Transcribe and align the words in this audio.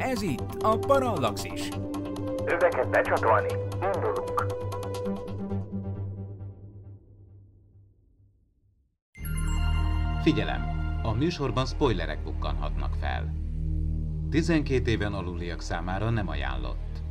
Ez 0.00 0.22
itt 0.22 0.62
a 0.62 0.78
Parallaxis. 0.78 1.68
Öveket 2.44 2.90
becsatolni, 2.90 3.52
indulunk. 3.94 4.46
Figyelem! 10.22 10.62
A 11.02 11.12
műsorban 11.12 11.66
spoilerek 11.66 12.22
bukkanhatnak 12.22 12.94
fel. 13.00 13.34
12 14.30 14.90
éven 14.90 15.12
aluliak 15.12 15.60
számára 15.60 16.10
nem 16.10 16.28
ajánlott. 16.28 17.02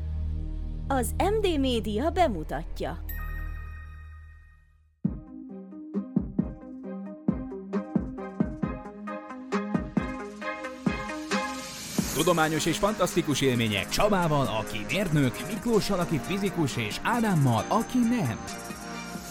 Az 0.87 1.15
MD 1.17 1.59
Média 1.59 2.09
bemutatja. 2.09 2.97
Tudományos 12.29 12.65
és 12.65 12.77
fantasztikus 12.77 13.41
élmények 13.41 13.89
Csabával, 13.89 14.47
aki 14.47 14.85
mérnök, 14.87 15.47
Miklóssal, 15.47 15.99
aki 15.99 16.19
fizikus, 16.23 16.77
és 16.77 16.99
Ádámmal, 17.03 17.65
aki 17.67 17.97
nem. 17.97 18.39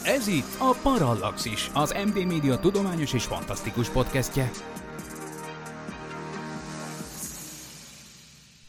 Ez 0.04 0.26
itt 0.26 0.56
a 0.58 0.76
Parallaxis, 0.82 1.70
az 1.74 1.94
MD 2.06 2.26
Média 2.26 2.58
tudományos 2.58 3.12
és 3.12 3.24
fantasztikus 3.24 3.88
podcastje. 3.88 4.50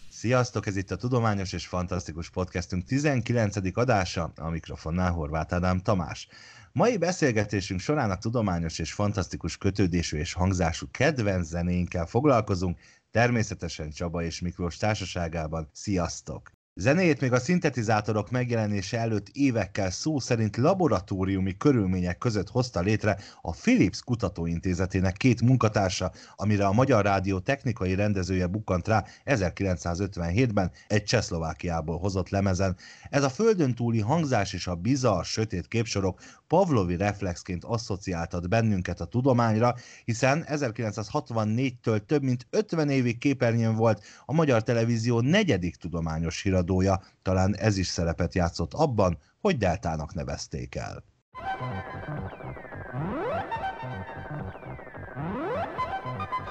Sziasztok, 0.09 0.67
ez 0.67 0.77
itt 0.77 0.91
a 0.91 0.95
Tudományos 0.95 1.53
és 1.53 1.67
Fantasztikus 1.67 2.29
Podcastünk 2.29 2.83
19. 2.83 3.55
adása, 3.73 4.31
a 4.35 4.49
mikrofonnál 4.49 5.11
Horváth 5.11 5.53
Ádám 5.53 5.79
Tamás. 5.79 6.27
Mai 6.71 6.97
beszélgetésünk 6.97 7.79
során 7.79 8.11
a 8.11 8.17
tudományos 8.17 8.79
és 8.79 8.93
fantasztikus 8.93 9.57
kötődésű 9.57 10.17
és 10.17 10.33
hangzású 10.33 10.87
kedvenc 10.91 11.47
zenéinkkel 11.47 12.05
foglalkozunk, 12.05 12.77
természetesen 13.11 13.89
Csaba 13.89 14.23
és 14.23 14.39
Miklós 14.39 14.77
társaságában. 14.77 15.69
Sziasztok! 15.73 16.58
Zenéjét 16.73 17.21
még 17.21 17.33
a 17.33 17.39
szintetizátorok 17.39 18.31
megjelenése 18.31 18.99
előtt 18.99 19.27
évekkel 19.31 19.91
szó 19.91 20.19
szerint 20.19 20.57
laboratóriumi 20.57 21.57
körülmények 21.57 22.17
között 22.17 22.49
hozta 22.49 22.79
létre 22.79 23.17
a 23.41 23.51
Philips 23.51 24.01
Kutatóintézetének 24.01 25.17
két 25.17 25.41
munkatársa, 25.41 26.11
amire 26.35 26.65
a 26.65 26.71
Magyar 26.71 27.03
Rádió 27.03 27.39
technikai 27.39 27.95
rendezője 27.95 28.47
bukkant 28.47 28.87
rá 28.87 29.05
1957-ben 29.25 30.71
egy 30.87 31.03
Csehszlovákiából 31.03 31.97
hozott 31.97 32.29
lemezen. 32.29 32.77
Ez 33.09 33.23
a 33.23 33.29
földön 33.29 33.75
túli 33.75 33.99
hangzás 33.99 34.53
és 34.53 34.67
a 34.67 34.75
bizarr, 34.75 35.23
sötét 35.23 35.67
képsorok 35.67 36.19
Pavlovi 36.47 36.95
reflexként 36.95 37.63
asszociáltat 37.63 38.49
bennünket 38.49 39.01
a 39.01 39.05
tudományra, 39.05 39.75
hiszen 40.05 40.45
1964-től 40.47 42.05
több 42.05 42.23
mint 42.23 42.47
50 42.49 42.89
évig 42.89 43.17
képernyőn 43.17 43.75
volt 43.75 44.03
a 44.25 44.33
Magyar 44.33 44.63
Televízió 44.63 45.19
negyedik 45.19 45.75
tudományos 45.75 46.35
híradója, 46.59 47.01
talán 47.21 47.55
ez 47.55 47.77
is 47.77 47.87
szerepet 47.87 48.35
játszott 48.35 48.73
abban, 48.73 49.17
hogy 49.41 49.57
Deltának 49.57 50.13
nevezték 50.13 50.75
el. 50.75 51.03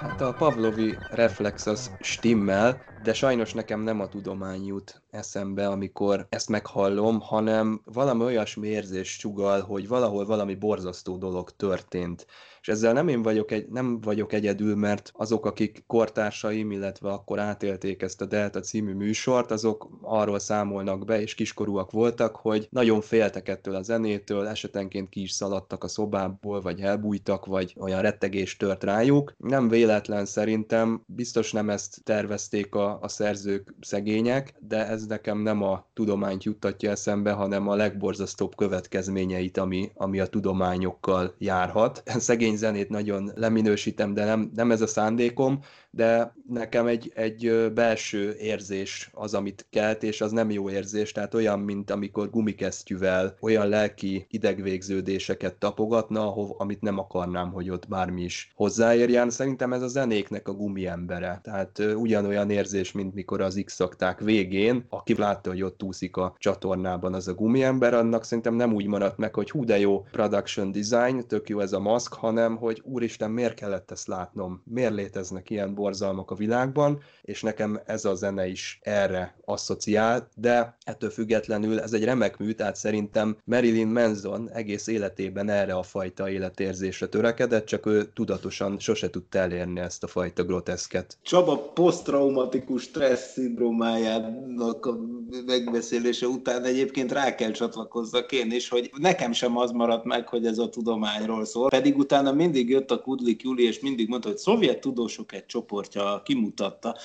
Hát 0.00 0.20
a 0.20 0.32
Pavlovi 0.32 0.96
reflex 1.10 1.66
az 1.66 1.90
stimmel, 2.00 2.80
de 3.02 3.12
sajnos 3.12 3.52
nekem 3.52 3.80
nem 3.80 4.00
a 4.00 4.08
tudomány 4.08 4.66
jut 4.66 5.02
eszembe, 5.10 5.68
amikor 5.68 6.26
ezt 6.28 6.48
meghallom, 6.48 7.20
hanem 7.20 7.80
valami 7.84 8.22
olyasmi 8.22 8.68
érzés 8.68 9.08
sugal, 9.18 9.60
hogy 9.60 9.88
valahol 9.88 10.26
valami 10.26 10.54
borzasztó 10.54 11.16
dolog 11.16 11.50
történt. 11.56 12.26
És 12.60 12.68
ezzel 12.68 12.92
nem 12.92 13.08
én 13.08 13.22
vagyok, 13.22 13.50
egy, 13.50 13.68
nem 13.68 14.00
vagyok 14.00 14.32
egyedül, 14.32 14.76
mert 14.76 15.12
azok, 15.14 15.46
akik 15.46 15.84
kortársaim, 15.86 16.70
illetve 16.70 17.10
akkor 17.10 17.38
átélték 17.38 18.02
ezt 18.02 18.20
a 18.20 18.24
Delta 18.24 18.60
című 18.60 18.94
műsort, 18.94 19.50
azok 19.50 19.88
arról 20.02 20.38
számolnak 20.38 21.04
be, 21.04 21.20
és 21.20 21.34
kiskorúak 21.34 21.90
voltak, 21.90 22.36
hogy 22.36 22.68
nagyon 22.70 23.00
féltek 23.00 23.48
ettől 23.48 23.74
a 23.74 23.82
zenétől, 23.82 24.46
esetenként 24.46 25.08
ki 25.08 25.22
is 25.22 25.32
szaladtak 25.32 25.84
a 25.84 25.88
szobából, 25.88 26.60
vagy 26.60 26.80
elbújtak, 26.80 27.46
vagy 27.46 27.74
olyan 27.78 28.02
rettegés 28.02 28.56
tört 28.56 28.84
rájuk. 28.84 29.34
Nem 29.36 29.68
véletlen 29.68 30.26
szerintem, 30.26 31.02
biztos 31.06 31.52
nem 31.52 31.70
ezt 31.70 32.04
tervezték 32.04 32.74
a, 32.74 32.87
a 33.00 33.08
szerzők 33.08 33.74
szegények, 33.80 34.54
de 34.68 34.86
ez 34.86 35.06
nekem 35.06 35.38
nem 35.38 35.62
a 35.62 35.84
tudományt 35.94 36.44
juttatja 36.44 36.90
eszembe, 36.90 37.32
hanem 37.32 37.68
a 37.68 37.74
legborzasztóbb 37.74 38.54
következményeit, 38.56 39.56
ami, 39.56 39.90
ami 39.94 40.20
a 40.20 40.26
tudományokkal 40.26 41.34
járhat. 41.38 42.02
Szegény 42.06 42.56
zenét 42.56 42.88
nagyon 42.88 43.32
leminősítem, 43.34 44.14
de 44.14 44.24
nem, 44.24 44.50
nem 44.54 44.70
ez 44.70 44.80
a 44.80 44.86
szándékom, 44.86 45.60
de 45.90 46.34
nekem 46.48 46.86
egy, 46.86 47.12
egy 47.14 47.72
belső 47.74 48.36
érzés 48.38 49.10
az, 49.12 49.34
amit 49.34 49.66
kelt, 49.70 50.02
és 50.02 50.20
az 50.20 50.32
nem 50.32 50.50
jó 50.50 50.70
érzés, 50.70 51.12
tehát 51.12 51.34
olyan, 51.34 51.60
mint 51.60 51.90
amikor 51.90 52.30
gumikesztyűvel 52.30 53.36
olyan 53.40 53.68
lelki 53.68 54.26
idegvégződéseket 54.30 55.54
tapogatna, 55.54 56.20
ahov, 56.26 56.50
amit 56.58 56.80
nem 56.80 56.98
akarnám, 56.98 57.52
hogy 57.52 57.70
ott 57.70 57.88
bármi 57.88 58.22
is 58.22 58.52
hozzáérjen. 58.54 59.30
Szerintem 59.30 59.72
ez 59.72 59.82
a 59.82 59.88
zenéknek 59.88 60.48
a 60.48 60.52
gumiembere, 60.52 61.40
tehát 61.42 61.78
ugyanolyan 61.78 62.50
érzés, 62.50 62.92
mint 62.92 63.14
mikor 63.14 63.40
az 63.40 63.62
x 63.64 63.78
végén, 64.18 64.84
aki 64.88 65.16
látta, 65.16 65.50
hogy 65.50 65.62
ott 65.62 65.82
úszik 65.82 66.16
a 66.16 66.34
csatornában 66.38 67.14
az 67.14 67.28
a 67.28 67.34
gumiember, 67.34 67.94
annak 67.94 68.24
szerintem 68.24 68.54
nem 68.54 68.74
úgy 68.74 68.86
maradt 68.86 69.18
meg, 69.18 69.34
hogy 69.34 69.50
hú 69.50 69.64
de 69.64 69.78
jó 69.78 70.00
production 70.10 70.72
design, 70.72 71.26
tök 71.26 71.48
jó 71.48 71.60
ez 71.60 71.72
a 71.72 71.80
maszk, 71.80 72.14
hanem 72.14 72.56
hogy 72.56 72.82
úristen, 72.84 73.30
miért 73.30 73.54
kellett 73.54 73.90
ezt 73.90 74.06
látnom, 74.06 74.62
miért 74.64 74.94
léteznek 74.94 75.50
ilyen 75.50 75.74
borzalmak 75.78 76.30
a 76.30 76.34
világban, 76.34 77.02
és 77.22 77.42
nekem 77.42 77.80
ez 77.86 78.04
a 78.04 78.14
zene 78.14 78.46
is 78.46 78.78
erre 78.82 79.34
asszociál, 79.44 80.28
de 80.34 80.76
ettől 80.84 81.10
függetlenül 81.10 81.80
ez 81.80 81.92
egy 81.92 82.04
remek 82.04 82.36
mű, 82.38 82.52
tehát 82.52 82.76
szerintem 82.76 83.36
Marilyn 83.44 83.88
Manson 83.88 84.50
egész 84.50 84.86
életében 84.86 85.48
erre 85.48 85.74
a 85.74 85.82
fajta 85.82 86.30
életérzésre 86.30 87.06
törekedett, 87.06 87.66
csak 87.66 87.86
ő 87.86 88.04
tudatosan 88.14 88.78
sose 88.78 89.10
tudta 89.10 89.38
elérni 89.38 89.80
ezt 89.80 90.02
a 90.02 90.06
fajta 90.06 90.44
groteszket. 90.44 91.18
Csaba 91.22 91.58
posztraumatikus 91.58 92.82
stressz 92.82 93.32
szindrómájának 93.32 94.86
a 94.86 94.98
megbeszélése 95.46 96.26
után 96.26 96.64
egyébként 96.64 97.12
rá 97.12 97.34
kell 97.34 97.50
csatlakozzak 97.50 98.32
én 98.32 98.52
is, 98.52 98.68
hogy 98.68 98.90
nekem 98.96 99.32
sem 99.32 99.56
az 99.56 99.70
maradt 99.70 100.04
meg, 100.04 100.28
hogy 100.28 100.46
ez 100.46 100.58
a 100.58 100.68
tudományról 100.68 101.44
szól, 101.44 101.68
pedig 101.68 101.98
utána 101.98 102.32
mindig 102.32 102.68
jött 102.68 102.90
a 102.90 103.00
Kudlik 103.00 103.42
Juli, 103.42 103.64
és 103.64 103.80
mindig 103.80 104.08
mondta, 104.08 104.28
hogy 104.28 104.38
szovjet 104.38 104.80
tudósok 104.80 105.32
egy 105.32 105.46
csoportja 105.68 106.22
kimutatta, 106.24 106.96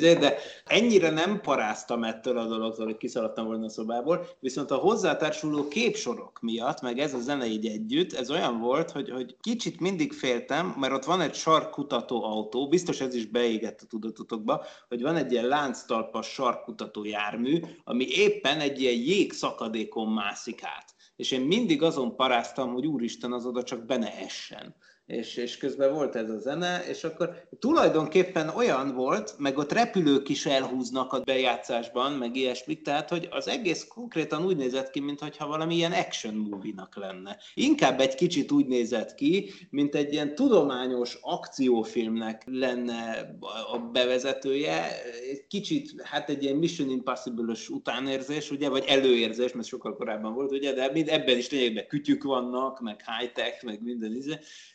de 0.00 0.36
ennyire 0.64 1.10
nem 1.10 1.40
paráztam 1.40 2.04
ettől 2.04 2.38
a 2.38 2.46
dologtól, 2.46 2.84
hogy 2.84 2.96
kiszaladtam 2.96 3.46
volna 3.46 3.64
a 3.64 3.68
szobából, 3.68 4.26
viszont 4.40 4.70
a 4.70 4.76
hozzátársuló 4.76 5.68
képsorok 5.68 6.40
miatt, 6.40 6.80
meg 6.80 6.98
ez 6.98 7.14
a 7.14 7.20
zene 7.20 7.46
így 7.46 7.66
együtt, 7.66 8.12
ez 8.12 8.30
olyan 8.30 8.60
volt, 8.60 8.90
hogy, 8.90 9.10
hogy 9.10 9.36
kicsit 9.40 9.80
mindig 9.80 10.12
féltem, 10.12 10.74
mert 10.78 10.92
ott 10.92 11.04
van 11.04 11.20
egy 11.20 11.34
sarkkutató 11.34 12.24
autó, 12.24 12.68
biztos 12.68 13.00
ez 13.00 13.14
is 13.14 13.26
beégett 13.26 13.80
a 13.80 13.86
tudatotokba, 13.86 14.64
hogy 14.88 15.02
van 15.02 15.16
egy 15.16 15.32
ilyen 15.32 15.46
lánctalpas 15.46 16.26
sarkkutató 16.26 17.04
jármű, 17.04 17.60
ami 17.84 18.06
éppen 18.08 18.60
egy 18.60 18.80
ilyen 18.80 19.00
jégszakadékon 19.00 20.08
mászik 20.08 20.64
át. 20.64 20.94
És 21.16 21.30
én 21.30 21.40
mindig 21.40 21.82
azon 21.82 22.16
paráztam, 22.16 22.72
hogy 22.72 22.86
úristen, 22.86 23.32
az 23.32 23.46
oda 23.46 23.62
csak 23.62 23.86
be 23.86 24.14
essen 24.26 24.74
és, 25.06 25.36
és 25.36 25.56
közben 25.56 25.92
volt 25.92 26.16
ez 26.16 26.30
a 26.30 26.38
zene, 26.38 26.84
és 26.88 27.04
akkor 27.04 27.46
tulajdonképpen 27.58 28.48
olyan 28.48 28.94
volt, 28.94 29.34
meg 29.38 29.58
ott 29.58 29.72
repülők 29.72 30.28
is 30.28 30.46
elhúznak 30.46 31.12
a 31.12 31.20
bejátszásban, 31.20 32.12
meg 32.12 32.36
ilyesmik, 32.36 32.82
tehát 32.82 33.08
hogy 33.08 33.28
az 33.30 33.48
egész 33.48 33.84
konkrétan 33.84 34.44
úgy 34.44 34.56
nézett 34.56 34.90
ki, 34.90 35.00
mintha 35.00 35.46
valami 35.46 35.74
ilyen 35.74 35.92
action 35.92 36.34
movie-nak 36.34 36.96
lenne. 36.96 37.36
Inkább 37.54 38.00
egy 38.00 38.14
kicsit 38.14 38.52
úgy 38.52 38.66
nézett 38.66 39.14
ki, 39.14 39.50
mint 39.70 39.94
egy 39.94 40.12
ilyen 40.12 40.34
tudományos 40.34 41.18
akciófilmnek 41.20 42.42
lenne 42.46 43.36
a 43.72 43.78
bevezetője, 43.78 45.02
egy 45.30 45.46
kicsit, 45.46 46.02
hát 46.02 46.28
egy 46.28 46.42
ilyen 46.42 46.56
Mission 46.56 46.90
Impossible-os 46.90 47.68
utánérzés, 47.68 48.50
ugye, 48.50 48.68
vagy 48.68 48.84
előérzés, 48.86 49.52
mert 49.52 49.66
sokkal 49.66 49.96
korábban 49.96 50.34
volt, 50.34 50.52
ugye, 50.52 50.72
de 50.72 50.90
mind 50.92 51.08
ebben 51.08 51.36
is 51.36 51.50
lényegben 51.50 51.86
kütyük 51.86 52.22
vannak, 52.22 52.80
meg 52.80 53.04
high-tech, 53.18 53.64
meg 53.64 53.82
minden 53.82 54.12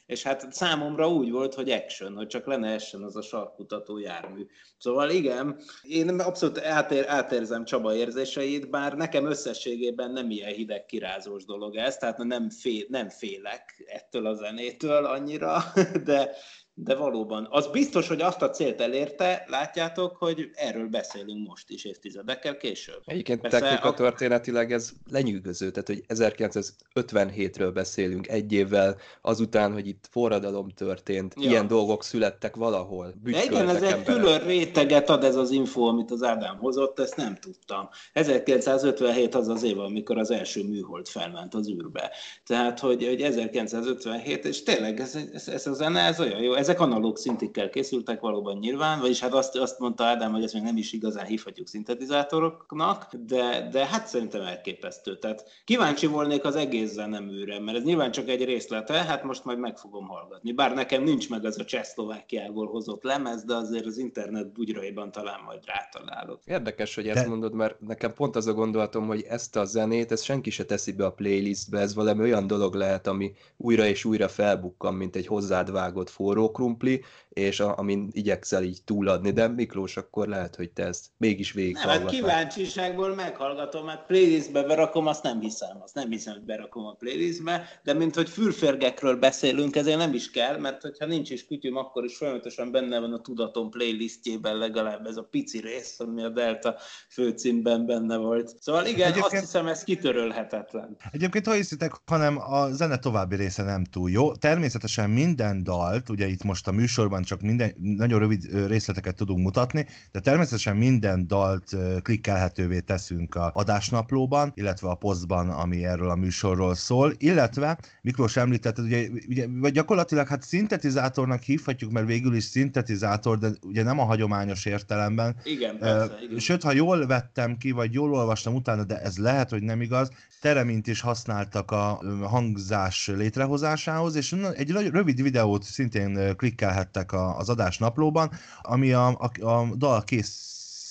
és 0.07 0.23
hát 0.23 0.53
számomra 0.53 1.09
úgy 1.09 1.31
volt, 1.31 1.53
hogy 1.53 1.69
action, 1.69 2.15
hogy 2.15 2.27
csak 2.27 2.45
lenne 2.45 2.73
action 2.73 3.03
az 3.03 3.15
a 3.15 3.21
sarkutató 3.21 3.97
jármű. 3.97 4.47
Szóval 4.77 5.09
igen, 5.09 5.59
én 5.81 6.19
abszolút 6.19 6.59
átér, 6.59 7.05
átérzem 7.07 7.65
Csaba 7.65 7.95
érzéseit, 7.95 8.69
bár 8.69 8.93
nekem 8.93 9.25
összességében 9.25 10.11
nem 10.11 10.29
ilyen 10.29 10.53
hideg 10.53 10.85
kirázós 10.85 11.45
dolog 11.45 11.75
ez, 11.75 11.97
tehát 11.97 12.17
nem, 12.17 12.49
fél, 12.49 12.85
nem 12.89 13.09
félek 13.09 13.83
ettől 13.85 14.25
a 14.25 14.33
zenétől 14.33 15.05
annyira, 15.05 15.63
de, 16.03 16.31
de 16.79 16.95
valóban. 16.95 17.47
Az 17.49 17.67
biztos, 17.67 18.07
hogy 18.07 18.21
azt 18.21 18.41
a 18.41 18.49
célt 18.49 18.81
elérte, 18.81 19.45
látjátok, 19.47 20.15
hogy 20.15 20.49
erről 20.53 20.87
beszélünk 20.87 21.47
most 21.47 21.69
is 21.69 21.85
évtizedekkel 21.85 22.57
később. 22.57 23.01
Egyébként 23.05 23.41
Persze 23.41 23.59
technika 23.59 23.87
a... 23.87 23.93
történetileg 23.93 24.71
ez 24.71 24.91
lenyűgöző, 25.11 25.71
tehát 25.71 25.87
hogy 25.87 26.03
1957-ről 26.07 27.71
beszélünk, 27.73 28.27
egy 28.27 28.53
évvel 28.53 28.97
azután, 29.21 29.73
hogy 29.73 29.87
itt 29.87 30.07
forradalom 30.11 30.69
történt, 30.69 31.33
ja. 31.37 31.49
ilyen 31.49 31.67
dolgok 31.67 32.03
születtek 32.03 32.55
valahol. 32.55 33.13
Igen, 33.25 33.69
ez 33.69 33.81
egy 33.81 34.03
külön 34.03 34.39
réteget 34.39 35.09
ad 35.09 35.23
ez 35.23 35.35
az 35.35 35.51
info, 35.51 35.81
amit 35.81 36.11
az 36.11 36.23
Ádám 36.23 36.57
hozott, 36.57 36.99
ezt 36.99 37.15
nem 37.15 37.35
tudtam. 37.35 37.89
1957 38.13 39.35
az 39.35 39.47
az 39.47 39.63
év, 39.63 39.79
amikor 39.79 40.17
az 40.17 40.31
első 40.31 40.63
műhold 40.63 41.07
felment 41.07 41.53
az 41.53 41.69
űrbe. 41.69 42.11
Tehát, 42.45 42.79
hogy, 42.79 43.05
hogy 43.05 43.21
1957, 43.21 44.45
és 44.45 44.63
tényleg 44.63 44.99
ez, 44.99 45.17
ez, 45.33 45.47
ez 45.47 45.67
a 45.67 45.73
zene, 45.73 45.99
ez 45.99 46.19
olyan 46.19 46.41
jó. 46.41 46.53
Ezek 46.67 46.79
analóg 46.79 47.17
szintikkel 47.17 47.69
készültek 47.69 48.19
valóban 48.19 48.57
nyilván, 48.57 48.99
vagyis 48.99 49.19
hát 49.19 49.33
azt, 49.33 49.55
azt 49.55 49.79
mondta 49.79 50.03
Ádám, 50.03 50.31
hogy 50.31 50.43
ezt 50.43 50.53
még 50.53 50.63
nem 50.63 50.77
is 50.77 50.93
igazán 50.93 51.25
hívhatjuk 51.25 51.67
szintetizátoroknak, 51.67 53.07
de, 53.27 53.69
de 53.71 53.85
hát 53.85 54.07
szerintem 54.07 54.41
elképesztő. 54.41 55.17
Tehát 55.17 55.43
kíváncsi 55.65 56.05
volnék 56.05 56.45
az 56.45 56.55
egész 56.55 56.91
zeneműre, 56.91 57.59
mert 57.59 57.77
ez 57.77 57.83
nyilván 57.83 58.11
csak 58.11 58.29
egy 58.29 58.43
részlete, 58.45 58.93
hát 58.93 59.23
most 59.23 59.45
majd 59.45 59.59
meg 59.59 59.77
fogom 59.77 60.07
hallgatni. 60.07 60.51
Bár 60.51 60.73
nekem 60.73 61.03
nincs 61.03 61.29
meg 61.29 61.45
az 61.45 61.59
a 61.59 61.65
Csehszlovákiából 61.65 62.67
hozott 62.67 63.03
lemez, 63.03 63.43
de 63.43 63.55
azért 63.55 63.85
az 63.85 63.97
internet 63.97 64.53
bugyraiban 64.53 65.11
talán 65.11 65.39
majd 65.45 65.59
rátalálok. 65.65 66.41
Érdekes, 66.45 66.95
hogy 66.95 67.07
ezt 67.07 67.23
de... 67.23 67.29
mondod, 67.29 67.53
mert 67.53 67.79
nekem 67.79 68.13
pont 68.13 68.35
az 68.35 68.47
a 68.47 68.53
gondolatom, 68.53 69.07
hogy 69.07 69.25
ezt 69.29 69.55
a 69.55 69.65
zenét, 69.65 70.11
ezt 70.11 70.23
senki 70.23 70.49
se 70.49 70.65
teszi 70.65 70.91
be 70.91 71.05
a 71.05 71.11
playlistbe, 71.11 71.79
ez 71.79 71.95
valami 71.95 72.21
olyan 72.21 72.47
dolog 72.47 72.73
lehet, 72.73 73.07
ami 73.07 73.31
újra 73.57 73.85
és 73.85 74.05
újra 74.05 74.27
felbukkan, 74.27 74.93
mint 74.93 75.15
egy 75.15 75.27
hozzád 75.27 75.71
vágott 75.71 76.09
forró 76.09 76.51
krumpli, 76.57 76.97
és 77.37 77.59
a, 77.59 77.77
amin 77.77 78.09
igyekszel 78.11 78.63
így 78.63 78.83
túladni, 78.85 79.31
de 79.31 79.47
Miklós, 79.47 79.97
akkor 79.97 80.27
lehet, 80.27 80.55
hogy 80.55 80.71
te 80.71 80.85
ezt 80.85 81.05
mégis 81.17 81.51
végig 81.51 81.75
Nem, 81.75 81.87
hát 81.87 82.05
kíváncsiságból 82.05 83.15
meghallgatom, 83.15 83.85
mert 83.85 84.05
playlistbe 84.05 84.63
berakom, 84.63 85.07
azt 85.07 85.23
nem 85.23 85.39
hiszem, 85.39 85.77
azt 85.81 85.93
nem 85.93 86.09
hiszem, 86.09 86.33
hogy 86.33 86.43
berakom 86.43 86.85
a 86.85 86.93
playlistbe, 86.93 87.67
de 87.83 87.93
mint 87.93 88.15
hogy 88.15 88.29
fürférgekről 88.29 89.15
beszélünk, 89.15 89.75
ezért 89.75 89.97
nem 89.97 90.13
is 90.13 90.31
kell, 90.31 90.57
mert 90.57 90.81
hogyha 90.81 91.05
nincs 91.05 91.29
is 91.29 91.45
kütyüm, 91.45 91.75
akkor 91.75 92.03
is 92.03 92.17
folyamatosan 92.17 92.71
benne 92.71 92.99
van 92.99 93.13
a 93.13 93.21
tudatom 93.21 93.69
playlistjében 93.69 94.57
legalább 94.57 95.05
ez 95.05 95.17
a 95.17 95.23
pici 95.23 95.59
rész, 95.59 95.99
ami 95.99 96.23
a 96.23 96.29
Delta 96.29 96.75
főcímben 97.09 97.85
benne 97.85 98.17
volt. 98.17 98.55
Szóval 98.59 98.85
igen, 98.85 99.11
Egyébként... 99.11 99.33
azt 99.33 99.43
hiszem, 99.43 99.67
ez 99.67 99.83
kitörölhetetlen. 99.83 100.97
Egyébként, 101.11 101.45
ha 101.45 101.53
hiszitek, 101.53 101.91
hanem 102.05 102.37
a 102.37 102.71
zene 102.71 102.97
további 102.97 103.35
része 103.35 103.63
nem 103.63 103.83
túl 103.83 104.09
jó. 104.09 104.35
Természetesen 104.35 105.09
minden 105.09 105.63
dalt, 105.63 106.09
ugye 106.09 106.27
itt 106.27 106.43
most 106.43 106.67
a 106.67 106.71
műsorban 106.71 107.23
csak 107.27 107.41
minden, 107.41 107.73
nagyon 107.77 108.19
rövid 108.19 108.67
részleteket 108.67 109.15
tudunk 109.15 109.43
mutatni, 109.43 109.85
de 110.11 110.19
természetesen 110.19 110.77
minden 110.77 111.27
dalt 111.27 111.75
klikkelhetővé 112.01 112.79
teszünk 112.79 113.35
a 113.35 113.51
adásnaplóban, 113.53 114.51
illetve 114.55 114.89
a 114.89 114.95
posztban, 114.95 115.49
ami 115.49 115.85
erről 115.85 116.09
a 116.09 116.15
műsorról 116.15 116.75
szól, 116.75 117.13
illetve 117.17 117.77
Miklós 118.01 118.37
említette, 118.37 118.81
ugye, 118.81 119.07
ugye 119.27 119.47
vagy 119.49 119.73
gyakorlatilag 119.73 120.27
hát 120.27 120.43
szintetizátornak 120.43 121.41
hívhatjuk, 121.41 121.91
mert 121.91 122.07
végül 122.07 122.35
is 122.35 122.43
szintetizátor, 122.43 123.37
de 123.37 123.49
ugye 123.61 123.83
nem 123.83 123.99
a 123.99 124.03
hagyományos 124.03 124.65
értelemben. 124.65 125.35
Igen, 125.43 125.77
persze, 125.77 126.17
igen. 126.23 126.39
Sőt, 126.39 126.63
ha 126.63 126.71
jól 126.71 127.05
vettem 127.05 127.57
ki, 127.57 127.71
vagy 127.71 127.93
jól 127.93 128.13
olvastam 128.13 128.55
utána, 128.55 128.83
de 128.83 129.01
ez 129.01 129.17
lehet, 129.17 129.49
hogy 129.49 129.61
nem 129.63 129.81
igaz, 129.81 130.09
teremint 130.41 130.87
is 130.87 131.01
használtak 131.01 131.71
a 131.71 132.01
hangzás 132.21 133.07
létrehozásához, 133.07 134.15
és 134.15 134.35
egy 134.55 134.71
rövid 134.71 135.21
videót 135.21 135.63
szintén 135.63 136.35
klikkelhettek 136.35 137.11
az 137.17 137.49
adás 137.49 137.77
naplóban, 137.77 138.31
ami 138.61 138.91
a, 138.91 139.07
a, 139.07 139.45
a 139.45 139.75
dal 139.75 140.03
kész 140.03 140.46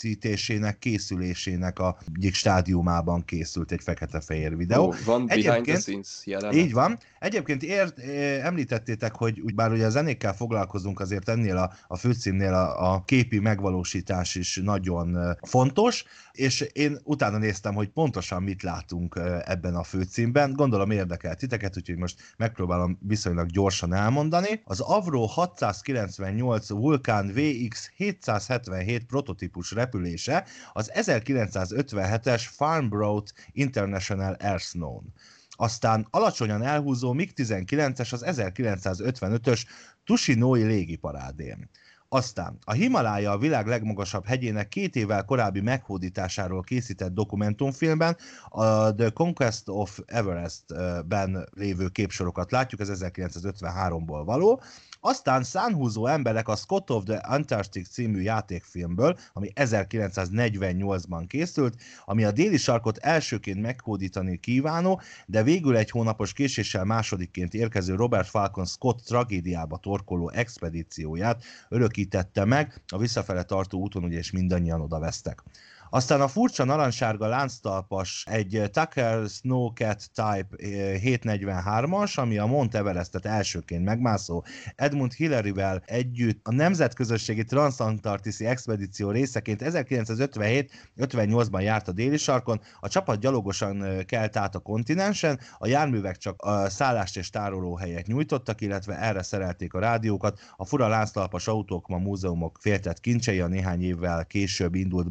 készítésének, 0.06 0.78
készülésének 0.78 1.78
a 1.78 1.96
egyik 2.14 2.34
stádiumában 2.34 3.24
készült 3.24 3.72
egy 3.72 3.82
fekete-fehér 3.82 4.56
videó. 4.56 4.86
Oh, 4.86 4.96
van 5.04 5.26
behind 5.26 5.64
the 5.64 5.78
scenes 5.78 6.20
jelenet. 6.24 6.56
Így 6.56 6.72
van. 6.72 6.98
Egyébként 7.18 7.62
ért, 7.62 7.98
említettétek, 8.42 9.14
hogy 9.14 9.40
úgy 9.40 9.54
bár 9.54 9.72
ugye 9.72 9.86
a 9.86 9.90
zenékkel 9.90 10.34
foglalkozunk, 10.34 11.00
azért 11.00 11.28
ennél 11.28 11.56
a, 11.56 11.72
a 11.88 11.96
főcímnél 11.96 12.54
a, 12.54 12.92
a 12.92 13.04
képi 13.04 13.38
megvalósítás 13.38 14.34
is 14.34 14.60
nagyon 14.64 15.36
fontos, 15.42 16.04
és 16.32 16.60
én 16.60 16.98
utána 17.04 17.38
néztem, 17.38 17.74
hogy 17.74 17.88
pontosan 17.88 18.42
mit 18.42 18.62
látunk 18.62 19.20
ebben 19.44 19.74
a 19.74 19.82
főcímben. 19.82 20.52
Gondolom 20.52 20.90
érdekel 20.90 21.34
titeket, 21.34 21.76
úgyhogy 21.76 21.96
most 21.96 22.34
megpróbálom 22.36 22.98
viszonylag 23.00 23.50
gyorsan 23.50 23.94
elmondani. 23.94 24.60
Az 24.64 24.80
Avro 24.80 25.26
698 25.26 26.68
Vulcan 26.68 27.32
VX 27.34 27.90
777 27.96 29.04
prototípus 29.04 29.72
repülése 29.96 30.44
az 30.72 30.90
1957-es 30.94 32.42
Farnborough 32.50 33.30
International 33.52 34.36
Air 34.38 34.60
Snow. 34.60 35.02
Aztán 35.50 36.06
alacsonyan 36.10 36.62
elhúzó 36.62 37.12
MiG-19-es 37.12 38.12
az 38.12 38.24
1955-ös 38.26 39.64
Tushinoi 40.04 40.62
légiparádén. 40.62 41.70
Aztán 42.08 42.58
a 42.64 42.72
Himalája 42.72 43.30
a 43.30 43.38
világ 43.38 43.66
legmagasabb 43.66 44.26
hegyének 44.26 44.68
két 44.68 44.96
évvel 44.96 45.24
korábbi 45.24 45.60
meghódításáról 45.60 46.62
készített 46.62 47.14
dokumentumfilmben 47.14 48.16
a 48.48 48.94
The 48.94 49.10
Conquest 49.10 49.68
of 49.68 50.00
Everest-ben 50.06 51.48
lévő 51.52 51.88
képsorokat 51.88 52.50
látjuk, 52.50 52.80
ez 52.80 52.90
1953-ból 52.92 54.22
való, 54.24 54.62
aztán 55.06 55.42
szánhúzó 55.42 56.06
emberek 56.06 56.48
a 56.48 56.56
Scott 56.56 56.90
of 56.90 57.04
the 57.04 57.16
Antarctic 57.16 57.88
című 57.88 58.20
játékfilmből, 58.20 59.18
ami 59.32 59.52
1948-ban 59.54 61.24
készült, 61.28 61.74
ami 62.04 62.24
a 62.24 62.30
déli 62.30 62.56
sarkot 62.56 62.96
elsőként 62.96 63.60
meghódítani 63.60 64.38
kívánó, 64.38 65.00
de 65.26 65.42
végül 65.42 65.76
egy 65.76 65.90
hónapos 65.90 66.32
késéssel 66.32 66.84
másodikként 66.84 67.54
érkező 67.54 67.94
Robert 67.94 68.28
Falcon 68.28 68.66
Scott 68.66 69.04
tragédiába 69.04 69.76
torkoló 69.76 70.30
expedícióját 70.30 71.44
örökítette 71.68 72.44
meg, 72.44 72.82
a 72.88 72.98
visszafele 72.98 73.42
tartó 73.42 73.78
úton 73.78 74.04
ugye 74.04 74.18
és 74.18 74.30
mindannyian 74.30 74.80
oda 74.80 74.98
vesztek. 74.98 75.42
Aztán 75.90 76.20
a 76.20 76.28
furcsa 76.28 76.64
narancssárga 76.64 77.26
lánctalpas 77.26 78.24
egy 78.30 78.62
Tucker 78.72 79.28
Snowcat 79.28 80.10
Type 80.14 80.46
743-as, 80.58 82.18
eh, 82.18 82.22
ami 82.24 82.38
a 82.38 82.46
Mount 82.46 82.74
Everestet 82.74 83.26
elsőként 83.26 83.84
megmászó 83.84 84.44
Edmund 84.76 85.12
Hillary-vel 85.12 85.82
együtt 85.86 86.40
a 86.46 86.52
nemzetközösségi 86.52 87.44
transzantarktiszi 87.44 88.46
expedíció 88.46 89.10
részeként 89.10 89.62
1957-58-ban 89.64 91.62
járt 91.62 91.88
a 91.88 91.92
déli 91.92 92.16
sarkon, 92.16 92.60
a 92.80 92.88
csapat 92.88 93.20
gyalogosan 93.20 93.84
eh, 93.84 94.02
kelt 94.02 94.36
át 94.36 94.54
a 94.54 94.58
kontinensen, 94.58 95.40
a 95.58 95.66
járművek 95.66 96.16
csak 96.16 96.42
a 96.42 96.68
szállást 96.68 97.16
és 97.16 97.30
tárolóhelyet 97.30 98.06
nyújtottak, 98.06 98.60
illetve 98.60 98.98
erre 98.98 99.22
szerelték 99.22 99.74
a 99.74 99.78
rádiókat, 99.78 100.38
a 100.56 100.64
fura 100.64 100.88
lánctalpas 100.88 101.48
autók 101.48 101.88
ma 101.88 101.98
múzeumok 101.98 102.58
féltett 102.60 103.00
kincsei, 103.00 103.40
a 103.40 103.46
néhány 103.46 103.82
évvel 103.82 104.26
később 104.26 104.74
indult 104.74 105.10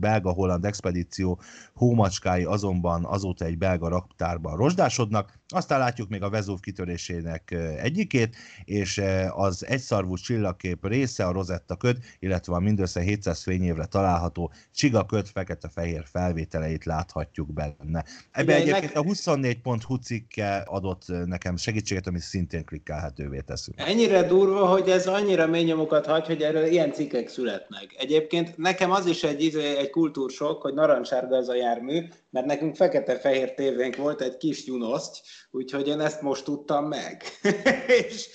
expedíció 0.66 1.40
hómacskái 1.74 2.44
azonban 2.44 3.06
azóta 3.06 3.46
egy 3.46 3.58
belga 3.58 3.88
raktárban 3.88 4.58
rozsdásodnak, 4.58 5.40
aztán 5.48 5.80
látjuk 5.80 6.10
még 6.10 6.22
a 6.22 6.30
Vezúv 6.30 6.60
kitörésének 6.60 7.52
egyikét, 7.82 8.36
és 8.64 9.02
az 9.30 9.66
egyszarvú 9.66 10.16
csillagkép 10.16 10.88
része 10.88 11.26
a 11.26 11.32
Rosetta 11.32 11.76
köd, 11.76 11.98
illetve 12.20 12.56
a 12.56 12.60
mindössze 12.60 13.02
700 13.02 13.44
fényévre 13.44 13.86
található 13.86 14.52
csiga 14.74 15.06
köd 15.06 15.28
fekete-fehér 15.28 16.04
felvételeit 16.12 16.86
láthatjuk 16.86 17.54
benne. 17.54 18.06
Ebben 18.32 18.56
egyébként 18.56 18.96
a 18.96 19.02
24.hu 19.02 19.96
cikke 19.96 20.56
adott 20.58 21.04
nekem 21.26 21.58
segítséget, 21.58 22.08
amit 22.08 22.22
szintén 22.22 22.66
klikkelhetővé 22.66 23.40
teszünk. 23.40 23.80
Ennyire 23.80 24.24
durva, 24.24 24.66
hogy 24.66 24.90
ez 24.90 25.08
annyira 25.08 25.48
mély 25.48 25.64
nyomokat 25.64 26.06
hagy, 26.06 26.26
hogy 26.26 26.42
erről 26.42 26.66
ilyen 26.66 26.94
cikkek 26.94 27.28
születnek. 27.28 27.96
Egyébként 27.98 28.58
nekem 28.58 28.92
az 28.92 29.06
is 29.06 29.24
egy, 29.24 29.44
izé, 29.44 29.78
egy 29.78 29.90
kultúrsok, 29.90 30.55
hogy 30.62 30.74
narancssárga 30.74 31.36
ez 31.36 31.50
a 31.50 31.56
jármű, 31.56 32.08
mert 32.36 32.48
nekünk 32.48 32.76
fekete-fehér 32.76 33.54
tévénk 33.54 33.96
volt, 33.96 34.22
egy 34.22 34.38
kis 34.38 34.66
Junoszt, 34.66 35.22
úgyhogy 35.52 35.88
én 35.88 36.00
ezt 36.00 36.22
most 36.22 36.44
tudtam 36.44 36.88
meg. 36.88 37.24
és 38.08 38.30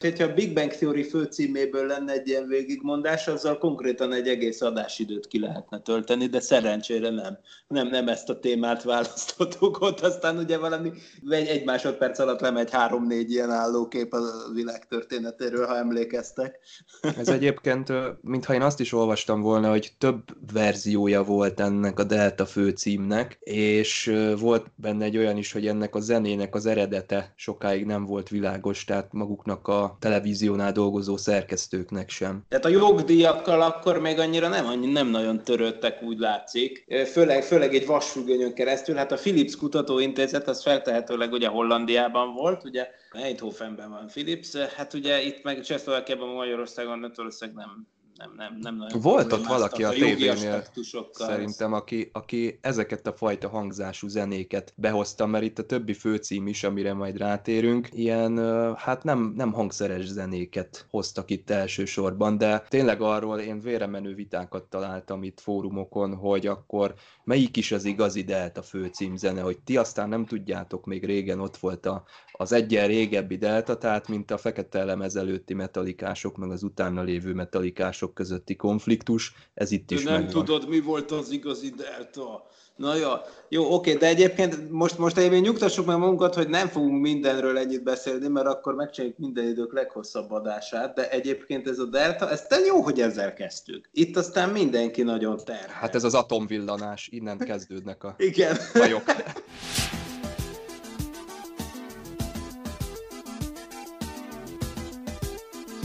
hogyha 0.00 0.24
a 0.24 0.34
Big 0.34 0.54
Bang 0.54 0.72
Theory 0.72 1.02
főcíméből 1.02 1.86
lenne 1.86 2.12
egy 2.12 2.28
ilyen 2.28 2.46
végigmondás, 2.46 3.28
azzal 3.28 3.58
konkrétan 3.58 4.12
egy 4.12 4.28
egész 4.28 4.60
adásidőt 4.60 5.26
ki 5.26 5.40
lehetne 5.40 5.80
tölteni, 5.80 6.26
de 6.26 6.40
szerencsére 6.40 7.10
nem. 7.10 7.38
Nem, 7.68 7.88
nem 7.88 8.08
ezt 8.08 8.28
a 8.28 8.38
témát 8.38 8.82
választottuk 8.82 9.80
ott, 9.80 10.00
aztán 10.00 10.38
ugye 10.38 10.58
valami 10.58 10.90
egy, 11.28 11.46
egy 11.46 11.64
másodperc 11.64 12.18
alatt 12.18 12.40
lemegy 12.40 12.70
három-négy 12.70 13.30
ilyen 13.30 13.50
állókép 13.50 14.12
a 14.12 14.20
világ 14.54 14.86
történetéről, 14.86 15.66
ha 15.66 15.76
emlékeztek. 15.76 16.58
Ez 17.18 17.28
egyébként, 17.28 17.92
mintha 18.20 18.54
én 18.54 18.62
azt 18.62 18.80
is 18.80 18.92
olvastam 18.92 19.40
volna, 19.40 19.70
hogy 19.70 19.92
több 19.98 20.22
verzió 20.52 21.00
verziója 21.00 21.24
volt 21.24 21.60
ennek 21.60 21.98
a 21.98 22.04
Delta 22.04 22.46
főcímnek, 22.80 23.38
és 23.40 24.12
volt 24.38 24.66
benne 24.74 25.04
egy 25.04 25.16
olyan 25.16 25.36
is, 25.36 25.52
hogy 25.52 25.66
ennek 25.66 25.94
a 25.94 26.00
zenének 26.00 26.54
az 26.54 26.66
eredete 26.66 27.32
sokáig 27.36 27.84
nem 27.84 28.04
volt 28.06 28.28
világos, 28.28 28.84
tehát 28.84 29.12
maguknak 29.12 29.68
a 29.68 29.96
televíziónál 30.00 30.72
dolgozó 30.72 31.16
szerkesztőknek 31.16 32.10
sem. 32.10 32.44
Tehát 32.48 32.64
a 32.64 32.68
jogdíjakkal 32.68 33.62
akkor 33.62 34.00
még 34.00 34.18
annyira 34.18 34.48
nem, 34.48 34.66
annyi, 34.66 34.92
nem 34.92 35.08
nagyon 35.08 35.42
törődtek, 35.44 36.02
úgy 36.02 36.18
látszik. 36.18 36.86
Főleg, 37.12 37.42
főleg 37.42 37.74
egy 37.74 37.86
vasfüggönyön 37.86 38.54
keresztül. 38.54 38.94
Hát 38.94 39.12
a 39.12 39.16
Philips 39.16 39.56
Kutatóintézet 39.56 40.48
az 40.48 40.62
feltehetőleg 40.62 41.32
ugye 41.32 41.48
Hollandiában 41.48 42.34
volt, 42.34 42.64
ugye 42.64 42.88
Eindhovenben 43.12 43.90
van 43.90 44.06
Philips, 44.06 44.56
hát 44.56 44.94
ugye 44.94 45.22
itt 45.22 45.42
meg 45.42 45.60
Csehszlovákiában, 45.60 46.28
Magyarországon, 46.28 46.98
Magyarország 46.98 47.52
nem, 47.52 47.86
nem, 48.20 48.32
nem, 48.36 48.58
nem 48.60 48.76
nagyon 48.76 49.00
Volt 49.00 49.32
ott 49.32 49.46
valaki 49.46 49.84
a 49.84 49.88
tévénél, 49.88 50.64
szerintem, 51.12 51.72
aki, 51.72 52.10
aki 52.12 52.58
ezeket 52.60 53.06
a 53.06 53.12
fajta 53.12 53.48
hangzású 53.48 54.08
zenéket 54.08 54.72
behozta, 54.76 55.26
mert 55.26 55.44
itt 55.44 55.58
a 55.58 55.66
többi 55.66 55.92
főcím 55.92 56.46
is, 56.46 56.64
amire 56.64 56.92
majd 56.92 57.16
rátérünk, 57.16 57.88
ilyen, 57.92 58.38
hát 58.76 59.04
nem, 59.04 59.32
nem 59.36 59.52
hangszeres 59.52 60.06
zenéket 60.06 60.86
hoztak 60.90 61.30
itt 61.30 61.50
elsősorban, 61.50 62.38
de 62.38 62.64
tényleg 62.68 63.00
arról 63.00 63.38
én 63.38 63.60
véremenő 63.60 64.14
vitákat 64.14 64.64
találtam 64.64 65.22
itt 65.22 65.40
fórumokon, 65.40 66.14
hogy 66.14 66.46
akkor 66.46 66.94
melyik 67.24 67.56
is 67.56 67.72
az 67.72 67.84
igazi 67.84 68.22
Delta 68.22 68.62
főcímzene, 68.62 69.40
hogy 69.40 69.58
ti 69.58 69.76
aztán 69.76 70.08
nem 70.08 70.26
tudjátok, 70.26 70.86
még 70.86 71.04
régen 71.04 71.40
ott 71.40 71.56
volt 71.56 71.86
a, 71.86 72.04
az 72.40 72.52
egyen 72.52 72.86
régebbi 72.86 73.36
Delta, 73.36 73.78
tehát 73.78 74.08
mint 74.08 74.30
a 74.30 74.38
fekete 74.38 74.78
elemez 74.78 75.16
előtti 75.16 75.54
metalikások, 75.54 76.36
meg 76.36 76.50
az 76.50 76.62
utána 76.62 77.02
lévő 77.02 77.32
metalikások 77.34 78.14
közötti 78.14 78.56
konfliktus, 78.56 79.34
ez 79.54 79.70
itt 79.70 79.90
is 79.90 80.02
Nem 80.02 80.12
megvan. 80.14 80.30
tudod, 80.30 80.68
mi 80.68 80.80
volt 80.80 81.10
az 81.10 81.30
igazi 81.30 81.68
Delta. 81.76 82.46
Na 82.76 82.94
jó, 82.94 83.08
jó, 83.48 83.74
oké, 83.74 83.94
de 83.94 84.06
egyébként 84.06 84.70
most, 84.70 84.98
most 84.98 85.16
egyébként 85.16 85.44
nyugtassuk 85.44 85.86
meg 85.86 85.98
magunkat, 85.98 86.34
hogy 86.34 86.48
nem 86.48 86.68
fogunk 86.68 87.00
mindenről 87.00 87.58
ennyit 87.58 87.82
beszélni, 87.82 88.28
mert 88.28 88.46
akkor 88.46 88.74
megcsináljuk 88.74 89.18
minden 89.18 89.48
idők 89.48 89.72
leghosszabb 89.72 90.30
adását, 90.30 90.94
de 90.94 91.10
egyébként 91.10 91.68
ez 91.68 91.78
a 91.78 91.84
Delta, 91.84 92.30
ez 92.30 92.42
te 92.46 92.58
jó, 92.58 92.80
hogy 92.80 93.00
ezzel 93.00 93.34
kezdtük. 93.34 93.88
Itt 93.92 94.16
aztán 94.16 94.48
mindenki 94.48 95.02
nagyon 95.02 95.38
terhel. 95.44 95.68
Hát 95.80 95.94
ez 95.94 96.04
az 96.04 96.14
atomvillanás, 96.14 97.08
innen 97.12 97.38
kezdődnek 97.38 98.04
a 98.04 98.14
Igen. 98.18 98.56
bajok. 98.72 99.02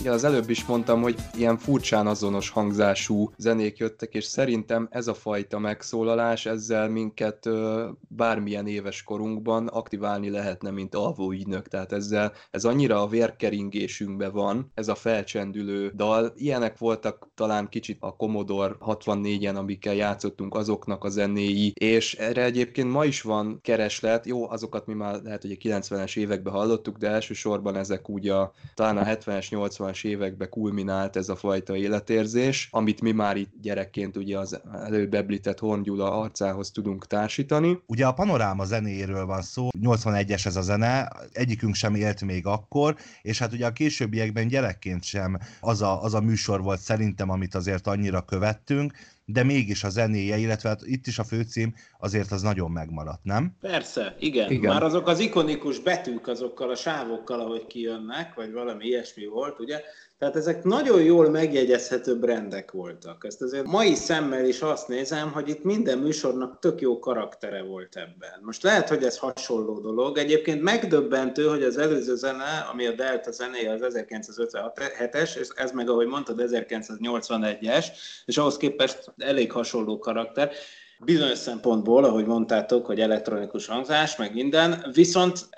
Igen, 0.06 0.18
az 0.18 0.24
előbb 0.24 0.50
is 0.50 0.66
mondtam, 0.66 1.02
hogy 1.02 1.16
ilyen 1.38 1.58
furcsán 1.58 2.08
azonos 2.08 2.50
hangzású 2.50 3.32
zenék 3.38 3.78
jöttek, 3.78 4.14
és 4.14 4.24
szerintem 4.24 4.88
ez 4.92 5.08
a 5.08 5.14
fajta 5.14 5.60
megszólalás 5.60 6.46
ezzel 6.46 6.90
minket 6.90 7.46
ö, 7.46 7.90
bármilyen 8.08 8.68
éves 8.68 9.04
korunkban 9.04 9.68
aktiválni 9.68 10.30
lehetne, 10.30 10.72
mint 10.72 10.96
alvó 10.96 11.32
ügynök. 11.32 11.68
Tehát 11.68 11.92
ezzel 11.92 12.34
ez 12.52 12.66
annyira 12.66 13.02
a 13.02 13.08
vérkeringésünkben 13.08 14.32
van, 14.32 14.72
ez 14.74 14.88
a 14.88 14.96
felcsendülő 14.96 15.92
dal. 15.96 16.34
Ilyenek 16.36 16.78
voltak 16.78 17.28
talán 17.36 17.70
kicsit 17.70 17.98
a 18.00 18.16
Commodore 18.16 18.76
64-en, 18.80 19.56
amikkel 19.56 19.94
játszottunk, 19.94 20.56
azoknak 20.56 21.04
a 21.04 21.10
zenéi, 21.10 21.72
és 21.74 22.14
erre 22.14 22.44
egyébként 22.44 22.92
ma 22.92 23.06
is 23.06 23.22
van 23.22 23.60
kereslet. 23.62 24.26
Jó, 24.26 24.50
azokat 24.50 24.86
mi 24.86 24.94
már 24.94 25.22
lehet, 25.24 25.42
hogy 25.42 25.52
a 25.52 25.68
90-es 25.68 26.18
években 26.18 26.54
hallottuk, 26.54 26.98
de 26.98 27.10
elsősorban 27.10 27.76
ezek 27.76 28.10
úgy 28.10 28.30
a, 28.30 28.54
talán 28.74 28.98
a 28.98 29.04
70-es, 29.04 29.48
80-as 29.50 29.95
években 30.04 30.50
kulminált 30.50 31.16
ez 31.16 31.30
a 31.30 31.36
fajta 31.36 31.76
életérzés, 31.76 32.68
amit 32.72 33.02
mi 33.02 33.12
már 33.12 33.38
itt 33.38 33.52
gyerekként 33.62 34.18
ugye 34.18 34.38
az 34.38 34.62
előbb 34.74 35.14
említett 35.14 35.60
Horn 35.60 35.82
Gyula 35.82 36.20
arcához 36.20 36.72
tudunk 36.72 37.08
társítani. 37.08 37.80
Ugye 37.86 38.06
a 38.06 38.14
panoráma 38.14 38.66
zenéről 38.66 39.26
van 39.26 39.42
szó, 39.42 39.70
81-es 39.82 40.46
ez 40.46 40.56
a 40.56 40.62
zene, 40.62 41.12
egyikünk 41.32 41.76
sem 41.76 41.96
élt 41.96 42.22
még 42.22 42.46
akkor, 42.46 42.96
és 43.22 43.40
hát 43.40 43.54
ugye 43.54 43.66
a 43.66 43.72
későbbiekben 43.72 44.48
gyerekként 44.48 45.04
sem 45.04 45.38
az 45.60 45.82
a, 45.82 46.04
az 46.04 46.14
a 46.14 46.22
műsor 46.22 46.62
volt 46.62 46.80
szerintem, 46.80 47.30
amit 47.30 47.56
azért 47.56 47.88
annyira 47.88 48.22
követtünk, 48.22 48.94
de 49.26 49.44
mégis 49.44 49.84
a 49.84 49.90
zenéje, 49.90 50.38
illetve 50.38 50.70
hát 50.70 50.82
itt 50.84 51.08
is 51.08 51.20
a 51.20 51.24
főcím 51.24 51.74
azért 52.00 52.32
az 52.32 52.42
nagyon 52.42 52.72
megmaradt, 52.72 53.24
nem? 53.24 53.56
Persze, 53.60 54.16
igen. 54.20 54.46
Igen. 54.46 54.52
igen. 54.52 54.74
Már 54.74 54.84
azok 54.84 55.08
az 55.08 55.20
ikonikus 55.20 55.80
betűk 55.80 56.28
azokkal 56.28 56.70
a 56.70 56.76
sávokkal, 56.76 57.40
ahogy 57.40 57.68
kijönnek, 57.68 58.34
vagy 58.34 58.52
valami 58.52 58.86
ilyesmi 58.86 59.26
volt, 59.26 59.60
ugye? 59.60 59.82
Tehát 60.20 60.36
ezek 60.36 60.64
nagyon 60.64 61.02
jól 61.02 61.30
megjegyezhető 61.30 62.20
brendek 62.20 62.72
voltak. 62.72 63.26
Ezt 63.26 63.42
azért 63.42 63.66
mai 63.66 63.96
szemmel 63.96 64.46
is 64.46 64.62
azt 64.62 64.88
nézem, 64.88 65.32
hogy 65.32 65.50
itt 65.50 65.64
minden 65.64 65.98
műsornak 65.98 66.60
tök 66.60 66.82
jó 66.82 67.00
karaktere 67.00 67.64
volt 67.64 67.96
ebben. 67.96 68.40
Most 68.42 68.64
lehet, 68.64 68.90
hogy 68.90 69.04
ez 69.04 69.18
hasonló 69.18 69.80
dolog. 69.80 70.18
Egyébként 70.18 70.62
megdöbbentő, 70.62 71.48
hogy 71.48 71.64
az 71.64 71.78
előző 71.78 72.16
zene, 72.16 72.68
ami 72.72 72.86
a 72.86 72.92
Delta 72.92 73.32
zenéje 73.32 73.72
az 73.72 73.82
1957-es, 73.84 75.38
és 75.38 75.48
ez 75.56 75.72
meg, 75.72 75.90
ahogy 75.90 76.08
mondtad, 76.08 76.42
1981-es, 76.44 77.86
és 78.26 78.38
ahhoz 78.38 78.58
képest 78.58 79.14
elég 79.18 79.52
hasonló 79.52 80.00
karakter. 80.00 80.52
Bizonyos 81.00 81.38
szempontból, 81.38 82.04
ahogy 82.04 82.26
mondtátok, 82.26 82.86
hogy 82.86 83.00
elektronikus 83.00 83.68
hangzás, 83.68 84.16
meg 84.16 84.34
minden, 84.34 84.86
viszont 84.94 85.50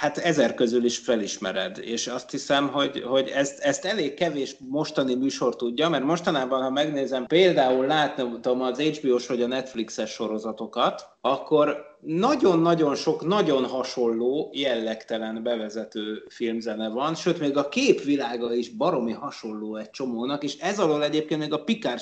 hát 0.00 0.18
ezer 0.18 0.54
közül 0.54 0.84
is 0.84 0.98
felismered, 0.98 1.78
és 1.78 2.06
azt 2.06 2.30
hiszem, 2.30 2.68
hogy, 2.68 3.02
hogy 3.02 3.28
ezt, 3.28 3.58
ezt 3.58 3.84
elég 3.84 4.14
kevés 4.14 4.56
mostani 4.68 5.14
műsor 5.14 5.56
tudja, 5.56 5.88
mert 5.88 6.04
mostanában, 6.04 6.62
ha 6.62 6.70
megnézem, 6.70 7.26
például 7.26 7.86
láttam 7.86 8.60
az 8.60 8.80
HBO-s 8.80 9.26
vagy 9.26 9.42
a 9.42 9.46
Netflixes 9.46 10.10
sorozatokat, 10.10 11.08
akkor 11.20 11.96
nagyon-nagyon 12.00 12.94
sok, 12.94 13.26
nagyon 13.26 13.64
hasonló, 13.64 14.50
jellegtelen 14.52 15.42
bevezető 15.42 16.24
filmzene 16.28 16.88
van, 16.88 17.14
sőt, 17.14 17.40
még 17.40 17.56
a 17.56 17.68
képvilága 17.68 18.54
is 18.54 18.68
baromi 18.68 19.12
hasonló 19.12 19.76
egy 19.76 19.90
csomónak, 19.90 20.42
és 20.42 20.56
ez 20.58 20.78
alól 20.78 21.04
egyébként 21.04 21.40
még 21.40 21.52
a 21.52 21.64
Picard 21.64 22.00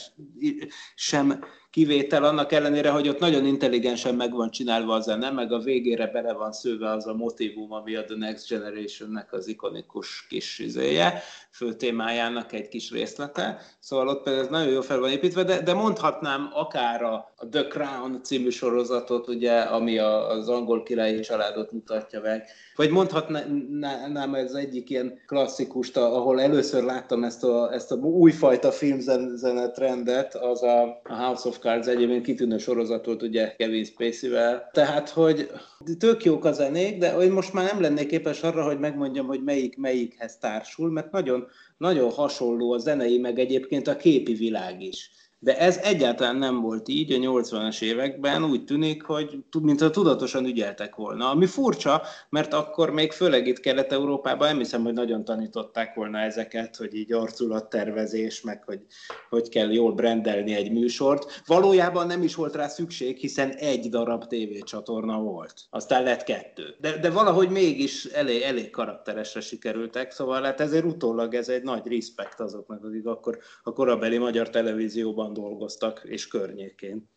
sem 0.94 1.44
kivétel, 1.78 2.24
annak 2.24 2.52
ellenére, 2.52 2.90
hogy 2.90 3.08
ott 3.08 3.18
nagyon 3.18 3.46
intelligensen 3.46 4.14
meg 4.14 4.32
van 4.32 4.50
csinálva 4.50 4.94
a 4.94 5.00
zene, 5.00 5.30
meg 5.30 5.52
a 5.52 5.58
végére 5.58 6.06
bele 6.06 6.32
van 6.32 6.52
szőve 6.52 6.90
az 6.90 7.06
a 7.06 7.14
motivum, 7.14 7.72
ami 7.72 7.94
a 7.94 8.04
The 8.04 8.16
Next 8.16 8.48
Generation-nek 8.48 9.32
az 9.32 9.46
ikonikus 9.46 10.26
kis 10.28 10.58
izéje, 10.58 11.22
fő 11.50 11.74
témájának 11.74 12.52
egy 12.52 12.68
kis 12.68 12.90
részlete. 12.90 13.60
Szóval 13.80 14.08
ott 14.08 14.22
például 14.22 14.44
ez 14.44 14.50
nagyon 14.50 14.72
jó 14.72 14.80
fel 14.80 14.98
van 14.98 15.10
építve, 15.10 15.42
de, 15.44 15.60
de 15.60 15.74
mondhatnám 15.74 16.50
akár 16.52 17.02
a, 17.02 17.32
a 17.36 17.48
The 17.48 17.66
Crown 17.66 18.22
című 18.22 18.48
sorozatot, 18.48 19.28
ugye, 19.28 19.60
ami 19.60 19.98
a, 19.98 20.28
az 20.30 20.48
angol 20.48 20.82
királyi 20.82 21.20
családot 21.20 21.72
mutatja 21.72 22.20
meg, 22.20 22.48
vagy 22.78 22.90
mondhatnám 22.90 24.34
ez 24.34 24.52
egyik 24.52 24.90
ilyen 24.90 25.20
klasszikust, 25.26 25.96
ahol 25.96 26.40
először 26.40 26.82
láttam 26.82 27.24
ezt 27.24 27.44
a, 27.44 27.72
ezt 27.72 27.92
a 27.92 27.94
újfajta 27.94 28.70
filmzene 28.70 29.70
trendet, 29.70 30.34
az 30.34 30.62
a, 30.62 31.00
House 31.04 31.48
of 31.48 31.58
Cards 31.58 31.86
egyébként 31.86 32.24
kitűnő 32.24 32.58
sorozat 32.58 33.06
volt, 33.06 33.22
ugye 33.22 33.54
Kevin 33.56 33.84
Spacey-vel. 33.84 34.70
Tehát, 34.72 35.08
hogy 35.08 35.50
tök 35.98 36.24
jók 36.24 36.44
a 36.44 36.52
zenék, 36.52 36.98
de 36.98 37.10
hogy 37.10 37.30
most 37.30 37.52
már 37.52 37.72
nem 37.72 37.80
lennék 37.80 38.08
képes 38.08 38.42
arra, 38.42 38.64
hogy 38.64 38.78
megmondjam, 38.78 39.26
hogy 39.26 39.42
melyik 39.42 39.76
melyikhez 39.76 40.38
társul, 40.38 40.90
mert 40.90 41.10
nagyon, 41.10 41.46
nagyon 41.76 42.10
hasonló 42.10 42.72
a 42.72 42.78
zenei, 42.78 43.18
meg 43.18 43.38
egyébként 43.38 43.88
a 43.88 43.96
képi 43.96 44.34
világ 44.34 44.82
is. 44.82 45.10
De 45.40 45.58
ez 45.58 45.76
egyáltalán 45.76 46.36
nem 46.36 46.60
volt 46.60 46.88
így 46.88 47.12
a 47.12 47.16
80-as 47.16 47.82
években, 47.82 48.44
úgy 48.44 48.64
tűnik, 48.64 49.02
hogy 49.02 49.38
mintha 49.62 49.90
tudatosan 49.90 50.44
ügyeltek 50.44 50.94
volna. 50.94 51.30
Ami 51.30 51.46
furcsa, 51.46 52.02
mert 52.28 52.52
akkor 52.52 52.90
még 52.90 53.12
főleg 53.12 53.46
itt 53.46 53.60
Kelet-Európában 53.60 54.48
nem 54.48 54.58
hiszem, 54.58 54.82
hogy 54.82 54.92
nagyon 54.92 55.24
tanították 55.24 55.94
volna 55.94 56.18
ezeket, 56.18 56.76
hogy 56.76 56.94
így 56.94 57.12
arculattervezés, 57.12 58.40
meg 58.40 58.62
hogy 58.64 58.80
hogy 59.28 59.48
kell 59.48 59.72
jól 59.72 59.92
brendelni 59.92 60.54
egy 60.54 60.72
műsort. 60.72 61.42
Valójában 61.46 62.06
nem 62.06 62.22
is 62.22 62.34
volt 62.34 62.54
rá 62.54 62.68
szükség, 62.68 63.16
hiszen 63.16 63.50
egy 63.50 63.88
darab 63.88 64.26
tévécsatorna 64.26 65.20
volt. 65.20 65.54
Aztán 65.70 66.02
lett 66.02 66.22
kettő. 66.22 66.74
De, 66.80 66.96
de 66.96 67.10
valahogy 67.10 67.50
mégis 67.50 68.04
elég, 68.04 68.42
elég 68.42 68.70
karakteresre 68.70 69.40
sikerültek, 69.40 70.10
szóval 70.10 70.42
hát 70.42 70.60
ezért 70.60 70.84
utólag 70.84 71.34
ez 71.34 71.48
egy 71.48 71.62
nagy 71.62 71.86
respekt 71.86 72.40
azoknak, 72.40 72.84
akik 72.84 73.06
akkor 73.06 73.38
a 73.62 73.72
korabeli 73.72 74.18
magyar 74.18 74.50
televízióban 74.50 75.27
dolgoztak, 75.32 76.02
és 76.04 76.28
környékén. 76.28 77.10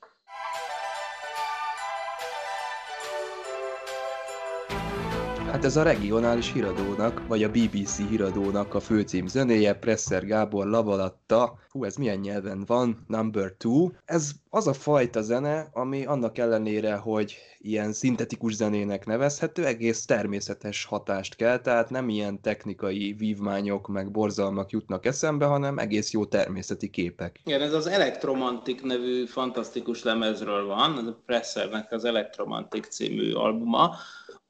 Hát 5.62 5.70
ez 5.70 5.78
a 5.78 5.84
regionális 5.84 6.52
híradónak, 6.52 7.28
vagy 7.28 7.44
a 7.44 7.50
BBC 7.50 7.98
híradónak 8.10 8.74
a 8.74 8.80
főcím 8.80 9.28
zenéje, 9.28 9.74
Presser 9.74 10.26
Gábor 10.26 10.68
Lavalatta, 10.68 11.60
hú, 11.70 11.84
ez 11.84 11.96
milyen 11.96 12.20
nyelven 12.20 12.64
van, 12.66 13.06
number 13.08 13.54
two. 13.58 13.90
Ez 14.06 14.32
az 14.50 14.68
a 14.68 14.74
fajta 14.74 15.22
zene, 15.22 15.70
ami 15.74 16.06
annak 16.06 16.38
ellenére, 16.38 16.96
hogy 16.96 17.38
ilyen 17.58 17.94
szintetikus 17.94 18.54
zenének 18.54 19.06
nevezhető, 19.06 19.66
egész 19.66 20.06
természetes 20.06 20.86
hatást 20.86 21.36
kell, 21.36 21.60
tehát 21.60 21.90
nem 21.90 22.10
ilyen 22.10 22.42
technikai 22.42 23.14
vívmányok 23.14 23.88
meg 23.88 24.12
borzalmak 24.12 24.70
jutnak 24.70 25.06
eszembe, 25.06 25.46
hanem 25.46 25.78
egész 25.78 26.12
jó 26.12 26.26
természeti 26.26 26.90
képek. 26.90 27.40
Igen, 27.44 27.62
ez 27.62 27.74
az 27.74 27.88
Electromantic 27.88 28.82
nevű 28.82 29.26
fantasztikus 29.26 30.04
lemezről 30.04 30.66
van, 30.66 31.08
a 31.08 31.18
Pressernek 31.26 31.92
az 31.92 32.06
Electromantic 32.06 32.88
című 32.88 33.34
albuma, 33.34 33.96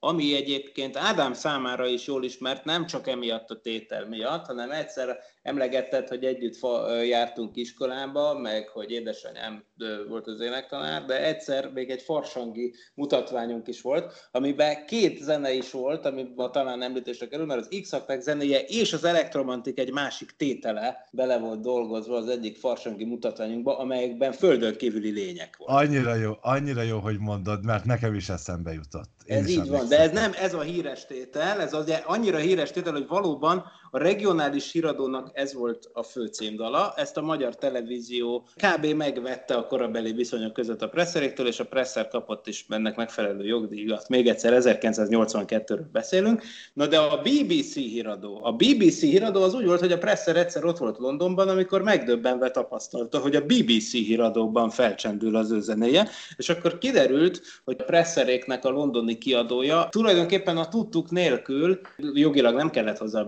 ami 0.03 0.35
egyébként 0.35 0.97
Ádám 0.97 1.33
számára 1.33 1.85
is 1.85 2.07
jól 2.07 2.23
ismert, 2.23 2.65
nem 2.65 2.85
csak 2.85 3.07
emiatt 3.07 3.49
a 3.49 3.59
tétel 3.59 4.07
miatt, 4.07 4.45
hanem 4.45 4.71
egyszer 4.71 5.17
emlegetted, 5.41 6.07
hogy 6.07 6.25
együtt 6.25 6.57
jártunk 7.07 7.55
iskolába, 7.55 8.39
meg 8.39 8.67
hogy 8.67 8.91
édesanyám 8.91 9.63
volt 10.07 10.27
az 10.27 10.41
énektanár, 10.41 11.05
de 11.05 11.25
egyszer 11.25 11.71
még 11.73 11.89
egy 11.89 12.01
farsangi 12.01 12.73
mutatványunk 12.93 13.67
is 13.67 13.81
volt, 13.81 14.29
amiben 14.31 14.85
két 14.85 15.17
zene 15.17 15.53
is 15.53 15.71
volt, 15.71 16.05
ami 16.05 16.33
talán 16.51 16.81
említésre 16.81 17.27
kerül, 17.27 17.45
mert 17.45 17.59
az 17.59 17.79
x 17.81 17.95
zenéje 18.19 18.59
és 18.59 18.93
az 18.93 19.03
elektromantik 19.03 19.79
egy 19.79 19.91
másik 19.91 20.31
tétele 20.37 21.07
bele 21.11 21.37
volt 21.37 21.61
dolgozva 21.61 22.15
az 22.15 22.27
egyik 22.27 22.57
farsangi 22.57 23.05
mutatványunkba, 23.05 23.77
amelyekben 23.77 24.31
földön 24.31 24.77
kívüli 24.77 25.11
lények 25.11 25.57
volt. 25.57 25.71
Annyira 25.71 26.15
jó, 26.15 26.33
annyira 26.41 26.81
jó, 26.81 26.99
hogy 26.99 27.19
mondod, 27.19 27.65
mert 27.65 27.85
nekem 27.85 28.13
is 28.13 28.29
eszembe 28.29 28.73
jutott. 28.73 29.09
Én 29.25 29.37
ez 29.37 29.47
így 29.47 29.69
van, 29.69 29.87
de 29.87 29.99
ez 29.99 30.11
nem 30.11 30.31
ez 30.35 30.53
a 30.53 30.61
híres 30.61 31.05
tétel, 31.05 31.61
ez 31.61 31.73
az 31.73 31.93
annyira 32.05 32.37
híres 32.37 32.71
tétel, 32.71 32.93
hogy 32.93 33.07
valóban 33.07 33.65
a 33.93 33.97
regionális 33.97 34.71
híradónak 34.71 35.29
ez 35.33 35.53
volt 35.53 35.89
a 35.93 36.03
fő 36.03 36.25
címdala, 36.25 36.93
ezt 36.95 37.17
a 37.17 37.21
magyar 37.21 37.55
televízió 37.55 38.47
kb. 38.55 38.85
megvette 38.85 39.55
a 39.55 39.67
korabeli 39.67 40.11
viszonyok 40.11 40.53
között 40.53 40.81
a 40.81 40.89
presszeréktől, 40.89 41.47
és 41.47 41.59
a 41.59 41.65
presser 41.65 42.07
kapott 42.07 42.47
is 42.47 42.65
ennek 42.69 42.95
megfelelő 42.95 43.45
jogdíjat. 43.45 44.09
Még 44.09 44.27
egyszer 44.27 44.53
1982-ről 44.61 45.81
beszélünk. 45.91 46.43
Na 46.73 46.87
de 46.87 46.99
a 46.99 47.21
BBC 47.21 47.73
híradó, 47.73 48.39
a 48.43 48.51
BBC 48.51 48.99
híradó 48.99 49.43
az 49.43 49.53
úgy 49.53 49.65
volt, 49.65 49.79
hogy 49.79 49.91
a 49.91 49.97
presser 49.97 50.35
egyszer 50.35 50.65
ott 50.65 50.77
volt 50.77 50.97
Londonban, 50.97 51.49
amikor 51.49 51.81
megdöbbenve 51.81 52.51
tapasztalta, 52.51 53.19
hogy 53.19 53.35
a 53.35 53.45
BBC 53.45 53.91
híradóban 53.91 54.69
felcsendül 54.69 55.35
az 55.35 55.51
ő 55.51 55.61
zenéje, 55.61 56.09
és 56.37 56.49
akkor 56.49 56.77
kiderült, 56.77 57.41
hogy 57.63 57.75
a 57.79 57.83
presseréknek 57.83 58.65
a 58.65 58.69
londoni 58.69 59.17
kiadója 59.17 59.87
tulajdonképpen 59.89 60.57
a 60.57 60.67
tudtuk 60.67 61.11
nélkül, 61.11 61.79
jogilag 62.13 62.55
nem 62.55 62.69
kellett 62.69 62.97
hozzá 62.97 63.23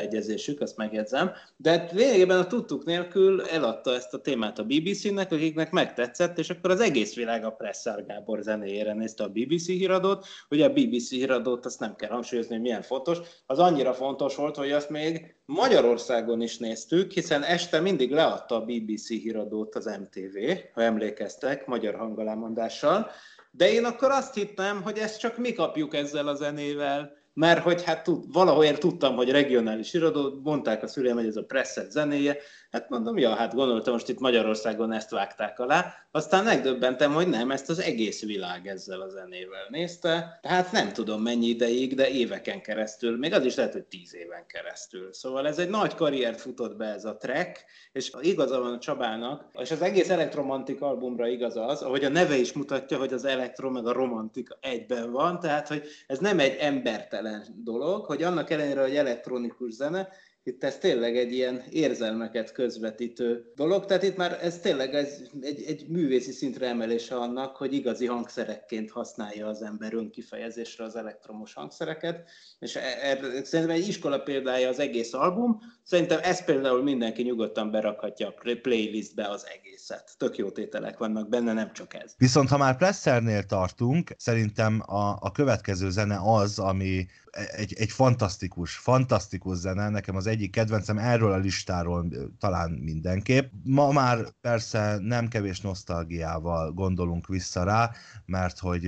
beleegyezésük, 0.00 0.60
azt 0.60 0.76
megjegyzem, 0.76 1.30
de 1.56 1.70
hát 1.70 1.92
lényegében 1.92 2.38
a 2.38 2.46
tudtuk 2.46 2.84
nélkül 2.84 3.42
eladta 3.42 3.94
ezt 3.94 4.14
a 4.14 4.20
témát 4.20 4.58
a 4.58 4.64
BBC-nek, 4.64 5.32
akiknek 5.32 5.70
megtetszett, 5.70 6.38
és 6.38 6.50
akkor 6.50 6.70
az 6.70 6.80
egész 6.80 7.14
világ 7.14 7.44
a 7.44 7.50
Presser 7.50 8.06
Gábor 8.06 8.42
zenéjére 8.42 8.94
nézte 8.94 9.24
a 9.24 9.28
BBC 9.28 9.66
híradót. 9.66 10.26
Ugye 10.50 10.64
a 10.64 10.72
BBC 10.72 11.10
híradót 11.10 11.66
azt 11.66 11.80
nem 11.80 11.96
kell 11.96 12.10
hangsúlyozni, 12.10 12.52
hogy 12.52 12.62
milyen 12.62 12.82
fontos. 12.82 13.18
Az 13.46 13.58
annyira 13.58 13.94
fontos 13.94 14.36
volt, 14.36 14.56
hogy 14.56 14.70
azt 14.70 14.90
még 14.90 15.34
Magyarországon 15.44 16.40
is 16.42 16.58
néztük, 16.58 17.12
hiszen 17.12 17.42
este 17.42 17.80
mindig 17.80 18.10
leadta 18.10 18.54
a 18.54 18.64
BBC 18.64 19.08
híradót 19.08 19.74
az 19.74 19.84
MTV, 19.84 20.36
ha 20.74 20.82
emlékeztek, 20.82 21.66
magyar 21.66 21.94
hangalámondással. 21.94 23.10
De 23.50 23.72
én 23.72 23.84
akkor 23.84 24.10
azt 24.10 24.34
hittem, 24.34 24.82
hogy 24.82 24.98
ezt 24.98 25.18
csak 25.18 25.38
mi 25.38 25.52
kapjuk 25.52 25.94
ezzel 25.94 26.28
a 26.28 26.34
zenével, 26.34 27.19
mert 27.34 27.62
hogy 27.62 27.84
hát 27.84 28.02
tud, 28.02 28.32
valahogy 28.32 28.78
tudtam, 28.78 29.16
hogy 29.16 29.30
regionális 29.30 29.94
irodó, 29.94 30.40
mondták 30.42 30.82
a 30.82 30.86
szüleim, 30.86 31.16
hogy 31.16 31.26
ez 31.26 31.36
a 31.36 31.44
presszet 31.44 31.90
zenéje, 31.90 32.36
Hát 32.70 32.88
mondom, 32.88 33.18
ja, 33.18 33.34
hát 33.34 33.54
gondoltam, 33.54 33.92
most 33.92 34.08
itt 34.08 34.18
Magyarországon 34.18 34.92
ezt 34.92 35.10
vágták 35.10 35.58
alá. 35.58 35.94
Aztán 36.10 36.44
megdöbbentem, 36.44 37.12
hogy 37.12 37.28
nem, 37.28 37.50
ezt 37.50 37.70
az 37.70 37.80
egész 37.80 38.24
világ 38.24 38.66
ezzel 38.66 39.00
a 39.00 39.08
zenével 39.08 39.66
nézte. 39.68 40.38
Tehát 40.42 40.72
nem 40.72 40.92
tudom 40.92 41.22
mennyi 41.22 41.46
ideig, 41.46 41.94
de 41.94 42.08
éveken 42.08 42.60
keresztül, 42.62 43.18
még 43.18 43.32
az 43.32 43.44
is 43.44 43.54
lehet, 43.54 43.72
hogy 43.72 43.84
tíz 43.84 44.14
éven 44.14 44.46
keresztül. 44.46 45.12
Szóval 45.12 45.46
ez 45.46 45.58
egy 45.58 45.68
nagy 45.68 45.94
karriert 45.94 46.40
futott 46.40 46.76
be 46.76 46.84
ez 46.84 47.04
a 47.04 47.16
track, 47.16 47.64
és 47.92 48.12
igaza 48.20 48.60
van 48.60 48.72
a 48.72 48.78
Csabának, 48.78 49.44
és 49.60 49.70
az 49.70 49.82
egész 49.82 50.10
elektromantik 50.10 50.80
albumra 50.80 51.26
igaz 51.26 51.56
az, 51.56 51.82
ahogy 51.82 52.04
a 52.04 52.08
neve 52.08 52.36
is 52.36 52.52
mutatja, 52.52 52.98
hogy 52.98 53.12
az 53.12 53.24
elektro 53.24 53.70
meg 53.70 53.86
a 53.86 53.92
romantika 53.92 54.58
egyben 54.60 55.10
van, 55.10 55.40
tehát 55.40 55.68
hogy 55.68 55.82
ez 56.06 56.18
nem 56.18 56.38
egy 56.38 56.56
embertelen 56.60 57.44
dolog, 57.64 58.04
hogy 58.04 58.22
annak 58.22 58.50
ellenére, 58.50 58.80
hogy 58.82 58.96
elektronikus 58.96 59.72
zene, 59.72 60.08
itt 60.42 60.64
ez 60.64 60.78
tényleg 60.78 61.16
egy 61.16 61.32
ilyen 61.32 61.62
érzelmeket 61.70 62.52
közvetítő 62.52 63.52
dolog, 63.54 63.86
tehát 63.86 64.02
itt 64.02 64.16
már 64.16 64.38
ez 64.42 64.58
tényleg 64.58 64.94
ez 64.94 65.20
egy, 65.40 65.62
egy 65.62 65.88
művészi 65.88 66.32
szintre 66.32 66.66
emelése 66.66 67.16
annak, 67.16 67.56
hogy 67.56 67.72
igazi 67.72 68.06
hangszerekként 68.06 68.90
használja 68.90 69.46
az 69.46 69.62
ember 69.62 69.94
önkifejezésre 69.94 70.84
az 70.84 70.96
elektromos 70.96 71.54
hangszereket, 71.54 72.28
és 72.58 72.76
er, 72.76 72.98
er, 73.02 73.44
szerintem 73.44 73.76
egy 73.76 73.88
iskola 73.88 74.18
példája 74.18 74.68
az 74.68 74.78
egész 74.78 75.12
album, 75.12 75.58
szerintem 75.82 76.18
ezt 76.22 76.44
például 76.44 76.82
mindenki 76.82 77.22
nyugodtan 77.22 77.70
berakhatja 77.70 78.28
a 78.28 78.34
playlistbe 78.62 79.28
az 79.28 79.46
egészet. 79.54 80.10
Tök 80.18 80.36
jó 80.36 80.50
tételek 80.50 80.98
vannak 80.98 81.28
benne, 81.28 81.52
nem 81.52 81.72
csak 81.72 81.94
ez. 81.94 82.14
Viszont 82.16 82.48
ha 82.48 82.56
már 82.56 82.76
Pressernél 82.76 83.42
tartunk, 83.42 84.10
szerintem 84.16 84.82
a, 84.86 85.16
a 85.20 85.32
következő 85.32 85.90
zene 85.90 86.18
az, 86.22 86.58
ami 86.58 87.06
egy, 87.30 87.74
egy 87.78 87.90
fantasztikus, 87.90 88.76
fantasztikus 88.76 89.56
zene, 89.56 89.88
nekem 89.88 90.16
az 90.16 90.26
egyik 90.26 90.50
kedvencem 90.50 90.98
erről 90.98 91.32
a 91.32 91.36
listáról 91.36 92.08
talán 92.38 92.70
mindenképp. 92.70 93.52
Ma 93.64 93.92
már 93.92 94.26
persze 94.40 94.98
nem 95.00 95.28
kevés 95.28 95.60
nosztalgiával 95.60 96.72
gondolunk 96.72 97.26
vissza 97.26 97.64
rá, 97.64 97.90
mert 98.26 98.58
hogy 98.58 98.82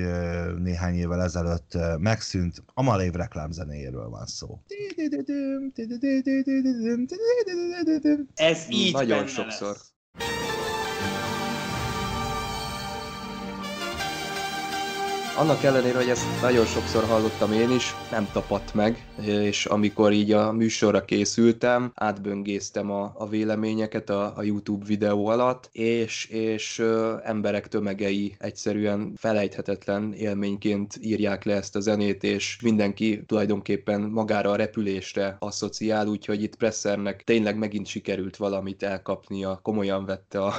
néhány 0.59 0.95
évvel 0.95 1.23
ezelőtt 1.23 1.79
megszűnt, 1.99 2.63
a 2.75 2.83
Malév 2.83 3.13
reklámzenéjéről 3.13 4.09
van 4.09 4.27
szó. 4.27 4.63
Ez 8.35 8.67
így 8.69 8.93
Nagyon 8.93 9.27
sokszor. 9.27 9.77
Lesz. 10.19 10.52
Annak 15.37 15.63
ellenére, 15.63 15.97
hogy 15.97 16.09
ezt 16.09 16.41
nagyon 16.41 16.65
sokszor 16.65 17.05
hallottam 17.05 17.53
én 17.53 17.71
is, 17.71 17.95
nem 18.11 18.29
tapadt 18.33 18.75
meg, 18.75 19.07
és 19.27 19.67
amikor 19.67 20.13
így 20.13 20.33
a 20.33 20.53
műsorra 20.53 21.05
készültem, 21.05 21.93
átböngésztem 21.95 22.91
a, 22.91 23.13
a 23.15 23.29
véleményeket 23.29 24.11
a, 24.11 24.37
a 24.37 24.43
YouTube 24.43 24.85
videó 24.85 25.27
alatt, 25.27 25.69
és, 25.73 26.25
és 26.25 26.79
ö, 26.79 27.17
emberek 27.25 27.69
tömegei 27.69 28.37
egyszerűen 28.39 29.13
felejthetetlen 29.17 30.13
élményként 30.13 30.99
írják 31.01 31.45
le 31.45 31.55
ezt 31.55 31.77
a 31.77 31.81
zenét, 31.81 32.23
és 32.23 32.59
mindenki 32.63 33.25
tulajdonképpen 33.27 34.01
magára 34.01 34.51
a 34.51 34.57
repülésre 34.57 35.37
asszociál, 35.39 36.07
úgyhogy 36.07 36.43
itt 36.43 36.57
Pressernek 36.57 37.23
tényleg 37.25 37.57
megint 37.57 37.87
sikerült 37.87 38.37
valamit 38.37 38.83
elkapnia, 38.83 39.61
komolyan 39.63 40.05
vette 40.05 40.43
a, 40.43 40.55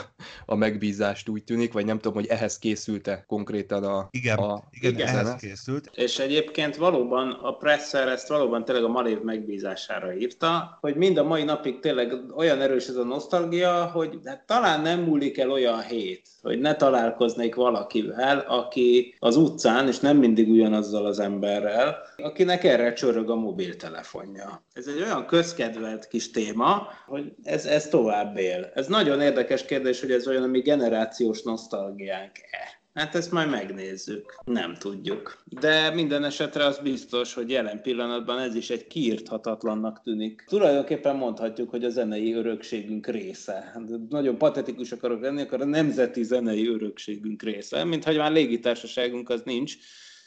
a 0.45 0.55
megbízást, 0.55 1.29
úgy 1.29 1.43
tűnik, 1.43 1.73
vagy 1.73 1.85
nem 1.85 1.99
tudom, 1.99 2.13
hogy 2.13 2.27
ehhez 2.27 2.59
készülte 2.59 3.23
konkrétan 3.27 3.83
a, 3.83 4.07
Igen. 4.11 4.37
a 4.37 4.63
igen, 4.75 4.93
igen, 4.93 5.07
ehhez 5.07 5.35
készült. 5.35 5.89
És 5.95 6.19
egyébként 6.19 6.75
valóban 6.75 7.31
a 7.31 7.51
Presser 7.51 8.07
ezt 8.07 8.27
valóban 8.27 8.65
tényleg 8.65 8.83
a 8.83 8.87
Malév 8.87 9.21
megbízására 9.21 10.13
írta, 10.13 10.77
hogy 10.81 10.95
mind 10.95 11.17
a 11.17 11.23
mai 11.23 11.43
napig 11.43 11.79
tényleg 11.79 12.13
olyan 12.35 12.61
erős 12.61 12.87
ez 12.87 12.95
a 12.95 13.03
nosztalgia, 13.03 13.85
hogy 13.85 14.19
hát 14.25 14.45
talán 14.45 14.81
nem 14.81 14.99
múlik 14.99 15.37
el 15.37 15.51
olyan 15.51 15.81
hét, 15.81 16.21
hogy 16.41 16.59
ne 16.59 16.75
találkoznék 16.75 17.55
valakivel, 17.55 18.39
aki 18.39 19.15
az 19.19 19.35
utcán, 19.35 19.87
és 19.87 19.99
nem 19.99 20.17
mindig 20.17 20.49
ugyanazzal 20.49 21.05
az 21.05 21.19
emberrel, 21.19 21.97
akinek 22.17 22.63
erre 22.63 22.93
csörög 22.93 23.29
a 23.29 23.35
mobiltelefonja. 23.35 24.65
Ez 24.73 24.87
egy 24.87 25.01
olyan 25.01 25.25
közkedvelt 25.25 26.07
kis 26.07 26.31
téma, 26.31 26.87
hogy 27.05 27.33
ez, 27.43 27.65
ez 27.65 27.87
tovább 27.87 28.37
él. 28.37 28.71
Ez 28.73 28.87
nagyon 28.87 29.21
érdekes 29.21 29.65
kérdés, 29.65 30.01
hogy 30.01 30.11
ez 30.11 30.27
olyan, 30.27 30.43
ami 30.43 30.59
generációs 30.59 31.41
nosztalgiánk-e. 31.41 32.82
Hát 32.93 33.15
ezt 33.15 33.31
majd 33.31 33.49
megnézzük. 33.49 34.35
Nem 34.45 34.75
tudjuk. 34.75 35.43
De 35.45 35.89
minden 35.89 36.23
esetre 36.23 36.65
az 36.65 36.79
biztos, 36.79 37.33
hogy 37.33 37.49
jelen 37.49 37.81
pillanatban 37.81 38.39
ez 38.39 38.55
is 38.55 38.69
egy 38.69 38.87
kiírthatatlannak 38.87 40.01
tűnik. 40.03 40.43
Tulajdonképpen 40.47 41.15
mondhatjuk, 41.15 41.69
hogy 41.69 41.83
a 41.83 41.89
zenei 41.89 42.33
örökségünk 42.33 43.07
része. 43.07 43.71
Hát 43.73 43.83
nagyon 44.09 44.37
patetikus 44.37 44.91
akarok 44.91 45.21
lenni, 45.21 45.41
akkor 45.41 45.61
a 45.61 45.65
nemzeti 45.65 46.23
zenei 46.23 46.67
örökségünk 46.67 47.41
része. 47.41 47.83
Mint 47.83 48.03
hogy 48.03 48.17
már 48.17 48.31
légitársaságunk 48.31 49.29
az 49.29 49.41
nincs. 49.45 49.75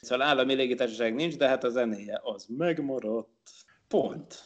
Szóval 0.00 0.26
állami 0.26 0.54
légitársaság 0.54 1.14
nincs, 1.14 1.36
de 1.36 1.48
hát 1.48 1.64
a 1.64 1.68
zenéje 1.68 2.20
az 2.22 2.46
megmaradt. 2.56 3.30
Pont. 3.88 4.42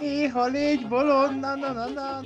Néha 0.00 0.46
légy 0.46 0.88
bolond, 0.88 1.40
na 1.40 1.54
na 1.54 1.72
na 1.72 1.86
na. 1.88 2.20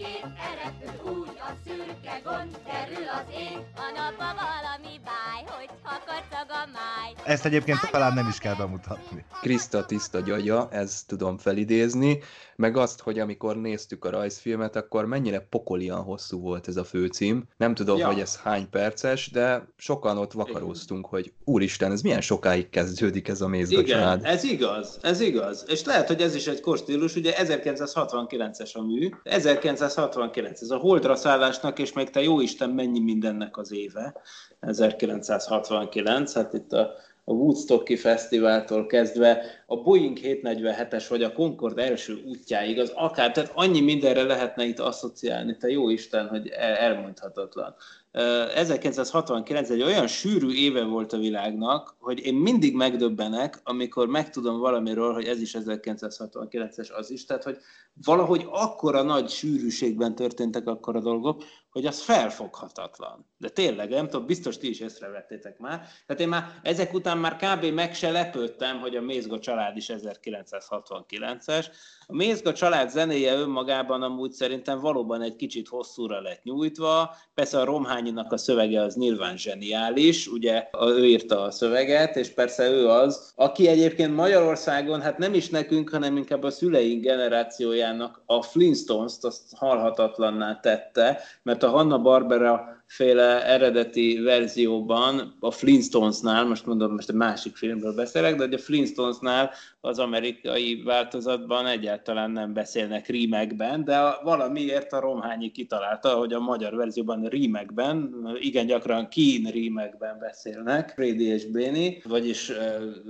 Úgy 1.04 1.28
a 1.38 1.50
szürke 1.64 2.20
gond, 2.24 2.56
kerül 2.66 3.08
az 3.08 3.26
ég, 3.30 3.58
a 3.76 3.86
napba 3.96 4.34
valami 4.42 5.00
báj, 5.04 5.42
hogyha 5.58 6.00
kacag 6.06 6.48
a 6.50 6.68
máj. 6.72 7.12
Ezt 7.34 7.44
egyébként 7.44 7.78
talán 7.90 8.12
nem 8.14 8.28
is 8.28 8.38
kell 8.38 8.54
bemutatni. 8.54 9.24
Krista 9.40 9.84
tiszta 9.84 10.20
gyagya, 10.20 10.68
ezt 10.70 11.06
tudom 11.06 11.38
felidézni, 11.38 12.18
meg 12.56 12.76
azt, 12.76 13.00
hogy 13.00 13.18
amikor 13.18 13.56
néztük 13.56 14.04
a 14.04 14.10
rajzfilmet, 14.10 14.76
akkor 14.76 15.06
mennyire 15.06 15.40
pokolian 15.40 16.02
hosszú 16.02 16.40
volt 16.40 16.68
ez 16.68 16.76
a 16.76 16.84
főcím. 16.84 17.42
Nem 17.56 17.74
tudom, 17.74 17.98
Ja. 17.98 18.06
hogy 18.06 18.20
ez 18.20 18.36
hány 18.42 18.70
perces, 18.70 19.30
de 19.30 19.68
sokan 19.76 20.18
ott 20.18 20.32
vakaróztunk, 20.32 21.06
hogy 21.06 21.32
úristen, 21.44 21.92
ez 21.92 22.00
milyen 22.02 22.20
sokáig 22.20 22.68
kezdődik 22.70 23.28
ez 23.28 23.40
a 23.40 23.48
mézga 23.48 23.80
Igen, 23.80 24.24
ez 24.24 24.44
igaz, 24.44 24.98
ez 25.02 25.20
igaz. 25.20 25.64
És 25.68 25.84
lehet, 25.84 26.06
hogy 26.06 26.20
ez 26.22 26.34
is 26.34 26.46
egy 26.46 26.60
korstílus, 26.60 27.14
ugye 27.16 27.36
1969-es 27.64 28.72
a 28.72 28.82
mű, 28.82 29.08
1969, 29.22 30.60
ez 30.60 30.70
a 30.70 30.76
holdra 30.76 31.14
szállásnak, 31.14 31.78
és 31.78 31.92
meg 31.92 32.10
te 32.10 32.22
jó 32.22 32.40
Isten 32.40 32.70
mennyi 32.70 33.00
mindennek 33.00 33.56
az 33.56 33.72
éve, 33.72 34.14
1969, 34.60 36.34
hát 36.34 36.52
itt 36.52 36.72
a, 36.72 36.92
a 37.24 37.32
Woodstocki 37.32 37.96
Fesztiváltól 37.96 38.86
kezdve 38.86 39.42
a 39.66 39.76
Boeing 39.76 40.18
747-es 40.22 41.04
vagy 41.08 41.22
a 41.22 41.32
Concorde 41.32 41.82
első 41.82 42.22
útjáig, 42.26 42.78
az 42.78 42.92
akár, 42.94 43.32
tehát 43.32 43.52
annyi 43.54 43.80
mindenre 43.80 44.22
lehetne 44.22 44.64
itt 44.64 44.78
asszociálni, 44.78 45.56
te 45.56 45.68
jó 45.68 45.90
Isten, 45.90 46.28
hogy 46.28 46.48
el- 46.48 46.74
elmondhatatlan. 46.74 47.74
Ö, 48.16 48.44
1969 48.54 49.70
egy 49.70 49.82
olyan 49.82 50.06
sűrű 50.06 50.50
éve 50.50 50.84
volt 50.84 51.12
a 51.12 51.18
világnak, 51.18 51.96
hogy 51.98 52.26
én 52.26 52.34
mindig 52.34 52.74
megdöbbenek, 52.74 53.60
amikor 53.64 54.06
megtudom 54.06 54.58
valamiről, 54.58 55.12
hogy 55.12 55.24
ez 55.24 55.40
is 55.40 55.56
1969-es 55.58 56.92
az 56.92 57.10
is, 57.10 57.24
tehát 57.24 57.44
hogy 57.44 57.58
valahogy 58.04 58.46
akkora 58.50 59.02
nagy 59.02 59.28
sűrűségben 59.28 60.14
történtek 60.14 60.66
akkor 60.66 60.96
a 60.96 61.00
dolgok, 61.00 61.42
hogy 61.74 61.86
az 61.86 62.00
felfoghatatlan. 62.00 63.26
De 63.38 63.48
tényleg, 63.48 63.88
nem 63.88 64.08
tudom, 64.08 64.26
biztos 64.26 64.58
ti 64.58 64.68
is 64.68 64.80
észrevettétek 64.80 65.58
már. 65.58 65.86
Tehát 66.06 66.22
én 66.22 66.28
már 66.28 66.60
ezek 66.62 66.94
után 66.94 67.18
már 67.18 67.36
kb. 67.36 67.64
meg 67.64 67.94
se 67.94 68.10
lepődtem, 68.10 68.80
hogy 68.80 68.96
a 68.96 69.00
Mézga 69.00 69.38
család 69.38 69.76
is 69.76 69.90
1969-es. 69.92 71.66
A 72.06 72.14
Mézga 72.14 72.52
család 72.52 72.90
zenéje 72.90 73.34
önmagában 73.34 74.02
amúgy 74.02 74.32
szerintem 74.32 74.80
valóban 74.80 75.22
egy 75.22 75.36
kicsit 75.36 75.68
hosszúra 75.68 76.20
lett 76.20 76.42
nyújtva. 76.42 77.14
Persze 77.34 77.60
a 77.60 77.64
Romhányinak 77.64 78.32
a 78.32 78.36
szövege 78.36 78.82
az 78.82 78.94
nyilván 78.94 79.36
zseniális, 79.36 80.26
ugye 80.26 80.68
ő 80.80 81.06
írta 81.06 81.42
a 81.42 81.50
szöveget, 81.50 82.16
és 82.16 82.28
persze 82.28 82.70
ő 82.70 82.88
az, 82.88 83.32
aki 83.36 83.68
egyébként 83.68 84.14
Magyarországon, 84.14 85.00
hát 85.00 85.18
nem 85.18 85.34
is 85.34 85.48
nekünk, 85.48 85.90
hanem 85.90 86.16
inkább 86.16 86.42
a 86.42 86.50
szüleink 86.50 87.02
generációjának 87.02 88.22
a 88.26 88.42
Flintstones-t 88.42 89.24
azt 89.24 89.42
halhatatlanná 89.56 90.60
tette, 90.60 91.20
mert 91.42 91.62
a 91.64 91.70
Hanna-Barbera 91.70 92.83
féle 92.86 93.44
eredeti 93.46 94.18
verzióban 94.18 95.36
a 95.40 95.50
Flintstonesnál, 95.50 96.44
most 96.44 96.66
mondom, 96.66 96.92
most 96.92 97.08
egy 97.08 97.14
másik 97.14 97.56
filmről 97.56 97.94
beszélek, 97.94 98.34
de 98.36 98.56
a 98.56 98.58
Flintstonesnál 98.58 99.50
az 99.80 99.98
amerikai 99.98 100.82
változatban 100.82 101.66
egyáltalán 101.66 102.30
nem 102.30 102.52
beszélnek 102.52 103.08
rímekben, 103.08 103.84
de 103.84 103.96
a, 103.96 104.20
valamiért 104.22 104.92
a 104.92 105.00
Romhányi 105.00 105.50
kitalálta, 105.50 106.08
hogy 106.08 106.32
a 106.32 106.40
magyar 106.40 106.74
verzióban 106.74 107.24
rímekben, 107.24 108.26
igen 108.40 108.66
gyakran 108.66 109.08
kín 109.08 109.50
rímekben 109.50 110.18
beszélnek, 110.18 110.92
Freddy 110.94 111.26
és 111.26 111.46
Béni, 111.46 112.02
vagyis 112.04 112.52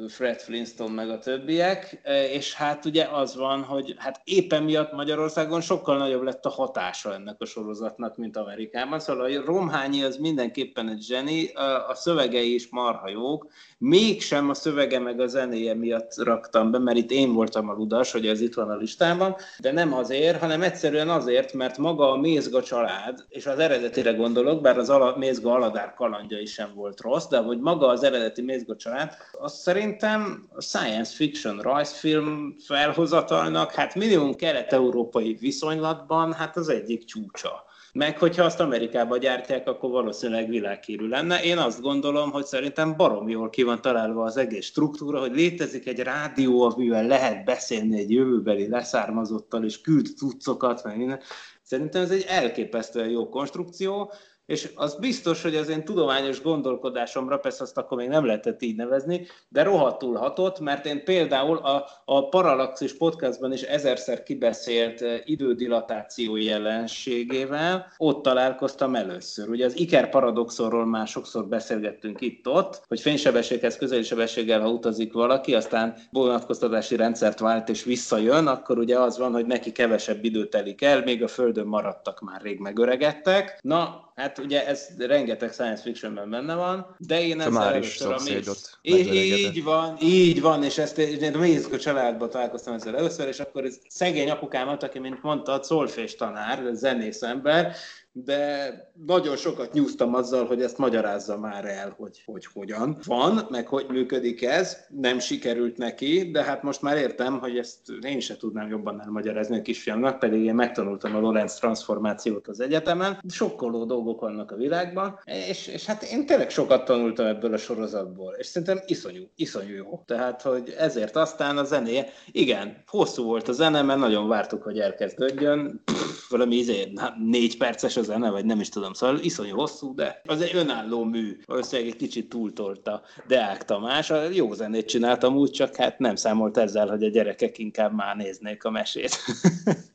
Fred 0.09 0.41
Flintstone 0.41 0.93
meg 0.93 1.11
a 1.11 1.19
többiek, 1.19 2.01
és 2.33 2.55
hát 2.55 2.85
ugye 2.85 3.05
az 3.13 3.37
van, 3.37 3.63
hogy 3.63 3.95
hát 3.99 4.21
éppen 4.25 4.63
miatt 4.63 4.93
Magyarországon 4.93 5.61
sokkal 5.61 5.99
nagyobb 5.99 6.23
lett 6.23 6.45
a 6.45 6.51
hatása 6.51 7.15
ennek 7.15 7.37
a 7.39 7.45
sorozatnak, 7.45 8.17
mint 8.17 8.37
Amerikában, 8.37 9.01
szóval 9.01 9.25
a 9.25 9.29
Romhányi 9.65 10.03
az 10.03 10.17
mindenképpen 10.17 10.89
egy 10.89 11.03
zseni, 11.03 11.53
a, 11.89 11.95
szövegei 11.95 12.55
is 12.55 12.69
marha 12.69 13.09
jók, 13.09 13.47
mégsem 13.79 14.51
a 14.51 14.55
szövege 14.55 14.99
meg 14.99 15.21
a 15.21 15.27
zenéje 15.27 15.75
miatt 15.75 16.17
raktam 16.17 16.71
be, 16.71 16.79
mert 16.79 16.97
itt 16.97 17.11
én 17.11 17.33
voltam 17.33 17.69
a 17.69 17.73
ludas, 17.73 18.13
hogy 18.13 18.27
ez 18.27 18.41
itt 18.41 18.55
van 18.55 18.71
a 18.71 18.77
listában, 18.77 19.37
de 19.59 19.73
nem 19.73 19.95
azért, 19.95 20.41
hanem 20.41 20.63
egyszerűen 20.63 21.09
azért, 21.09 21.53
mert 21.53 21.79
maga 21.79 22.11
a 22.11 22.17
Mézga 22.17 22.63
család, 22.63 23.25
és 23.29 23.47
az 23.47 23.59
eredetire 23.59 24.13
gondolok, 24.13 24.61
bár 24.61 24.79
az 24.79 24.91
ala, 24.91 25.17
Mézga 25.17 25.53
Aladár 25.53 25.95
kalandja 25.95 26.41
is 26.41 26.53
sem 26.53 26.73
volt 26.75 27.01
rossz, 27.01 27.27
de 27.27 27.39
hogy 27.39 27.59
maga 27.61 27.87
az 27.87 28.03
eredeti 28.03 28.43
Mézga 28.43 28.77
család, 28.77 29.17
az 29.33 29.53
szerintem 29.53 30.49
a 30.55 30.61
science 30.61 31.15
fiction 31.15 31.59
rajzfilm 31.59 32.57
felhozatalnak, 32.67 33.73
hát 33.73 33.95
minimum 33.95 34.35
kelet-európai 34.35 35.37
viszonylatban, 35.41 36.33
hát 36.33 36.57
az 36.57 36.69
egyik 36.69 37.05
csúcsa. 37.05 37.73
Meg 37.95 38.19
hogyha 38.19 38.45
azt 38.45 38.61
Amerikába 38.61 39.17
gyártják, 39.17 39.69
akkor 39.69 39.91
valószínűleg 39.91 40.49
világhírű 40.49 41.09
lenne. 41.09 41.43
Én 41.43 41.59
azt 41.59 41.81
gondolom, 41.81 42.31
hogy 42.31 42.45
szerintem 42.45 42.97
barom 42.97 43.29
jól 43.29 43.51
ki 43.51 43.63
van 43.63 43.81
találva 43.81 44.25
az 44.25 44.37
egész 44.37 44.67
struktúra, 44.67 45.21
hogy 45.21 45.35
létezik 45.35 45.87
egy 45.87 45.99
rádió, 45.99 46.63
amivel 46.63 47.07
lehet 47.07 47.45
beszélni 47.45 47.99
egy 47.99 48.11
jövőbeli 48.11 48.69
leszármazottal, 48.69 49.65
és 49.65 49.81
küld 49.81 50.07
cuccokat, 50.17 50.85
meg. 50.85 51.23
Szerintem 51.63 52.03
ez 52.03 52.11
egy 52.11 52.25
elképesztően 52.29 53.09
jó 53.09 53.29
konstrukció, 53.29 54.13
és 54.47 54.71
az 54.75 54.95
biztos, 54.95 55.43
hogy 55.43 55.57
az 55.57 55.69
én 55.69 55.85
tudományos 55.85 56.43
gondolkodásomra, 56.43 57.39
persze 57.39 57.63
azt 57.63 57.79
akkor 57.79 57.97
még 57.97 58.09
nem 58.09 58.27
lehetett 58.27 58.63
így 58.63 58.77
nevezni, 58.77 59.27
de 59.49 59.63
rohadtul 59.63 60.17
hatott, 60.17 60.61
mert 60.61 60.87
én 60.87 61.05
például 61.05 61.57
a, 61.57 61.87
a 62.05 62.29
Parallaxis 62.29 62.97
podcastban 62.97 63.53
is 63.53 63.63
ezerszer 63.63 64.23
kibeszélt 64.23 65.03
eh, 65.03 65.21
idődilatáció 65.25 66.37
jelenségével 66.37 67.93
ott 67.97 68.23
találkoztam 68.23 68.95
először. 68.95 69.49
Ugye 69.49 69.65
az 69.65 69.79
Iker 69.79 70.11
paradoxonról 70.11 70.87
már 70.87 71.07
sokszor 71.07 71.47
beszélgettünk 71.47 72.21
itt-ott, 72.21 72.83
hogy 72.89 73.01
fénysebességhez 73.01 73.77
közeli 73.77 74.03
sebességgel, 74.03 74.61
ha 74.61 74.69
utazik 74.69 75.13
valaki, 75.13 75.55
aztán 75.55 75.95
vonatkoztatási 76.11 76.97
rendszert 76.97 77.39
vált 77.39 77.69
és 77.69 77.85
visszajön, 77.85 78.47
akkor 78.47 78.79
ugye 78.79 78.99
az 78.99 79.19
van, 79.19 79.33
hogy 79.33 79.47
neki 79.47 79.73
kevesebb 79.73 80.25
idő 80.25 80.49
telik 80.49 80.83
el, 80.83 81.03
még 81.03 81.23
a 81.23 81.29
Földön 81.29 81.67
maradtak 81.67 82.21
már 82.21 82.41
rég 82.41 82.59
megöregedtek. 82.59 83.59
Na, 83.63 84.13
hát 84.15 84.34
ugye 84.39 84.67
ez 84.67 84.89
rengeteg 84.99 85.53
science 85.53 85.83
fictionben 85.83 86.31
benne 86.31 86.55
van, 86.55 86.97
de 86.99 87.23
én 87.23 87.41
ezzel 87.41 87.53
már 87.53 87.79
is 87.79 87.99
először. 88.01 88.43
Így, 88.83 89.15
így 89.15 89.63
van, 89.63 89.97
így 90.01 90.41
van, 90.41 90.65
és 90.65 90.79
ezt 90.79 90.99
én 90.99 91.35
a 91.35 91.39
Mézga 91.39 91.79
családba 91.79 92.29
találkoztam 92.29 92.75
ezzel 92.75 92.97
először, 92.97 93.29
és 93.29 93.41
akkor 93.41 93.65
ez 93.65 93.79
szegény 93.89 94.31
apukámat, 94.31 94.83
aki, 94.83 94.99
mint 94.99 95.23
mondta, 95.23 95.63
szolfés 95.63 96.15
tanár, 96.15 96.63
zenész 96.73 97.23
ember, 97.23 97.75
de 98.17 98.75
nagyon 99.07 99.37
sokat 99.37 99.73
nyúztam 99.73 100.15
azzal, 100.15 100.47
hogy 100.47 100.63
ezt 100.63 100.79
magyarázza 100.79 101.39
már 101.39 101.65
el, 101.65 101.95
hogy, 101.99 102.23
hogy 102.25 102.47
hogyan 102.53 102.99
van, 103.05 103.47
meg 103.51 103.67
hogy 103.67 103.87
működik 103.89 104.43
ez. 104.43 104.77
Nem 104.89 105.19
sikerült 105.19 105.77
neki, 105.77 106.31
de 106.31 106.43
hát 106.43 106.63
most 106.63 106.83
már 106.83 106.97
értem, 106.97 107.39
hogy 107.39 107.59
ezt 107.59 107.79
én 108.07 108.21
se 108.21 108.37
tudnám 108.37 108.69
jobban 108.69 109.01
elmagyarázni 109.01 109.59
a 109.59 109.63
kisfiamnak, 109.63 110.19
pedig 110.19 110.45
én 110.45 110.55
megtanultam 110.55 111.15
a 111.15 111.21
Lorentz 111.21 111.55
transformációt 111.55 112.49
az 112.49 112.61
egyetemen. 112.61 113.21
Sokkoló 113.29 113.85
dolgok 113.85 114.21
vannak 114.21 114.51
a 114.51 114.57
világban, 114.57 115.19
és, 115.49 115.67
és 115.67 115.87
hát 115.87 116.03
én 116.03 116.27
tényleg 116.27 116.51
sokat 116.51 116.85
tanultam 116.85 117.27
ebből 117.27 117.53
a 117.53 117.57
sorozatból, 117.57 118.35
és 118.39 118.47
szerintem 118.47 118.81
iszonyú, 118.87 119.23
iszonyú 119.37 119.75
jó. 119.75 120.03
Tehát, 120.07 120.43
hogy 120.43 120.75
ezért 120.79 121.17
aztán 121.17 121.59
a 121.59 121.65
zenéje, 121.65 122.07
igen, 122.33 122.83
hosszú 122.87 123.25
volt 123.25 123.49
a 123.49 123.53
zene, 123.53 123.83
mert 123.83 123.99
nagyon 123.99 124.29
vártuk, 124.29 124.63
hogy 124.63 124.79
elkezdődjön. 124.79 125.83
Pff, 125.85 126.31
valami 126.31 126.57
izé, 126.57 126.93
négy 127.25 127.57
perces 127.57 127.97
a 127.97 128.03
zene, 128.05 128.31
vagy 128.31 128.45
nem 128.45 128.61
is 128.61 128.69
tudom, 128.69 128.93
szóval 128.93 129.19
iszonyú 129.19 129.57
hosszú, 129.57 129.95
de 129.95 130.21
az 130.25 130.41
egy 130.41 130.55
önálló 130.55 131.05
mű. 131.05 131.37
Valószínűleg 131.47 131.91
egy 131.91 131.97
kicsit 131.97 132.29
túltolta 132.29 133.03
Deák 133.27 133.65
Tamás. 133.65 134.11
A 134.11 134.23
jó 134.23 134.53
zenét 134.53 134.89
csináltam 134.89 135.37
úgy, 135.37 135.51
csak 135.51 135.77
hát 135.77 135.99
nem 135.99 136.17
számolt 136.17 136.57
ezzel, 136.57 136.89
hogy 136.89 137.05
a 137.05 137.09
gyerekek 137.09 137.59
inkább 137.59 137.95
már 137.95 138.17
néznék 138.17 138.65
a 138.65 138.71
mesét. 138.71 139.17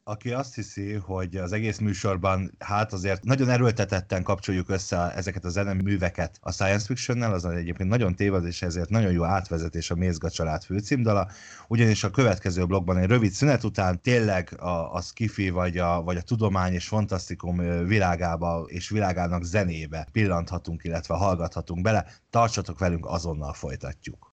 Aki 0.03 0.31
azt 0.31 0.55
hiszi, 0.55 0.93
hogy 0.93 1.35
az 1.35 1.51
egész 1.51 1.77
műsorban 1.77 2.51
hát 2.59 2.93
azért 2.93 3.23
nagyon 3.23 3.49
erőltetetten 3.49 4.23
kapcsoljuk 4.23 4.69
össze 4.69 5.13
ezeket 5.15 5.45
a 5.45 5.49
zeneműveket 5.49 6.37
a 6.41 6.51
science 6.51 6.85
fictionnel, 6.85 7.33
az 7.33 7.45
egyébként 7.45 7.89
nagyon 7.89 8.15
téved, 8.15 8.45
és 8.45 8.61
ezért 8.61 8.89
nagyon 8.89 9.11
jó 9.11 9.23
átvezetés 9.23 9.91
a 9.91 9.95
Mézga 9.95 10.29
család 10.29 10.63
főcímdala, 10.63 11.27
ugyanis 11.67 12.03
a 12.03 12.09
következő 12.09 12.65
blogban 12.65 12.97
egy 12.97 13.09
rövid 13.09 13.31
szünet 13.31 13.63
után 13.63 14.01
tényleg 14.01 14.55
a, 14.59 14.93
a 14.93 15.01
skifi 15.01 15.49
vagy 15.49 15.77
a, 15.77 16.01
vagy 16.01 16.17
a 16.17 16.21
tudomány 16.21 16.73
és 16.73 16.87
fantasztikum 16.87 17.85
világába 17.99 18.65
és 18.67 18.89
világának 18.89 19.43
zenébe 19.43 20.07
pillanthatunk, 20.11 20.83
illetve 20.83 21.15
hallgathatunk 21.15 21.81
bele. 21.81 22.05
Tartsatok 22.29 22.79
velünk, 22.79 23.05
azonnal 23.05 23.53
folytatjuk. 23.53 24.33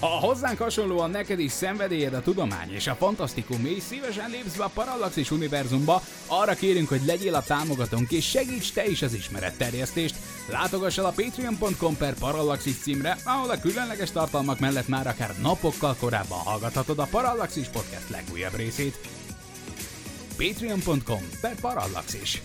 Ha 0.00 0.06
hozzánk 0.06 0.58
hasonlóan 0.58 1.10
neked 1.10 1.38
is 1.38 1.52
szenvedélyed 1.52 2.14
a 2.14 2.22
tudomány 2.22 2.72
és 2.72 2.86
a 2.86 2.94
fantasztikum, 2.94 3.64
és 3.64 3.82
szívesen 3.82 4.30
lépsz 4.30 4.56
be 4.56 4.64
a 4.64 4.70
Parallaxis 4.74 5.30
univerzumba, 5.30 6.02
arra 6.26 6.54
kérünk, 6.54 6.88
hogy 6.88 7.04
legyél 7.06 7.34
a 7.34 7.42
támogatónk 7.42 8.10
és 8.10 8.28
segíts 8.28 8.72
te 8.72 8.86
is 8.86 9.02
az 9.02 9.14
ismeretterjesztést. 9.14 10.16
Látogass 10.50 10.98
el 10.98 11.04
a 11.04 11.12
patreon.com 11.16 11.96
per 11.96 12.14
Parallaxis 12.14 12.78
címre, 12.78 13.16
ahol 13.24 13.50
a 13.50 13.58
különleges 13.58 14.10
tartalmak 14.10 14.58
mellett 14.58 14.88
már 14.88 15.06
akár 15.06 15.34
napokkal 15.42 15.96
korábban 16.00 16.38
hallgathatod 16.38 16.98
a 16.98 17.08
Parallaxis 17.10 17.68
podcast 17.68 18.10
legújabb 18.10 18.54
részét. 18.56 18.98
patreon.com 20.36 21.22
per 21.40 21.54
Parallaxis 21.60 22.42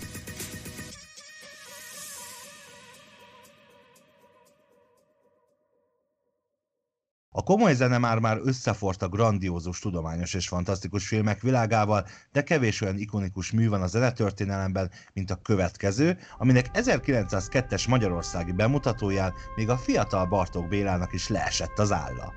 A 7.34 7.44
komoly 7.44 7.74
zene 7.74 7.98
már-már 7.98 8.40
összefort 8.44 9.02
a 9.02 9.08
grandiózus, 9.08 9.80
tudományos 9.80 10.34
és 10.34 10.48
fantasztikus 10.48 11.08
filmek 11.08 11.42
világával, 11.42 12.06
de 12.32 12.44
kevés 12.44 12.82
olyan 12.82 12.98
ikonikus 12.98 13.52
mű 13.52 13.70
van 13.70 13.82
a 13.82 13.88
zenetörténelemben, 13.88 14.92
mint 15.14 15.32
a 15.32 15.36
következő, 15.36 16.18
aminek 16.38 16.70
1902-es 16.74 17.90
magyarországi 17.90 18.52
bemutatóján 18.52 19.34
még 19.56 19.70
a 19.70 19.78
fiatal 19.78 20.26
Bartók 20.26 20.68
Bélának 20.68 21.14
is 21.14 21.28
leesett 21.28 21.80
az 21.80 21.92
álla. 21.92 22.34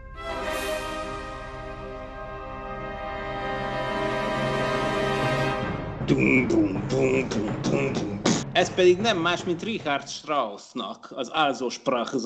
Dum, 6.06 6.46
dum, 6.46 6.86
dum, 6.88 7.28
dum, 7.28 7.60
dum, 7.62 7.92
dum. 7.92 8.13
Ez 8.54 8.74
pedig 8.74 8.98
nem 8.98 9.18
más, 9.18 9.44
mint 9.44 9.62
Richard 9.62 10.08
Straussnak 10.08 11.12
az 11.14 11.28
Also 11.28 11.68
sprach 11.68 12.22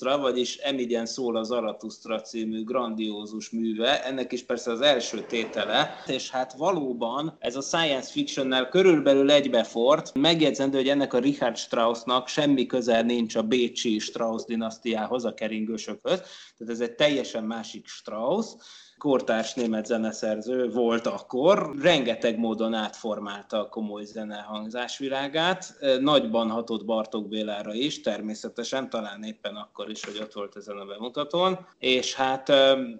vagyis 0.00 0.56
Emigyen 0.56 1.06
szól 1.06 1.36
a 1.36 1.42
Zarathustra 1.42 2.20
című 2.20 2.64
grandiózus 2.64 3.50
műve. 3.50 4.04
Ennek 4.04 4.32
is 4.32 4.44
persze 4.44 4.70
az 4.70 4.80
első 4.80 5.20
tétele, 5.20 6.02
és 6.06 6.30
hát 6.30 6.52
valóban 6.52 7.36
ez 7.38 7.56
a 7.56 7.60
science 7.60 8.10
fictionnel 8.10 8.68
körülbelül 8.68 9.30
egybefort. 9.30 10.14
Megjegyzendő, 10.14 10.76
hogy 10.76 10.88
ennek 10.88 11.14
a 11.14 11.18
Richard 11.18 11.56
Straussnak 11.56 12.28
semmi 12.28 12.66
közel 12.66 13.02
nincs 13.02 13.34
a 13.34 13.42
Bécsi 13.42 13.98
Strauss 13.98 14.44
dinasztiához, 14.44 15.24
a 15.24 15.34
keringősökhöz, 15.34 16.20
tehát 16.58 16.72
ez 16.72 16.80
egy 16.80 16.94
teljesen 16.94 17.44
másik 17.44 17.86
Strauss 17.86 18.46
kortárs 18.98 19.54
német 19.54 19.86
zeneszerző 19.86 20.70
volt 20.70 21.06
akkor, 21.06 21.70
rengeteg 21.80 22.38
módon 22.38 22.74
átformálta 22.74 23.60
a 23.60 23.68
komoly 23.68 24.04
zene 24.04 24.36
hangzásvilágát, 24.36 25.74
nagyban 26.00 26.50
hatott 26.50 26.84
Bartók 26.84 27.28
Bélára 27.28 27.74
is, 27.74 28.00
természetesen, 28.00 28.90
talán 28.90 29.22
éppen 29.22 29.54
akkor 29.54 29.90
is, 29.90 30.04
hogy 30.04 30.18
ott 30.20 30.32
volt 30.32 30.56
ezen 30.56 30.76
a 30.76 30.84
bemutatón, 30.84 31.66
és 31.78 32.14
hát 32.14 32.48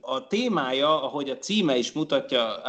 a 0.00 0.26
témája, 0.28 1.02
ahogy 1.02 1.30
a 1.30 1.38
címe 1.38 1.76
is 1.76 1.92
mutatja, 1.92 2.62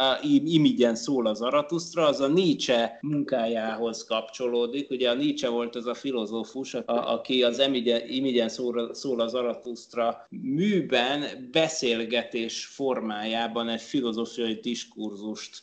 imigyen 0.44 0.94
szól 0.94 1.26
az 1.26 1.40
Aratusztra, 1.40 2.06
az 2.06 2.20
a 2.20 2.28
Nietzsche 2.28 2.98
munkájához 3.00 4.04
kapcsolódik, 4.04 4.90
ugye 4.90 5.10
a 5.10 5.14
Nietzsche 5.14 5.48
volt 5.48 5.76
az 5.76 5.86
a 5.86 5.94
filozófus, 5.94 6.74
aki 6.86 7.42
az 7.42 7.62
imigyen 8.06 8.48
szól 8.92 9.20
az 9.20 9.34
Aratusztra 9.34 10.26
műben 10.30 11.48
beszélgetés 11.52 12.66
formál 12.66 13.17
formájában 13.18 13.68
egy 13.68 13.80
filozófiai 13.80 14.54
diskurzust 14.54 15.62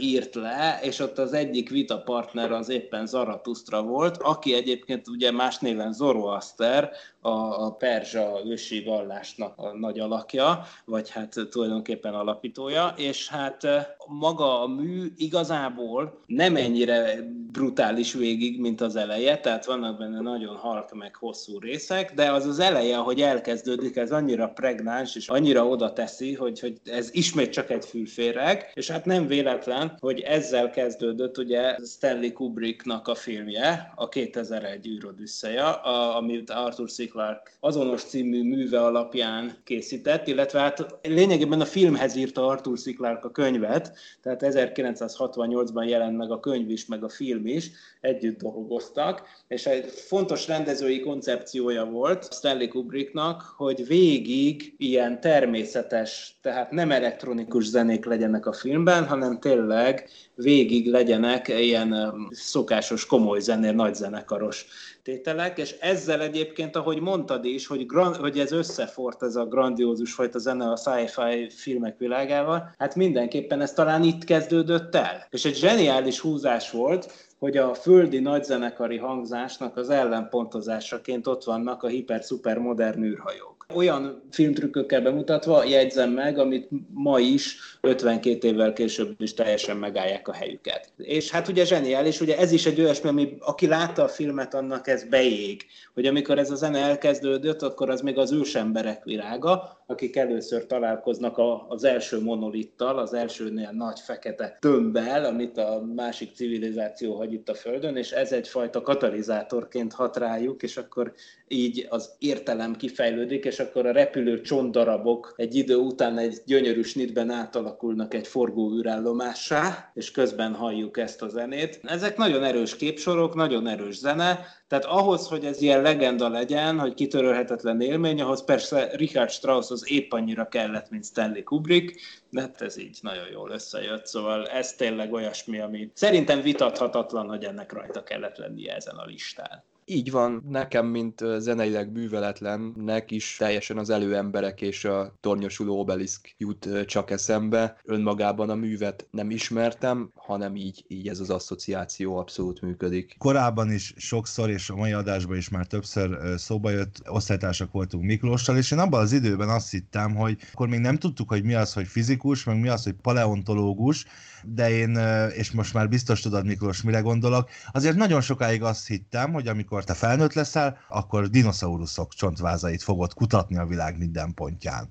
írt 0.00 0.34
le, 0.34 0.80
és 0.82 0.98
ott 0.98 1.18
az 1.18 1.32
egyik 1.32 1.70
vita 1.70 2.02
partner 2.02 2.52
az 2.52 2.68
éppen 2.68 3.06
Zaratusztra 3.06 3.82
volt, 3.82 4.16
aki 4.16 4.54
egyébként 4.54 5.08
ugye 5.08 5.30
más 5.30 5.58
néven 5.58 5.92
Zoroaster, 5.92 6.90
a, 7.22 7.64
a 7.64 7.70
perzsa 7.70 8.40
ősi 8.46 8.82
vallásnak 8.82 9.58
a 9.58 9.72
nagy 9.78 9.98
alakja, 9.98 10.64
vagy 10.84 11.10
hát 11.10 11.36
tulajdonképpen 11.50 12.14
alapítója, 12.14 12.94
és 12.96 13.28
hát 13.28 13.66
maga 14.06 14.62
a 14.62 14.66
mű 14.66 15.12
igazából 15.16 16.20
nem 16.26 16.56
ennyire 16.56 17.30
brutális 17.52 18.12
végig, 18.12 18.60
mint 18.60 18.80
az 18.80 18.96
eleje, 18.96 19.38
tehát 19.38 19.64
vannak 19.64 19.98
benne 19.98 20.20
nagyon 20.20 20.56
halk 20.56 20.94
meg 20.94 21.14
hosszú 21.16 21.58
részek, 21.58 22.14
de 22.14 22.32
az 22.32 22.46
az 22.46 22.58
eleje, 22.58 22.98
ahogy 22.98 23.20
elkezdődik, 23.20 23.96
ez 23.96 24.12
annyira 24.12 24.48
pregnáns, 24.48 25.16
és 25.16 25.28
annyira 25.28 25.66
oda 25.66 25.92
teszi, 25.92 26.34
hogy, 26.34 26.60
hogy 26.60 26.80
ez 26.84 27.08
ismét 27.12 27.52
csak 27.52 27.70
egy 27.70 27.84
fülféreg, 27.84 28.70
és 28.74 28.90
hát 28.90 29.04
nem 29.04 29.26
véletlen, 29.26 29.96
hogy 30.00 30.20
ezzel 30.20 30.70
kezdődött 30.70 31.38
ugye 31.38 31.76
Stanley 31.84 32.32
Kubricknak 32.32 33.08
a 33.08 33.14
filmje, 33.14 33.92
a 33.94 34.08
2001 34.08 34.86
űrodüsszeja, 34.86 35.74
amit 36.16 36.50
Arthur 36.50 36.90
C. 36.90 37.11
Clarke 37.12 37.50
azonos 37.60 38.02
című 38.02 38.42
műve 38.42 38.84
alapján 38.84 39.52
készített, 39.64 40.26
illetve 40.26 40.60
hát 40.60 40.98
lényegében 41.02 41.60
a 41.60 41.64
filmhez 41.64 42.16
írta 42.16 42.46
Arthur 42.46 42.78
C. 42.78 42.94
Clarke 42.94 43.26
a 43.26 43.30
könyvet, 43.30 43.96
tehát 44.22 44.42
1968-ban 44.44 45.88
jelent 45.88 46.16
meg 46.16 46.30
a 46.30 46.40
könyv 46.40 46.70
is, 46.70 46.86
meg 46.86 47.04
a 47.04 47.08
film 47.08 47.46
is, 47.46 47.70
együtt 48.00 48.38
dolgoztak, 48.38 49.22
és 49.48 49.66
egy 49.66 49.84
fontos 49.86 50.46
rendezői 50.46 51.00
koncepciója 51.00 51.84
volt 51.84 52.32
Stanley 52.34 52.68
Kubricknak, 52.68 53.42
hogy 53.56 53.86
végig 53.86 54.74
ilyen 54.78 55.20
természetes, 55.20 56.38
tehát 56.42 56.70
nem 56.70 56.90
elektronikus 56.90 57.64
zenék 57.64 58.04
legyenek 58.04 58.46
a 58.46 58.52
filmben, 58.52 59.06
hanem 59.06 59.40
tényleg 59.40 60.08
végig 60.34 60.90
legyenek 60.90 61.48
ilyen 61.48 62.14
szokásos 62.30 63.06
komoly 63.06 63.40
zenér, 63.40 63.74
nagy 63.74 63.94
zenekaros 63.94 64.66
tételek, 65.02 65.58
és 65.58 65.76
ezzel 65.80 66.20
egyébként, 66.20 66.76
ahogy 66.76 67.00
mondtad 67.00 67.44
is, 67.44 67.66
hogy, 67.66 67.86
grand, 67.86 68.16
hogy 68.16 68.38
ez 68.38 68.52
összefort 68.52 69.22
ez 69.22 69.36
a 69.36 69.46
grandiózus 69.46 70.12
fajta 70.12 70.38
zene 70.38 70.70
a 70.70 70.76
sci-fi 70.76 71.48
filmek 71.48 71.98
világával, 71.98 72.74
hát 72.78 72.94
mindenképpen 72.94 73.60
ez 73.60 73.72
talán 73.72 74.02
itt 74.02 74.24
kezdődött 74.24 74.94
el. 74.94 75.26
És 75.30 75.44
egy 75.44 75.56
zseniális 75.56 76.20
húzás 76.20 76.70
volt, 76.70 77.12
hogy 77.38 77.56
a 77.56 77.74
földi 77.74 78.18
nagyzenekari 78.18 78.98
hangzásnak 78.98 79.76
az 79.76 79.90
ellenpontozásaként 79.90 81.26
ott 81.26 81.44
vannak 81.44 81.82
a 81.82 81.88
hiper-szuper 81.88 82.58
modern 82.58 83.02
űrhajók 83.02 83.61
olyan 83.74 84.22
filmtrükkökkel 84.30 85.00
bemutatva 85.00 85.64
jegyzem 85.64 86.10
meg, 86.10 86.38
amit 86.38 86.68
ma 86.94 87.18
is, 87.18 87.56
52 87.80 88.48
évvel 88.48 88.72
később 88.72 89.20
is 89.20 89.34
teljesen 89.34 89.76
megállják 89.76 90.28
a 90.28 90.32
helyüket. 90.32 90.92
És 90.96 91.30
hát 91.30 91.48
ugye 91.48 91.64
zseniális, 91.64 92.20
ugye 92.20 92.38
ez 92.38 92.52
is 92.52 92.66
egy 92.66 92.80
olyasmi, 92.80 93.08
ami 93.08 93.36
aki 93.38 93.66
látta 93.66 94.02
a 94.02 94.08
filmet, 94.08 94.54
annak 94.54 94.88
ez 94.88 95.04
beég, 95.04 95.66
hogy 95.94 96.06
amikor 96.06 96.38
ez 96.38 96.50
a 96.50 96.54
zene 96.54 96.78
elkezdődött, 96.78 97.62
akkor 97.62 97.90
az 97.90 98.00
még 98.00 98.18
az 98.18 98.32
ősemberek 98.32 99.04
világa, 99.04 99.81
akik 99.92 100.16
először 100.16 100.66
találkoznak 100.66 101.38
a, 101.38 101.66
az 101.68 101.84
első 101.84 102.22
monolittal, 102.22 102.98
az 102.98 103.14
elsőnél 103.14 103.70
nagy 103.72 104.00
fekete 104.00 104.56
tömbbel, 104.60 105.24
amit 105.24 105.58
a 105.58 105.82
másik 105.94 106.34
civilizáció 106.34 107.14
hagy 107.14 107.32
itt 107.32 107.48
a 107.48 107.54
Földön, 107.54 107.96
és 107.96 108.10
ez 108.10 108.32
egyfajta 108.32 108.82
katalizátorként 108.82 109.92
hat 109.92 110.16
rájuk, 110.16 110.62
és 110.62 110.76
akkor 110.76 111.12
így 111.48 111.86
az 111.90 112.10
értelem 112.18 112.76
kifejlődik, 112.76 113.44
és 113.44 113.58
akkor 113.58 113.86
a 113.86 113.92
repülő 113.92 114.40
csontdarabok 114.40 115.34
egy 115.36 115.54
idő 115.54 115.76
után 115.76 116.18
egy 116.18 116.36
gyönyörű 116.46 116.82
snitben 116.82 117.30
átalakulnak 117.30 118.14
egy 118.14 118.26
forgó 118.26 118.72
űrállomássá, 118.72 119.90
és 119.94 120.10
közben 120.10 120.54
halljuk 120.54 120.98
ezt 120.98 121.22
a 121.22 121.28
zenét. 121.28 121.80
Ezek 121.82 122.16
nagyon 122.16 122.44
erős 122.44 122.76
képsorok, 122.76 123.34
nagyon 123.34 123.66
erős 123.66 123.98
zene, 123.98 124.46
tehát 124.72 124.84
ahhoz, 124.84 125.28
hogy 125.28 125.44
ez 125.44 125.60
ilyen 125.60 125.82
legenda 125.82 126.28
legyen, 126.28 126.78
hogy 126.78 126.94
kitörölhetetlen 126.94 127.80
élmény, 127.80 128.20
ahhoz 128.20 128.44
persze 128.44 128.90
Richard 128.92 129.30
Strauss 129.30 129.70
az 129.70 129.81
épp 129.86 130.12
annyira 130.12 130.48
kellett, 130.48 130.90
mint 130.90 131.04
Stanley 131.04 131.42
Kubrick, 131.42 132.00
de 132.30 132.40
hát 132.40 132.62
ez 132.62 132.76
így 132.76 132.98
nagyon 133.00 133.28
jól 133.30 133.50
összejött, 133.50 134.06
szóval 134.06 134.48
ez 134.48 134.72
tényleg 134.72 135.12
olyasmi, 135.12 135.58
ami 135.58 135.90
szerintem 135.94 136.40
vitathatatlan, 136.40 137.28
hogy 137.28 137.44
ennek 137.44 137.72
rajta 137.72 138.02
kellett 138.02 138.36
lennie 138.36 138.74
ezen 138.74 138.96
a 138.96 139.04
listán. 139.04 139.64
Így 139.94 140.10
van, 140.10 140.44
nekem, 140.48 140.86
mint 140.86 141.24
zeneileg 141.38 141.92
műveletlennek 141.92 143.10
is 143.10 143.36
teljesen 143.38 143.78
az 143.78 143.90
előemberek 143.90 144.60
és 144.60 144.84
a 144.84 145.14
tornyosuló 145.20 145.78
obeliszk 145.80 146.34
jut 146.38 146.68
csak 146.86 147.10
eszembe. 147.10 147.76
Önmagában 147.84 148.50
a 148.50 148.54
művet 148.54 149.06
nem 149.10 149.30
ismertem, 149.30 150.10
hanem 150.14 150.56
így, 150.56 150.84
így 150.88 151.08
ez 151.08 151.20
az 151.20 151.30
asszociáció 151.30 152.16
abszolút 152.16 152.60
működik. 152.60 153.14
Korábban 153.18 153.72
is 153.72 153.94
sokszor, 153.96 154.50
és 154.50 154.70
a 154.70 154.76
mai 154.76 154.92
adásban 154.92 155.36
is 155.36 155.48
már 155.48 155.66
többször 155.66 156.18
szóba 156.36 156.70
jött, 156.70 157.02
osztálytársak 157.08 157.72
voltunk 157.72 158.04
Miklóssal, 158.04 158.56
és 158.56 158.70
én 158.70 158.78
abban 158.78 159.00
az 159.00 159.12
időben 159.12 159.48
azt 159.48 159.70
hittem, 159.70 160.14
hogy 160.14 160.36
akkor 160.52 160.68
még 160.68 160.80
nem 160.80 160.96
tudtuk, 160.96 161.28
hogy 161.28 161.44
mi 161.44 161.54
az, 161.54 161.72
hogy 161.72 161.86
fizikus, 161.86 162.44
meg 162.44 162.60
mi 162.60 162.68
az, 162.68 162.84
hogy 162.84 162.94
paleontológus, 163.02 164.04
de 164.42 164.70
én, 164.70 164.96
és 165.36 165.50
most 165.50 165.74
már 165.74 165.88
biztos 165.88 166.20
tudod, 166.20 166.46
Miklós, 166.46 166.82
mire 166.82 167.00
gondolok, 167.00 167.48
azért 167.72 167.96
nagyon 167.96 168.20
sokáig 168.20 168.62
azt 168.62 168.86
hittem, 168.86 169.32
hogy 169.32 169.48
amikor 169.48 169.84
te 169.84 169.94
felnőtt 169.94 170.32
leszel, 170.32 170.78
akkor 170.88 171.28
dinoszauruszok 171.28 172.14
csontvázait 172.14 172.82
fogod 172.82 173.14
kutatni 173.14 173.56
a 173.56 173.66
világ 173.66 173.98
minden 173.98 174.34
pontján. 174.34 174.90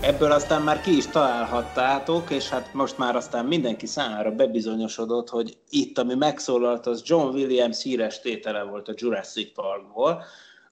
Ebből 0.00 0.32
aztán 0.32 0.62
már 0.62 0.80
ki 0.80 0.96
is 0.96 1.06
találhattátok, 1.06 2.30
és 2.30 2.48
hát 2.48 2.74
most 2.74 2.98
már 2.98 3.16
aztán 3.16 3.44
mindenki 3.44 3.86
számára 3.86 4.30
bebizonyosodott, 4.30 5.28
hogy 5.28 5.58
itt, 5.68 5.98
ami 5.98 6.14
megszólalt, 6.14 6.86
az 6.86 7.02
John 7.04 7.34
Williams 7.34 7.82
híres 7.82 8.20
tétele 8.20 8.62
volt 8.62 8.88
a 8.88 8.94
Jurassic 8.96 9.54
Parkból, 9.54 10.22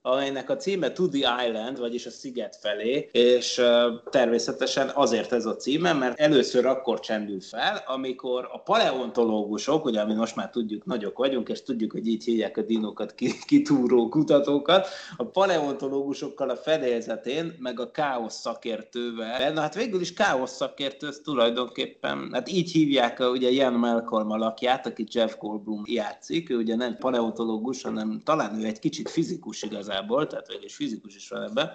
amelynek 0.06 0.50
a 0.50 0.56
címe 0.56 0.92
To 0.92 1.08
the 1.08 1.46
Island, 1.46 1.78
vagyis 1.78 2.06
a 2.06 2.10
sziget 2.10 2.56
felé, 2.60 3.08
és 3.12 3.62
természetesen 4.10 4.90
azért 4.94 5.32
ez 5.32 5.46
a 5.46 5.56
címe, 5.56 5.92
mert 5.92 6.20
először 6.20 6.66
akkor 6.66 7.00
csendül 7.00 7.40
fel, 7.40 7.82
amikor 7.86 8.48
a 8.52 8.58
paleontológusok, 8.58 9.84
ugye 9.84 10.00
ami 10.00 10.14
most 10.14 10.36
már 10.36 10.50
tudjuk, 10.50 10.84
nagyok 10.84 11.18
vagyunk, 11.18 11.48
és 11.48 11.62
tudjuk, 11.62 11.92
hogy 11.92 12.06
így 12.06 12.24
hívják 12.24 12.56
a 12.56 12.62
dinókat, 12.62 13.14
kitúró 13.46 14.08
kutatókat, 14.08 14.88
a 15.16 15.24
paleontológusokkal 15.24 16.50
a 16.50 16.56
fedélzetén, 16.56 17.56
meg 17.58 17.80
a 17.80 17.90
káosz 17.90 18.40
szakértővel, 18.40 19.52
na 19.52 19.60
hát 19.60 19.74
végül 19.74 20.00
is 20.00 20.12
káosz 20.12 20.54
szakértő, 20.56 21.06
ez 21.06 21.20
tulajdonképpen, 21.24 22.28
hát 22.32 22.48
így 22.48 22.70
hívják 22.70 23.20
a, 23.20 23.30
ugye 23.30 23.50
Ian 23.50 23.72
Malcolm 23.72 24.30
alakját, 24.30 24.86
aki 24.86 25.06
Jeff 25.10 25.36
Goldblum 25.38 25.82
játszik, 25.86 26.50
ő 26.50 26.56
ugye 26.56 26.76
nem 26.76 26.96
paleontológus, 26.98 27.82
hanem 27.82 28.20
talán 28.24 28.60
ő 28.60 28.64
egy 28.64 28.78
kicsit 28.78 29.10
fizikus 29.10 29.62
igazából, 29.94 30.26
tehát 30.26 30.46
végül 30.46 30.64
is 30.64 30.74
fizikus 30.74 31.16
is 31.16 31.28
van 31.28 31.42
ebben, 31.42 31.70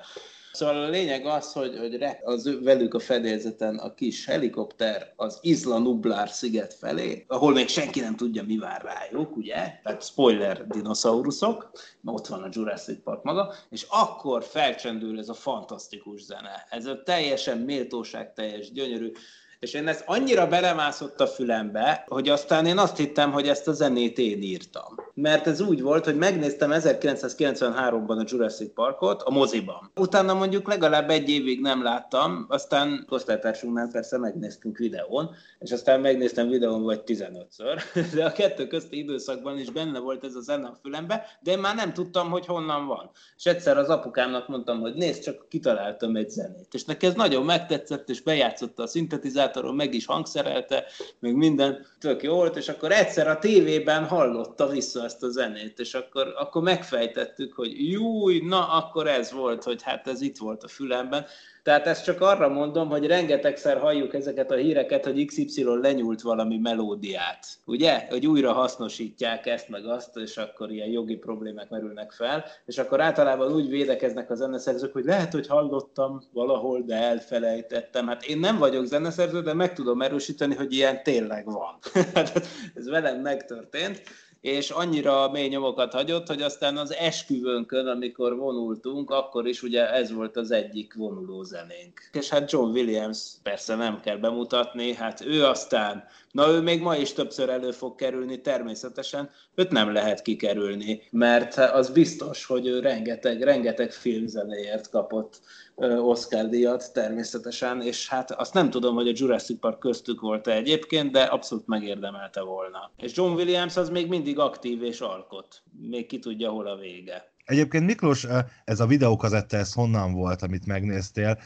Szóval 0.51 0.83
a 0.83 0.89
lényeg 0.89 1.25
az, 1.25 1.53
hogy, 1.53 1.77
hogy 1.77 2.03
az 2.23 2.63
velük 2.63 2.93
a 2.93 2.99
fedélzeten 2.99 3.77
a 3.77 3.93
kis 3.93 4.25
helikopter 4.25 5.13
az 5.15 5.37
Isla 5.41 5.77
Nublar 5.77 6.29
sziget 6.29 6.73
felé, 6.73 7.25
ahol 7.27 7.53
még 7.53 7.67
senki 7.67 7.99
nem 7.99 8.15
tudja, 8.15 8.43
mi 8.43 8.57
vár 8.57 8.81
rájuk, 8.81 9.37
ugye? 9.37 9.79
Tehát 9.83 10.03
spoiler 10.03 10.67
dinoszauruszok, 10.67 11.71
ott 12.05 12.27
van 12.27 12.43
a 12.43 12.49
Jurassic 12.51 13.03
Park 13.03 13.23
maga, 13.23 13.53
és 13.69 13.85
akkor 13.89 14.43
felcsendül 14.43 15.19
ez 15.19 15.29
a 15.29 15.33
fantasztikus 15.33 16.21
zene. 16.21 16.65
Ez 16.69 16.85
a 16.85 17.03
teljesen 17.03 17.57
méltóság 17.57 18.33
teljes, 18.33 18.71
gyönyörű, 18.71 19.11
és 19.59 19.73
én 19.73 19.87
ez 19.87 20.03
annyira 20.05 20.47
belemászott 20.47 21.21
a 21.21 21.27
fülembe, 21.27 22.03
hogy 22.07 22.29
aztán 22.29 22.65
én 22.65 22.77
azt 22.77 22.97
hittem, 22.97 23.31
hogy 23.31 23.47
ezt 23.47 23.67
a 23.67 23.73
zenét 23.73 24.17
én 24.17 24.41
írtam. 24.41 24.95
Mert 25.21 25.47
ez 25.47 25.61
úgy 25.61 25.81
volt, 25.81 26.05
hogy 26.05 26.15
megnéztem 26.15 26.69
1993-ban 26.73 28.17
a 28.17 28.23
Jurassic 28.27 28.73
Parkot 28.73 29.21
a 29.21 29.31
moziban. 29.31 29.91
Utána 29.95 30.33
mondjuk 30.33 30.67
legalább 30.67 31.09
egy 31.09 31.29
évig 31.29 31.61
nem 31.61 31.83
láttam, 31.83 32.45
aztán 32.49 33.05
osztálytársunknál 33.09 33.87
persze 33.87 34.17
megnéztünk 34.17 34.77
videón, 34.77 35.29
és 35.59 35.71
aztán 35.71 35.99
megnéztem 35.99 36.49
videón 36.49 36.83
vagy 36.83 37.01
15-ször, 37.05 37.81
de 38.15 38.25
a 38.25 38.31
kettő 38.31 38.67
közti 38.67 38.97
időszakban 38.97 39.59
is 39.59 39.69
benne 39.69 39.99
volt 39.99 40.23
ez 40.23 40.35
a 40.35 40.41
zene 40.41 40.67
a 40.67 40.77
fülembe, 40.81 41.25
de 41.41 41.51
én 41.51 41.59
már 41.59 41.75
nem 41.75 41.93
tudtam, 41.93 42.29
hogy 42.29 42.45
honnan 42.45 42.87
van. 42.87 43.09
És 43.37 43.45
egyszer 43.45 43.77
az 43.77 43.89
apukámnak 43.89 44.47
mondtam, 44.47 44.79
hogy 44.79 44.93
nézd, 44.93 45.23
csak 45.23 45.49
kitaláltam 45.49 46.15
egy 46.15 46.29
zenét. 46.29 46.73
És 46.73 46.83
neki 46.83 47.05
ez 47.05 47.13
nagyon 47.13 47.45
megtetszett, 47.45 48.09
és 48.09 48.21
bejátszotta 48.21 48.83
a 48.83 48.87
szintetizátor, 48.87 49.27
szintizátoron 49.39 49.75
meg 49.75 49.93
is 49.93 50.05
hangszerelte, 50.05 50.85
meg 51.19 51.35
minden 51.35 51.85
tök 51.99 52.23
jó 52.23 52.35
volt, 52.35 52.55
és 52.55 52.69
akkor 52.69 52.91
egyszer 52.91 53.27
a 53.27 53.39
tévében 53.39 54.05
hallotta 54.05 54.67
vissza 54.67 55.03
ezt 55.09 55.23
a 55.23 55.29
zenét, 55.29 55.79
és 55.79 55.93
akkor, 55.93 56.33
akkor 56.37 56.61
megfejtettük, 56.61 57.53
hogy 57.53 57.91
júj, 57.91 58.39
na 58.39 58.67
akkor 58.67 59.07
ez 59.07 59.31
volt, 59.31 59.63
hogy 59.63 59.81
hát 59.83 60.07
ez 60.07 60.21
itt 60.21 60.37
volt 60.37 60.63
a 60.63 60.67
fülemben, 60.67 61.25
tehát 61.63 61.87
ezt 61.87 62.03
csak 62.03 62.21
arra 62.21 62.49
mondom, 62.49 62.89
hogy 62.89 63.05
rengetegszer 63.05 63.77
halljuk 63.77 64.13
ezeket 64.13 64.51
a 64.51 64.55
híreket, 64.55 65.05
hogy 65.05 65.25
XY 65.25 65.63
lenyúlt 65.81 66.21
valami 66.21 66.57
melódiát, 66.57 67.45
ugye? 67.65 68.05
Hogy 68.09 68.27
újra 68.27 68.53
hasznosítják 68.53 69.45
ezt 69.45 69.69
meg 69.69 69.85
azt, 69.85 70.17
és 70.17 70.37
akkor 70.37 70.71
ilyen 70.71 70.87
jogi 70.87 71.15
problémák 71.15 71.69
merülnek 71.69 72.11
fel, 72.11 72.45
és 72.65 72.77
akkor 72.77 73.01
általában 73.01 73.51
úgy 73.51 73.69
védekeznek 73.69 74.29
a 74.29 74.35
zeneszerzők, 74.35 74.93
hogy 74.93 75.05
lehet, 75.05 75.33
hogy 75.33 75.47
hallottam 75.47 76.21
valahol, 76.33 76.81
de 76.81 76.95
elfelejtettem. 76.95 78.07
Hát 78.07 78.25
én 78.25 78.39
nem 78.39 78.57
vagyok 78.57 78.85
zeneszerző, 78.85 79.41
de 79.41 79.53
meg 79.53 79.73
tudom 79.73 80.01
erősíteni, 80.01 80.55
hogy 80.55 80.73
ilyen 80.73 81.03
tényleg 81.03 81.45
van. 81.45 81.77
Hát 82.13 82.47
ez 82.75 82.89
velem 82.89 83.21
megtörtént 83.21 84.01
és 84.41 84.69
annyira 84.69 85.29
mély 85.31 85.47
nyomokat 85.47 85.93
hagyott, 85.93 86.27
hogy 86.27 86.41
aztán 86.41 86.77
az 86.77 86.93
esküvőnkön, 86.93 87.87
amikor 87.87 88.37
vonultunk, 88.37 89.09
akkor 89.09 89.47
is 89.47 89.63
ugye 89.63 89.93
ez 89.93 90.11
volt 90.11 90.37
az 90.37 90.51
egyik 90.51 90.93
vonuló 90.93 91.43
zenénk. 91.43 92.09
És 92.11 92.29
hát 92.29 92.51
John 92.51 92.71
Williams 92.71 93.19
persze 93.43 93.75
nem 93.75 93.99
kell 93.99 94.17
bemutatni, 94.17 94.93
hát 94.93 95.25
ő 95.25 95.45
aztán, 95.45 96.03
na 96.31 96.49
ő 96.49 96.61
még 96.61 96.81
ma 96.81 96.95
is 96.95 97.13
többször 97.13 97.49
elő 97.49 97.71
fog 97.71 97.95
kerülni 97.95 98.41
természetesen, 98.41 99.29
őt 99.55 99.71
nem 99.71 99.93
lehet 99.93 100.21
kikerülni, 100.21 101.01
mert 101.11 101.57
az 101.57 101.89
biztos, 101.89 102.45
hogy 102.45 102.67
ő 102.67 102.79
rengeteg, 102.79 103.41
rengeteg 103.41 103.91
filmzenéért 103.91 104.89
kapott 104.89 105.39
Oscar 105.79 106.49
díjat 106.49 106.93
természetesen, 106.93 107.81
és 107.81 108.09
hát 108.09 108.31
azt 108.31 108.53
nem 108.53 108.69
tudom, 108.69 108.95
hogy 108.95 109.07
a 109.07 109.13
Jurassic 109.15 109.59
Park 109.59 109.79
köztük 109.79 110.21
volt-e 110.21 110.51
egyébként, 110.51 111.11
de 111.11 111.23
abszolút 111.23 111.67
megérdemelte 111.67 112.41
volna. 112.41 112.91
És 112.97 113.15
John 113.15 113.33
Williams 113.33 113.77
az 113.77 113.89
még 113.89 114.07
mindig 114.07 114.39
aktív 114.39 114.83
és 114.83 114.99
alkot. 114.99 115.61
Még 115.81 116.05
ki 116.05 116.19
tudja, 116.19 116.49
hol 116.49 116.67
a 116.67 116.75
vége. 116.75 117.31
Egyébként 117.45 117.85
Miklós, 117.85 118.27
ez 118.65 118.79
a 118.79 118.85
videókazetta, 118.85 119.57
ez 119.57 119.73
honnan 119.73 120.13
volt, 120.13 120.41
amit 120.41 120.65
megnéztél? 120.65 121.39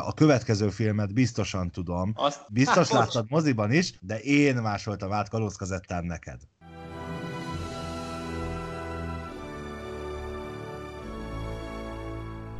A 0.00 0.14
következő 0.14 0.68
filmet 0.68 1.12
biztosan 1.14 1.70
tudom. 1.70 2.12
Azt... 2.16 2.40
Biztos 2.52 2.88
hát, 2.88 2.98
láttad 2.98 3.26
moziban 3.28 3.72
is, 3.72 3.98
de 4.00 4.18
én 4.20 4.56
másoltam 4.56 5.12
át 5.12 5.28
kalózkazettán 5.28 6.04
neked. 6.04 6.40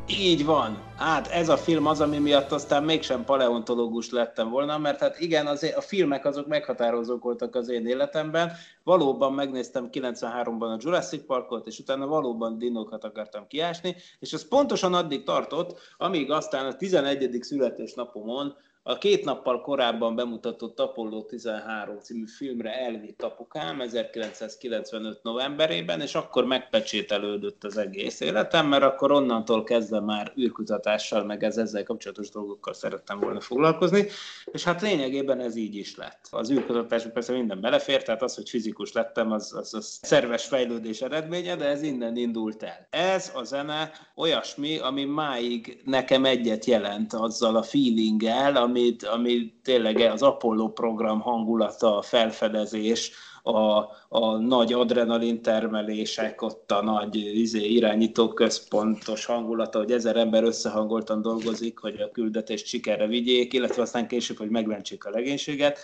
Így 0.09 0.45
van. 0.45 0.83
Hát 0.97 1.27
ez 1.27 1.49
a 1.49 1.57
film 1.57 1.87
az, 1.87 2.01
ami 2.01 2.19
miatt 2.19 2.53
aztán 2.53 2.85
mégsem 2.85 3.25
paleontológus 3.25 4.11
lettem 4.11 4.51
volna, 4.51 4.79
mert 4.79 5.01
hát 5.01 5.21
igen, 5.21 5.47
az, 5.47 5.73
a 5.77 5.81
filmek 5.81 6.25
azok 6.25 6.47
meghatározók 6.47 7.23
voltak 7.23 7.55
az 7.55 7.69
én 7.69 7.87
életemben. 7.87 8.53
Valóban 8.83 9.33
megnéztem 9.33 9.88
93-ban 9.92 10.75
a 10.75 10.79
Jurassic 10.81 11.27
Parkot, 11.27 11.66
és 11.66 11.79
utána 11.79 12.07
valóban 12.07 12.59
dinókat 12.59 13.05
akartam 13.05 13.47
kiásni, 13.47 13.97
és 14.19 14.33
ez 14.33 14.49
pontosan 14.49 14.95
addig 14.95 15.23
tartott, 15.23 15.79
amíg 15.97 16.31
aztán 16.31 16.66
a 16.66 16.77
11. 16.77 17.38
születésnapomon 17.40 18.57
a 18.88 18.99
két 18.99 19.25
nappal 19.25 19.61
korábban 19.61 20.14
bemutatott 20.14 20.81
Apollo 20.81 21.22
13 21.22 21.99
című 22.01 22.27
filmre 22.27 22.81
elvitt 22.81 23.22
apukám 23.22 23.81
1995 23.81 25.22
novemberében, 25.22 26.01
és 26.01 26.14
akkor 26.14 26.44
megpecsételődött 26.44 27.64
az 27.64 27.77
egész 27.77 28.20
életem, 28.20 28.66
mert 28.66 28.83
akkor 28.83 29.12
onnantól 29.12 29.64
kezdve 29.64 30.01
már 30.01 30.33
űrkutatással, 30.38 31.25
meg 31.25 31.44
ez, 31.44 31.57
ezzel 31.57 31.83
kapcsolatos 31.83 32.31
dolgokkal 32.31 32.75
szerettem 32.75 33.20
volna 33.20 33.40
foglalkozni, 33.40 34.07
és 34.53 34.64
hát 34.64 34.83
lényegében 34.83 35.40
ez 35.40 35.57
így 35.57 35.75
is 35.75 35.96
lett. 35.96 36.29
Az 36.31 36.51
űrkutatásban 36.51 37.12
persze 37.12 37.33
minden 37.33 37.61
belefér, 37.61 38.03
tehát 38.03 38.22
az, 38.22 38.35
hogy 38.35 38.49
fizikus 38.49 38.92
lettem, 38.92 39.33
az, 39.33 39.55
az, 39.57 39.75
az 39.75 39.99
szerves 40.03 40.44
fejlődés 40.44 41.01
eredménye, 41.01 41.57
de 41.57 41.64
ez 41.64 41.83
innen 41.83 42.16
indult 42.16 42.62
el. 42.62 42.87
Ez 42.90 43.33
a 43.35 43.44
zene 43.44 43.90
olyasmi, 44.14 44.79
ami 44.79 45.05
máig 45.05 45.81
nekem 45.85 46.25
egyet 46.25 46.64
jelent 46.64 47.12
azzal 47.12 47.57
a 47.57 47.62
feelinggel, 47.62 48.57
ami 48.57 48.76
amit, 48.77 49.05
ami 49.05 49.53
tényleg 49.62 49.97
az 49.97 50.23
Apollo 50.23 50.69
program 50.69 51.21
hangulata, 51.21 51.97
a 51.97 52.03
felfedezés, 52.03 53.12
a, 53.43 53.79
a 54.09 54.37
nagy 54.37 54.73
adrenalin 54.73 55.43
termelések, 55.43 56.43
ott 56.43 56.71
a 56.71 56.83
nagy 56.83 57.17
izé, 57.17 57.65
irányító 57.65 58.29
központos 58.29 59.25
hangulata, 59.25 59.79
hogy 59.79 59.93
ezer 59.93 60.17
ember 60.17 60.45
összehangoltan 60.45 61.23
dolgozik, 61.23 61.79
hogy 61.79 62.01
a 62.01 62.11
küldetést 62.11 62.67
sikerre 62.67 63.07
vigyék, 63.07 63.53
illetve 63.53 63.83
aztán 63.83 64.09
később, 64.09 64.37
hogy 64.37 64.51
megmentsék 64.51 65.05
a 65.05 65.11
legénységet. 65.11 65.79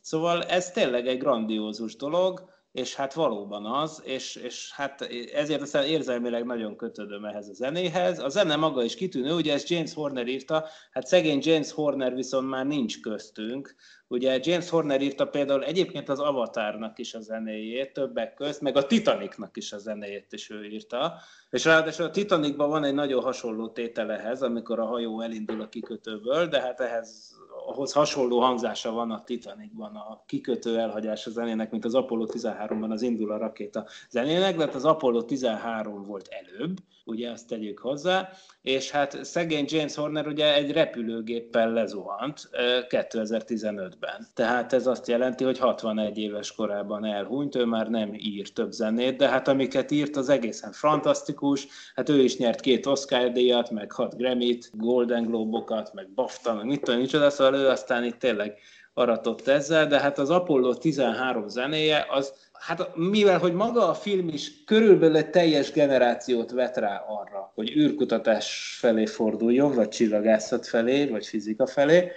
Szóval 0.00 0.42
ez 0.42 0.70
tényleg 0.70 1.06
egy 1.06 1.18
grandiózus 1.18 1.96
dolog, 1.96 2.53
és 2.74 2.94
hát 2.94 3.12
valóban 3.12 3.66
az, 3.66 4.02
és, 4.04 4.36
és 4.36 4.72
hát 4.72 5.00
ezért 5.34 5.60
aztán 5.62 5.84
érzelmileg 5.84 6.44
nagyon 6.44 6.76
kötődöm 6.76 7.24
ehhez 7.24 7.48
a 7.48 7.52
zenéhez. 7.52 8.18
A 8.18 8.28
zene 8.28 8.56
maga 8.56 8.82
is 8.82 8.94
kitűnő, 8.94 9.34
ugye 9.34 9.52
ezt 9.52 9.68
James 9.68 9.94
Horner 9.94 10.26
írta, 10.26 10.64
hát 10.90 11.06
szegény 11.06 11.40
James 11.42 11.72
Horner 11.72 12.14
viszont 12.14 12.48
már 12.48 12.66
nincs 12.66 13.00
köztünk. 13.00 13.74
Ugye 14.08 14.38
James 14.42 14.70
Horner 14.70 15.00
írta 15.02 15.26
például 15.26 15.64
egyébként 15.64 16.08
az 16.08 16.18
Avatarnak 16.18 16.98
is 16.98 17.14
a 17.14 17.20
zenéjét, 17.20 17.92
többek 17.92 18.34
közt, 18.34 18.60
meg 18.60 18.76
a 18.76 18.86
Titanicnak 18.86 19.56
is 19.56 19.72
a 19.72 19.78
zenéjét 19.78 20.32
is 20.32 20.50
ő 20.50 20.64
írta. 20.64 21.14
És 21.50 21.64
ráadásul 21.64 22.04
a 22.04 22.10
Titanicban 22.10 22.68
van 22.68 22.84
egy 22.84 22.94
nagyon 22.94 23.22
hasonló 23.22 23.68
tételehez, 23.68 24.42
amikor 24.42 24.78
a 24.78 24.86
hajó 24.86 25.20
elindul 25.20 25.60
a 25.60 25.68
kikötőből, 25.68 26.46
de 26.46 26.60
hát 26.60 26.80
ehhez 26.80 27.33
ahhoz 27.66 27.92
hasonló 27.92 28.40
hangzása 28.40 28.92
van 28.92 29.10
a 29.10 29.22
Titanicban, 29.24 29.96
a 29.96 30.22
kikötő 30.26 30.78
elhagyás 30.78 31.26
a 31.26 31.30
zenének, 31.30 31.70
mint 31.70 31.84
az 31.84 31.94
Apollo 31.94 32.26
13-ban 32.28 32.90
az 32.90 33.02
indul 33.02 33.32
a 33.32 33.38
rakéta 33.38 33.86
zenének, 34.10 34.56
de 34.56 34.64
hát 34.64 34.74
az 34.74 34.84
Apollo 34.84 35.22
13 35.22 36.06
volt 36.06 36.28
előbb, 36.28 36.76
ugye 37.04 37.30
azt 37.30 37.48
tegyük 37.48 37.78
hozzá, 37.78 38.28
és 38.62 38.90
hát 38.90 39.24
szegény 39.24 39.64
James 39.68 39.94
Horner 39.94 40.26
ugye 40.26 40.54
egy 40.54 40.72
repülőgéppel 40.72 41.72
lezuhant 41.72 42.48
2015-ben. 42.88 44.26
Tehát 44.34 44.72
ez 44.72 44.86
azt 44.86 45.08
jelenti, 45.08 45.44
hogy 45.44 45.58
61 45.58 46.18
éves 46.18 46.52
korában 46.52 47.04
elhunyt, 47.04 47.54
ő 47.54 47.64
már 47.64 47.88
nem 47.88 48.14
ír 48.14 48.52
több 48.52 48.72
zenét, 48.72 49.16
de 49.16 49.28
hát 49.28 49.48
amiket 49.48 49.90
írt, 49.90 50.16
az 50.16 50.28
egészen 50.28 50.72
fantasztikus, 50.72 51.66
hát 51.94 52.08
ő 52.08 52.22
is 52.22 52.36
nyert 52.36 52.60
két 52.60 52.86
Oscar 52.86 53.32
díjat, 53.32 53.70
meg 53.70 53.92
hat 53.92 54.16
Grammy-t, 54.16 54.70
Golden 54.72 55.24
Globokat, 55.24 55.92
meg 55.92 56.08
BAFTA, 56.14 56.54
meg 56.54 56.64
mit 56.64 56.82
tudom, 56.82 57.00
micsoda, 57.00 57.30
szóval 57.30 57.54
ő 57.54 57.68
aztán 57.68 58.04
itt 58.04 58.18
tényleg 58.18 58.58
aratott 58.94 59.46
ezzel, 59.46 59.86
de 59.86 60.00
hát 60.00 60.18
az 60.18 60.30
Apollo 60.30 60.74
13 60.74 61.48
zenéje 61.48 62.06
az 62.10 62.32
Hát 62.66 62.96
mivel, 62.96 63.38
hogy 63.38 63.52
maga 63.52 63.88
a 63.88 63.94
film 63.94 64.28
is 64.28 64.64
körülbelül 64.64 65.16
egy 65.16 65.30
teljes 65.30 65.72
generációt 65.72 66.50
vet 66.50 66.76
rá 66.76 67.04
arra, 67.08 67.52
hogy 67.54 67.76
űrkutatás 67.76 68.76
felé 68.80 69.06
forduljon, 69.06 69.74
vagy 69.74 69.88
csillagászat 69.88 70.66
felé, 70.66 71.06
vagy 71.06 71.26
fizika 71.26 71.66
felé, 71.66 72.10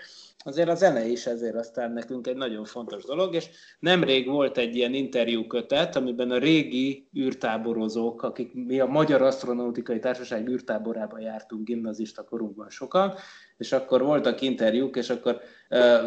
azért 0.48 0.70
a 0.70 0.76
zene 0.76 1.06
is 1.06 1.26
ezért 1.26 1.56
aztán 1.56 1.92
nekünk 1.92 2.28
egy 2.28 2.36
nagyon 2.36 2.66
fontos 2.66 3.04
dolog, 3.04 3.36
és 3.36 3.50
nemrég 3.80 4.28
volt 4.28 4.58
egy 4.58 4.76
ilyen 4.76 4.94
interjú 4.94 5.48
kötet, 5.48 5.96
amiben 5.96 6.32
a 6.32 6.38
régi 6.38 7.10
űrtáborozók, 7.18 8.24
akik 8.24 8.54
mi 8.54 8.80
a 8.80 8.86
Magyar 8.86 9.22
Asztronautikai 9.22 10.00
Társaság 10.00 10.48
űrtáborában 10.50 11.20
jártunk 11.20 11.66
gimnazista 11.66 12.24
korunkban 12.24 12.70
sokan, 12.70 13.14
és 13.58 13.72
akkor 13.72 14.04
voltak 14.04 14.42
interjúk, 14.42 14.96
és 14.96 15.10
akkor 15.10 15.42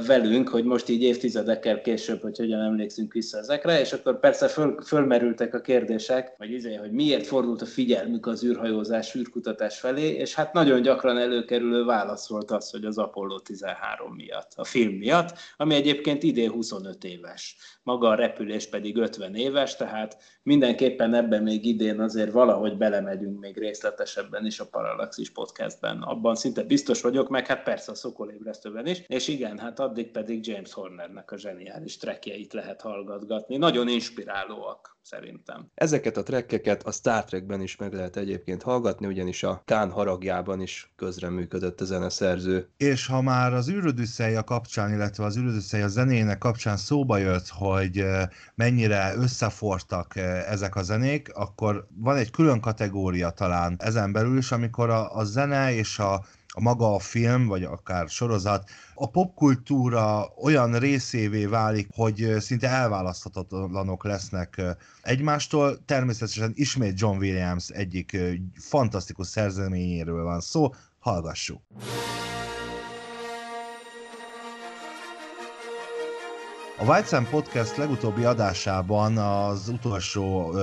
velünk, 0.06 0.48
hogy 0.48 0.64
most 0.64 0.88
így 0.88 1.02
évtizedekkel 1.02 1.80
később, 1.80 2.20
hogy 2.20 2.38
hogyan 2.38 2.60
emlékszünk 2.60 3.12
vissza 3.12 3.38
ezekre, 3.38 3.80
és 3.80 3.92
akkor 3.92 4.20
persze 4.20 4.48
föl, 4.48 4.82
fölmerültek 4.82 5.54
a 5.54 5.60
kérdések, 5.60 6.34
vagy 6.38 6.50
izé, 6.50 6.74
hogy 6.74 6.92
miért 6.92 7.26
fordult 7.26 7.62
a 7.62 7.66
figyelmük 7.66 8.26
az 8.26 8.44
űrhajózás, 8.44 9.14
űrkutatás 9.14 9.78
felé, 9.78 10.08
és 10.08 10.34
hát 10.34 10.52
nagyon 10.52 10.82
gyakran 10.82 11.18
előkerülő 11.18 11.84
válasz 11.84 12.28
volt 12.28 12.50
az, 12.50 12.70
hogy 12.70 12.84
az 12.84 12.98
Apollo 12.98 13.38
13 13.38 14.14
miatt, 14.14 14.52
a 14.56 14.64
film 14.64 14.94
miatt, 14.94 15.38
ami 15.56 15.74
egyébként 15.74 16.22
idén 16.22 16.50
25 16.50 17.04
éves. 17.04 17.56
Maga 17.82 18.08
a 18.08 18.14
repülés 18.14 18.68
pedig 18.68 18.96
50 18.96 19.34
éves, 19.34 19.76
tehát 19.76 20.16
mindenképpen 20.42 21.14
ebben 21.14 21.42
még 21.42 21.64
idén 21.64 22.00
azért 22.00 22.32
valahogy 22.32 22.76
belemegyünk 22.76 23.40
még 23.40 23.58
részletesebben 23.58 24.46
is 24.46 24.60
a 24.60 24.66
Parallaxis 24.66 25.30
podcastben. 25.30 26.02
Abban 26.02 26.34
szinte 26.34 26.62
biztos 26.62 27.00
vagyok, 27.00 27.28
meg 27.28 27.46
hát 27.46 27.62
persze 27.62 27.92
a 27.92 27.94
szokolébresztőben 27.94 28.86
is, 28.86 29.02
és 29.06 29.28
igen, 29.28 29.49
igen, 29.50 29.64
hát 29.64 29.80
addig 29.80 30.10
pedig 30.10 30.46
James 30.46 30.72
Hornernek 30.72 31.30
a 31.30 31.36
zseniális 31.36 31.96
trekjeit 31.96 32.52
lehet 32.52 32.80
hallgatgatni. 32.80 33.56
Nagyon 33.56 33.88
inspirálóak 33.88 34.98
szerintem. 35.02 35.70
Ezeket 35.74 36.16
a 36.16 36.22
trekkeket 36.22 36.82
a 36.82 36.92
Star 36.92 37.24
Trekben 37.24 37.60
is 37.60 37.76
meg 37.76 37.92
lehet 37.92 38.16
egyébként 38.16 38.62
hallgatni, 38.62 39.06
ugyanis 39.06 39.42
a 39.42 39.62
Kán 39.64 39.90
haragjában 39.90 40.60
is 40.60 40.92
közreműködött 40.96 41.80
a 41.80 41.84
zeneszerző. 41.84 42.68
És 42.76 43.06
ha 43.06 43.20
már 43.20 43.52
az 43.52 43.70
űrödüsszeja 43.70 44.44
kapcsán, 44.44 44.92
illetve 44.92 45.24
az 45.24 45.36
űrödüsszeja 45.36 45.88
zenének 45.88 46.38
kapcsán 46.38 46.76
szóba 46.76 47.16
jött, 47.16 47.48
hogy 47.48 48.04
mennyire 48.54 49.14
összefortak 49.16 50.16
ezek 50.46 50.76
a 50.76 50.82
zenék, 50.82 51.34
akkor 51.34 51.86
van 51.96 52.16
egy 52.16 52.30
külön 52.30 52.60
kategória 52.60 53.30
talán 53.30 53.76
ezen 53.78 54.12
belül 54.12 54.38
is, 54.38 54.52
amikor 54.52 54.90
a, 54.90 55.16
a 55.16 55.24
zene 55.24 55.72
és 55.72 55.98
a 55.98 56.10
a 56.10 56.24
maga 56.60 56.94
a 56.94 56.98
film, 56.98 57.46
vagy 57.46 57.62
akár 57.62 58.08
sorozat, 58.08 58.70
a 58.94 59.10
popkultúra 59.10 60.32
olyan 60.42 60.78
részévé 60.78 61.46
válik, 61.46 61.88
hogy 61.94 62.34
szinte 62.38 62.68
elválaszthatatlanok 62.68 64.04
lesznek 64.04 64.62
egymástól. 65.02 65.84
Természetesen 65.84 66.52
ismét 66.54 67.00
John 67.00 67.18
Williams 67.18 67.68
egyik 67.68 68.16
fantasztikus 68.54 69.26
szerzeményéről 69.26 70.24
van 70.24 70.40
szó, 70.40 70.68
hallgassuk! 70.98 71.62
A 76.80 76.84
White 76.84 77.06
Sam 77.06 77.28
Podcast 77.28 77.76
legutóbbi 77.76 78.24
adásában 78.24 79.16
az 79.16 79.68
utolsó 79.68 80.54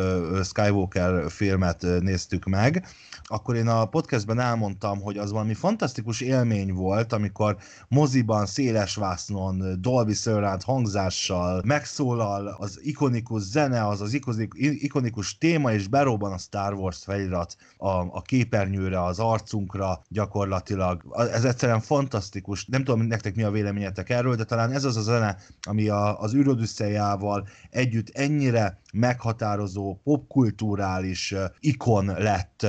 Skywalker 0.44 1.32
filmet 1.32 1.86
néztük 2.00 2.46
meg, 2.46 2.88
akkor 3.24 3.56
én 3.56 3.68
a 3.68 3.86
podcastben 3.86 4.40
elmondtam, 4.40 5.02
hogy 5.02 5.18
az 5.18 5.32
valami 5.32 5.54
fantasztikus 5.54 6.22
élmény 6.22 6.74
volt, 6.74 7.14
amikor 7.14 7.58
moziban, 7.88 8.46
széles 8.46 8.96
vásznon, 8.96 9.82
Dolby 9.82 10.14
Surround 10.14 10.64
hangzással 10.64 11.62
megszólal 11.66 12.56
az 12.60 12.80
ikonikus 12.84 13.42
zene, 13.42 13.88
az 13.88 14.02
az 14.02 14.20
ikonikus 14.58 15.38
téma, 15.38 15.72
és 15.72 15.88
berobban 15.88 16.32
a 16.32 16.38
Star 16.38 16.74
Wars 16.74 17.04
felirat 17.04 17.56
a, 17.78 17.90
a 17.90 18.22
képernyőre, 18.22 19.04
az 19.04 19.20
arcunkra 19.20 20.02
gyakorlatilag. 20.10 21.02
Ez 21.32 21.44
egyszerűen 21.44 21.82
fantasztikus. 21.82 22.66
Nem 22.66 22.84
tudom, 22.84 23.02
nektek 23.02 23.36
mi 23.36 23.44
a 23.44 23.52
véleményetek 23.52 24.10
erről, 24.10 24.36
de 24.36 24.44
talán 24.44 24.72
ez 24.72 24.84
az 24.84 24.98
a 24.98 25.02
zene, 25.02 25.38
ami 25.62 25.88
a, 25.90 26.07
az 26.12 26.34
űrödüsszeljával 26.34 27.48
együtt 27.70 28.10
ennyire 28.14 28.80
meghatározó 28.94 30.00
popkulturális 30.04 31.36
ikon 31.60 32.06
lett 32.06 32.62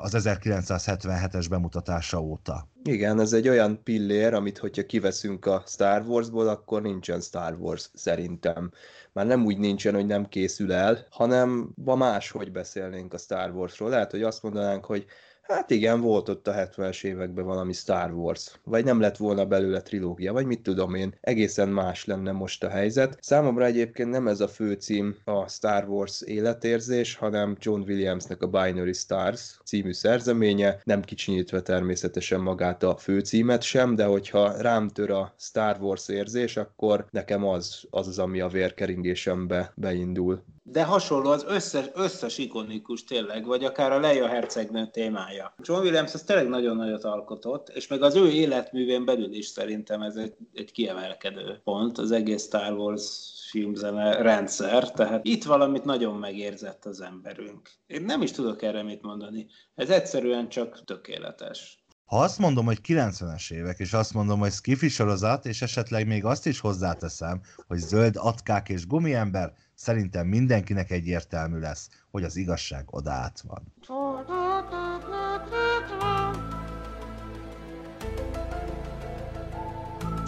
az 0.00 0.14
1977-es 0.16 1.46
bemutatása 1.50 2.20
óta. 2.20 2.68
Igen, 2.84 3.20
ez 3.20 3.32
egy 3.32 3.48
olyan 3.48 3.82
pillér, 3.82 4.34
amit 4.34 4.58
hogyha 4.58 4.86
kiveszünk 4.86 5.46
a 5.46 5.62
Star 5.66 6.02
Warsból, 6.06 6.48
akkor 6.48 6.82
nincsen 6.82 7.20
Star 7.20 7.56
Wars 7.60 7.90
szerintem. 7.94 8.70
Már 9.12 9.26
nem 9.26 9.44
úgy 9.44 9.58
nincsen, 9.58 9.94
hogy 9.94 10.06
nem 10.06 10.28
készül 10.28 10.72
el, 10.72 11.06
hanem 11.10 11.72
ma 11.74 11.94
máshogy 11.94 12.52
beszélnénk 12.52 13.14
a 13.14 13.18
Star 13.18 13.50
Warsról. 13.50 13.88
Lehet, 13.90 14.10
hogy 14.10 14.22
azt 14.22 14.42
mondanánk, 14.42 14.84
hogy 14.84 15.06
Hát 15.52 15.70
igen, 15.70 16.00
volt 16.00 16.28
ott 16.28 16.48
a 16.48 16.52
70-es 16.52 17.04
években 17.04 17.44
valami 17.44 17.72
Star 17.72 18.12
Wars, 18.12 18.60
vagy 18.64 18.84
nem 18.84 19.00
lett 19.00 19.16
volna 19.16 19.46
belőle 19.46 19.80
trilógia, 19.80 20.32
vagy 20.32 20.46
mit 20.46 20.62
tudom 20.62 20.94
én, 20.94 21.14
egészen 21.20 21.68
más 21.68 22.04
lenne 22.04 22.32
most 22.32 22.64
a 22.64 22.68
helyzet. 22.68 23.18
Számomra 23.20 23.64
egyébként 23.64 24.10
nem 24.10 24.28
ez 24.28 24.40
a 24.40 24.48
főcím 24.48 25.16
a 25.24 25.48
Star 25.48 25.88
Wars 25.88 26.22
életérzés, 26.22 27.14
hanem 27.14 27.56
John 27.60 27.80
Williamsnek 27.80 28.42
a 28.42 28.46
Binary 28.46 28.92
Stars 28.92 29.58
című 29.64 29.92
szerzeménye, 29.92 30.80
nem 30.84 31.02
kicsinyítve 31.02 31.62
természetesen 31.62 32.40
magát 32.40 32.82
a 32.82 32.96
főcímet 32.96 33.62
sem, 33.62 33.94
de 33.94 34.04
hogyha 34.04 34.60
rám 34.60 34.88
tör 34.88 35.10
a 35.10 35.34
Star 35.38 35.76
Wars 35.80 36.08
érzés, 36.08 36.56
akkor 36.56 37.06
nekem 37.10 37.44
az 37.44 37.84
az, 37.90 38.08
az 38.08 38.18
ami 38.18 38.40
a 38.40 38.48
vérkeringésembe 38.48 39.72
beindul. 39.76 40.42
De 40.64 40.84
hasonló 40.84 41.30
az 41.30 41.44
összes, 41.48 41.86
összes 41.94 42.38
ikonikus 42.38 43.04
tényleg, 43.04 43.46
vagy 43.46 43.64
akár 43.64 43.92
a 43.92 44.00
Leia 44.00 44.26
hercegnő 44.26 44.86
témája. 44.90 45.54
John 45.62 45.82
Williams 45.82 46.14
az 46.14 46.22
tényleg 46.22 46.48
nagyon 46.48 46.76
nagyot 46.76 47.04
alkotott, 47.04 47.68
és 47.68 47.86
meg 47.86 48.02
az 48.02 48.14
ő 48.14 48.30
életművén 48.30 49.04
belül 49.04 49.32
is 49.32 49.46
szerintem 49.46 50.02
ez 50.02 50.16
egy, 50.16 50.34
egy 50.52 50.72
kiemelkedő 50.72 51.60
pont, 51.64 51.98
az 51.98 52.10
egész 52.10 52.42
Star 52.42 52.72
Wars 52.72 53.30
filmzene 53.50 54.22
rendszer, 54.22 54.90
tehát 54.90 55.24
itt 55.24 55.44
valamit 55.44 55.84
nagyon 55.84 56.16
megérzett 56.16 56.84
az 56.84 57.00
emberünk. 57.00 57.70
Én 57.86 58.02
nem 58.02 58.22
is 58.22 58.30
tudok 58.30 58.62
erre 58.62 58.82
mit 58.82 59.02
mondani. 59.02 59.46
Ez 59.74 59.90
egyszerűen 59.90 60.48
csak 60.48 60.84
tökéletes. 60.84 61.82
Ha 62.04 62.18
azt 62.18 62.38
mondom, 62.38 62.64
hogy 62.64 62.78
90-es 62.86 63.52
évek, 63.52 63.78
és 63.78 63.92
azt 63.92 64.14
mondom, 64.14 64.38
hogy 64.38 64.52
skifi 64.52 64.88
sorozat, 64.88 65.46
és 65.46 65.62
esetleg 65.62 66.06
még 66.06 66.24
azt 66.24 66.46
is 66.46 66.60
hozzáteszem, 66.60 67.40
hogy 67.66 67.78
zöld 67.78 68.14
atkák 68.16 68.68
és 68.68 68.86
gumiember, 68.86 69.52
szerintem 69.82 70.26
mindenkinek 70.26 70.90
egyértelmű 70.90 71.58
lesz, 71.58 71.88
hogy 72.10 72.22
az 72.22 72.36
igazság 72.36 72.84
odaát 72.90 73.42
van. 73.46 73.72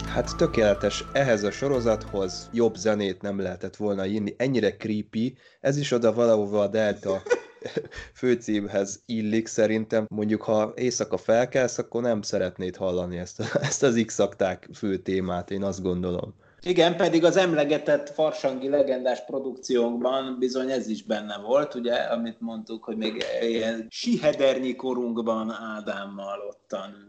Hát 0.05 0.35
tökéletes, 0.37 1.03
ehhez 1.13 1.43
a 1.43 1.51
sorozathoz 1.51 2.49
jobb 2.53 2.75
zenét 2.75 3.21
nem 3.21 3.39
lehetett 3.39 3.75
volna 3.75 4.05
írni, 4.05 4.35
ennyire 4.37 4.75
creepy, 4.75 5.37
ez 5.61 5.77
is 5.77 5.91
oda 5.91 6.13
valahova 6.13 6.61
a 6.61 6.67
Delta 6.67 7.21
főcímhez 8.19 9.03
illik 9.05 9.47
szerintem. 9.47 10.05
Mondjuk, 10.09 10.41
ha 10.41 10.73
éjszaka 10.75 11.17
felkelsz, 11.17 11.77
akkor 11.77 12.01
nem 12.01 12.21
szeretnéd 12.21 12.75
hallani 12.75 13.17
ezt, 13.17 13.39
ezt 13.61 13.83
az 13.83 14.03
X-akták 14.05 14.69
fő 14.73 14.97
témát, 14.97 15.51
én 15.51 15.63
azt 15.63 15.81
gondolom. 15.81 16.33
Igen, 16.67 16.95
pedig 16.95 17.23
az 17.23 17.37
emlegetett 17.37 18.09
farsangi 18.09 18.69
legendás 18.69 19.25
produkciónkban 19.25 20.35
bizony 20.39 20.71
ez 20.71 20.87
is 20.87 21.03
benne 21.03 21.37
volt, 21.37 21.75
ugye, 21.75 21.93
amit 21.93 22.41
mondtuk, 22.41 22.83
hogy 22.83 22.97
még 22.97 23.25
ilyen 23.41 23.87
sihedernyi 23.89 24.75
korunkban 24.75 25.51
Ádámmal 25.51 26.39
ottan 26.49 27.05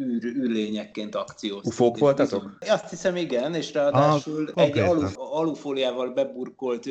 űr, 0.00 0.24
űrlényekként 0.24 1.14
akcióztunk. 1.14 1.66
Ufók 1.66 1.98
voltatok? 1.98 2.58
Azt 2.68 2.90
hiszem, 2.90 3.16
igen, 3.16 3.54
és 3.54 3.72
ráadásul 3.72 4.50
ah, 4.54 4.62
egy 4.62 4.78
alu, 4.78 5.06
alufóliával 5.14 6.08
beburkolt 6.08 6.84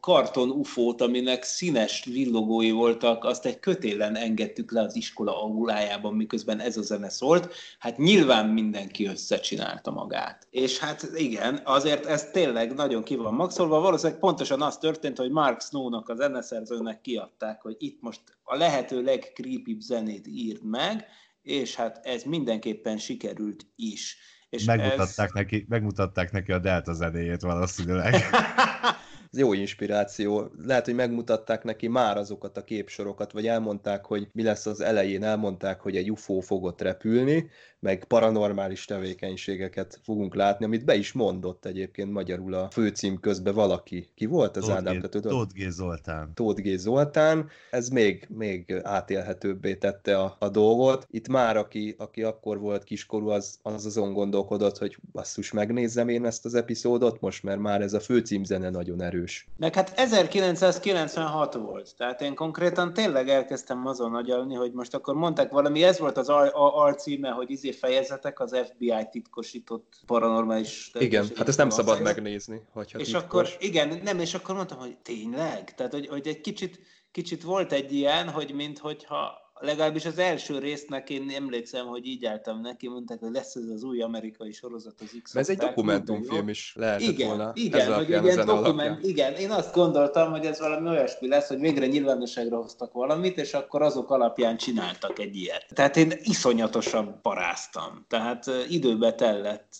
karton 0.00 0.50
ufót, 0.50 1.00
aminek 1.00 1.42
színes 1.42 2.04
villogói 2.04 2.70
voltak, 2.70 3.24
azt 3.24 3.46
egy 3.46 3.60
kötélen 3.60 4.16
engedtük 4.16 4.72
le 4.72 4.80
az 4.80 4.96
iskola 4.96 5.42
aulájában, 5.42 6.14
miközben 6.14 6.60
ez 6.60 6.76
a 6.76 6.82
zene 6.82 7.08
szólt. 7.08 7.54
Hát 7.78 7.98
nyilván 7.98 8.48
mindenki 8.48 9.06
összecsinálta 9.06 9.90
magát. 9.90 10.46
És 10.50 10.78
hát 10.78 11.10
igen, 11.14 11.41
igen, 11.42 11.60
azért 11.64 12.06
ez 12.06 12.30
tényleg 12.30 12.74
nagyon 12.74 13.02
ki 13.02 13.16
van 13.16 13.34
maxolva. 13.34 13.80
Valószínűleg 13.80 14.20
pontosan 14.20 14.62
az 14.62 14.78
történt, 14.78 15.18
hogy 15.18 15.30
Mark 15.30 15.60
Snow-nak, 15.60 16.08
a 16.08 16.14
zeneszerzőnek 16.14 17.00
kiadták, 17.00 17.62
hogy 17.62 17.76
itt 17.78 18.00
most 18.00 18.20
a 18.42 18.56
lehető 18.56 19.02
legcreepybb 19.02 19.80
zenét 19.80 20.26
írd 20.26 20.64
meg, 20.64 21.06
és 21.42 21.74
hát 21.74 22.00
ez 22.06 22.22
mindenképpen 22.22 22.98
sikerült 22.98 23.66
is. 23.76 24.16
És 24.50 24.64
megmutatták, 24.64 25.26
ez... 25.26 25.32
neki, 25.32 25.66
megmutatták 25.68 26.32
neki 26.32 26.52
a 26.52 26.58
Delta 26.58 26.92
zenéjét 26.92 27.40
valószínűleg. 27.40 28.14
Ez 29.32 29.38
jó 29.38 29.52
inspiráció. 29.52 30.50
Lehet, 30.64 30.84
hogy 30.84 30.94
megmutatták 30.94 31.64
neki 31.64 31.88
már 31.88 32.16
azokat 32.16 32.56
a 32.56 32.64
képsorokat, 32.64 33.32
vagy 33.32 33.46
elmondták, 33.46 34.04
hogy 34.04 34.28
mi 34.32 34.42
lesz 34.42 34.66
az 34.66 34.80
elején, 34.80 35.22
elmondták, 35.22 35.80
hogy 35.80 35.96
egy 35.96 36.10
UFO 36.10 36.40
fogott 36.40 36.80
repülni, 36.80 37.50
meg 37.82 38.04
paranormális 38.04 38.84
tevékenységeket 38.84 40.00
fogunk 40.02 40.34
látni, 40.34 40.64
amit 40.64 40.84
be 40.84 40.94
is 40.94 41.12
mondott 41.12 41.64
egyébként 41.64 42.12
magyarul 42.12 42.54
a 42.54 42.70
főcím 42.70 43.20
közben 43.20 43.54
valaki. 43.54 44.08
Ki 44.14 44.26
volt 44.26 44.56
az 44.56 44.64
Tóth 44.64 44.76
Ádám? 44.76 44.98
G-? 44.98 45.20
Tóth 45.20 45.54
G. 45.54 45.68
Zoltán. 45.70 46.34
Tóth 46.34 46.62
G. 46.62 46.76
Zoltán, 46.76 47.48
ez 47.70 47.88
még, 47.88 48.26
még 48.28 48.80
átélhetőbbé 48.82 49.74
tette 49.74 50.18
a, 50.18 50.36
a 50.38 50.48
dolgot. 50.48 51.06
Itt 51.10 51.28
már, 51.28 51.56
aki, 51.56 51.94
aki 51.98 52.22
akkor 52.22 52.58
volt 52.58 52.84
kiskorú, 52.84 53.28
az, 53.28 53.58
az 53.62 53.86
azon 53.86 54.12
gondolkodott, 54.12 54.78
hogy 54.78 54.96
basszus, 55.12 55.52
megnézzem 55.52 56.08
én 56.08 56.24
ezt 56.24 56.44
az 56.44 56.54
epizódot 56.54 57.20
most, 57.20 57.42
mert 57.42 57.60
már 57.60 57.80
ez 57.80 57.92
a 57.92 58.00
főcímzene 58.00 58.70
nagyon 58.70 59.02
erős. 59.02 59.21
Meg 59.56 59.74
hát 59.74 59.92
1996 59.96 61.54
volt, 61.54 61.94
tehát 61.96 62.20
én 62.20 62.34
konkrétan 62.34 62.92
tényleg 62.92 63.28
elkezdtem 63.28 63.86
azon 63.86 64.14
agyalni, 64.14 64.54
hogy 64.54 64.72
most 64.72 64.94
akkor 64.94 65.14
mondták 65.14 65.50
valami, 65.50 65.82
ez 65.82 65.98
volt 65.98 66.16
az 66.16 66.28
al- 66.28 66.52
alcíme, 66.54 67.30
hogy 67.30 67.50
izé 67.50 67.72
fejezetek 67.72 68.40
az 68.40 68.56
FBI 68.64 69.08
titkosított 69.10 70.00
paranormális... 70.06 70.90
Igen, 70.98 71.26
hát 71.36 71.48
ezt 71.48 71.58
nem 71.58 71.70
szabad 71.70 71.84
valószínűleg. 71.84 72.22
megnézni, 72.22 72.62
hogyha 72.72 72.98
És 72.98 73.04
titkos. 73.06 73.22
akkor, 73.22 73.48
igen, 73.58 74.00
nem, 74.02 74.18
és 74.18 74.34
akkor 74.34 74.54
mondtam, 74.54 74.78
hogy 74.78 74.96
tényleg? 74.96 75.74
Tehát, 75.74 75.92
hogy, 75.92 76.06
hogy 76.08 76.26
egy 76.26 76.40
kicsit, 76.40 76.80
kicsit 77.12 77.42
volt 77.42 77.72
egy 77.72 77.92
ilyen, 77.92 78.28
hogy 78.28 78.52
minthogyha 78.54 79.41
legalábbis 79.62 80.04
az 80.04 80.18
első 80.18 80.58
résznek 80.58 81.10
én 81.10 81.32
emlékszem, 81.36 81.86
hogy 81.86 82.06
így 82.06 82.24
álltam 82.24 82.60
neki, 82.60 82.88
mondták, 82.88 83.18
hogy 83.18 83.32
lesz 83.32 83.54
ez 83.54 83.68
az 83.74 83.82
új 83.82 84.02
amerikai 84.02 84.52
sorozat 84.52 84.94
az 85.00 85.16
x 85.22 85.34
ez 85.34 85.48
egy 85.48 85.58
dokumentumfilm 85.58 86.48
is 86.48 86.72
lehetett 86.76 87.08
igen, 87.08 87.28
volna. 87.28 87.50
igen, 87.54 87.80
ez 87.80 87.96
hogy 87.96 88.08
ilyen 88.08 88.22
dokument, 88.22 88.66
alapján. 88.66 88.98
igen, 89.02 89.34
én 89.34 89.50
azt 89.50 89.74
gondoltam, 89.74 90.30
hogy 90.30 90.44
ez 90.44 90.58
valami 90.58 90.88
olyasmi 90.88 91.28
lesz, 91.28 91.48
hogy 91.48 91.60
végre 91.60 91.86
nyilvánosságra 91.86 92.56
hoztak 92.56 92.92
valamit, 92.92 93.38
és 93.38 93.54
akkor 93.54 93.82
azok 93.82 94.10
alapján 94.10 94.56
csináltak 94.56 95.18
egy 95.18 95.36
ilyet. 95.36 95.66
Tehát 95.74 95.96
én 95.96 96.12
iszonyatosan 96.22 97.18
paráztam. 97.22 98.04
Tehát 98.08 98.50
időbe 98.68 99.14
tellett, 99.14 99.72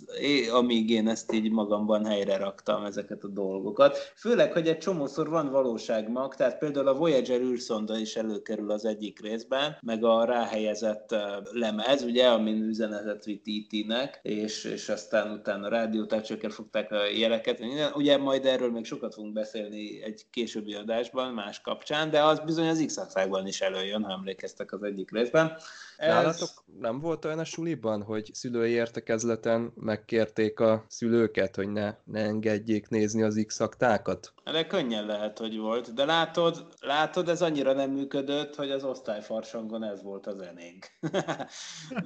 amíg 0.52 0.90
én 0.90 1.08
ezt 1.08 1.32
így 1.32 1.50
magamban 1.50 2.04
helyre 2.04 2.36
raktam 2.36 2.84
ezeket 2.84 3.24
a 3.24 3.28
dolgokat. 3.28 4.12
Főleg, 4.16 4.52
hogy 4.52 4.68
egy 4.68 4.78
csomószor 4.78 5.28
van 5.28 5.50
valóságmag, 5.50 6.34
tehát 6.34 6.58
például 6.58 6.88
a 6.88 6.94
Voyager 6.94 7.40
űrszonda 7.40 7.98
is 7.98 8.16
előkerül 8.16 8.70
az 8.70 8.84
egyik 8.84 9.20
részben, 9.20 9.71
meg 9.80 10.04
a 10.04 10.24
ráhelyezett 10.24 11.14
lemez, 11.52 12.02
ugye, 12.02 12.28
amin 12.28 12.62
üzenetet 12.62 13.24
vitt 13.24 13.46
IT-nek, 13.46 14.20
és, 14.22 14.64
és 14.64 14.88
aztán 14.88 15.30
utána 15.30 15.68
rádiótárcsőkkel 15.68 16.50
fogták 16.50 16.92
a 16.92 17.04
jeleket. 17.06 17.60
Ugye 17.94 18.16
majd 18.16 18.46
erről 18.46 18.70
még 18.70 18.84
sokat 18.84 19.14
fogunk 19.14 19.32
beszélni 19.32 20.02
egy 20.02 20.22
későbbi 20.30 20.74
adásban, 20.74 21.32
más 21.34 21.60
kapcsán, 21.60 22.10
de 22.10 22.22
az 22.22 22.40
bizony 22.40 22.68
az 22.68 22.84
x 22.86 22.96
is 23.44 23.60
előjön, 23.60 24.02
ha 24.02 24.12
emlékeztek 24.12 24.72
az 24.72 24.82
egyik 24.82 25.10
részben. 25.10 25.56
Nálatok 25.96 26.48
nem 26.80 27.00
volt 27.00 27.24
olyan 27.24 27.38
a 27.38 27.44
suliban, 27.44 28.02
hogy 28.02 28.30
szülői 28.32 28.70
értekezleten 28.70 29.72
megkérték 29.74 30.60
a 30.60 30.84
szülőket, 30.88 31.56
hogy 31.56 31.68
ne, 31.68 31.94
ne 32.04 32.20
engedjék 32.20 32.88
nézni 32.88 33.22
az 33.22 33.44
x 33.46 33.60
aktákat? 33.60 34.32
De 34.44 34.66
könnyen 34.66 35.06
lehet, 35.06 35.38
hogy 35.38 35.58
volt. 35.58 35.94
De 35.94 36.04
látod, 36.04 36.66
látod, 36.80 37.28
ez 37.28 37.42
annyira 37.42 37.72
nem 37.72 37.90
működött, 37.90 38.54
hogy 38.54 38.70
az 38.70 38.84
osztályfarsangon 38.84 39.84
ez 39.84 40.02
volt 40.02 40.26
a 40.26 40.32
zenénk. 40.32 40.86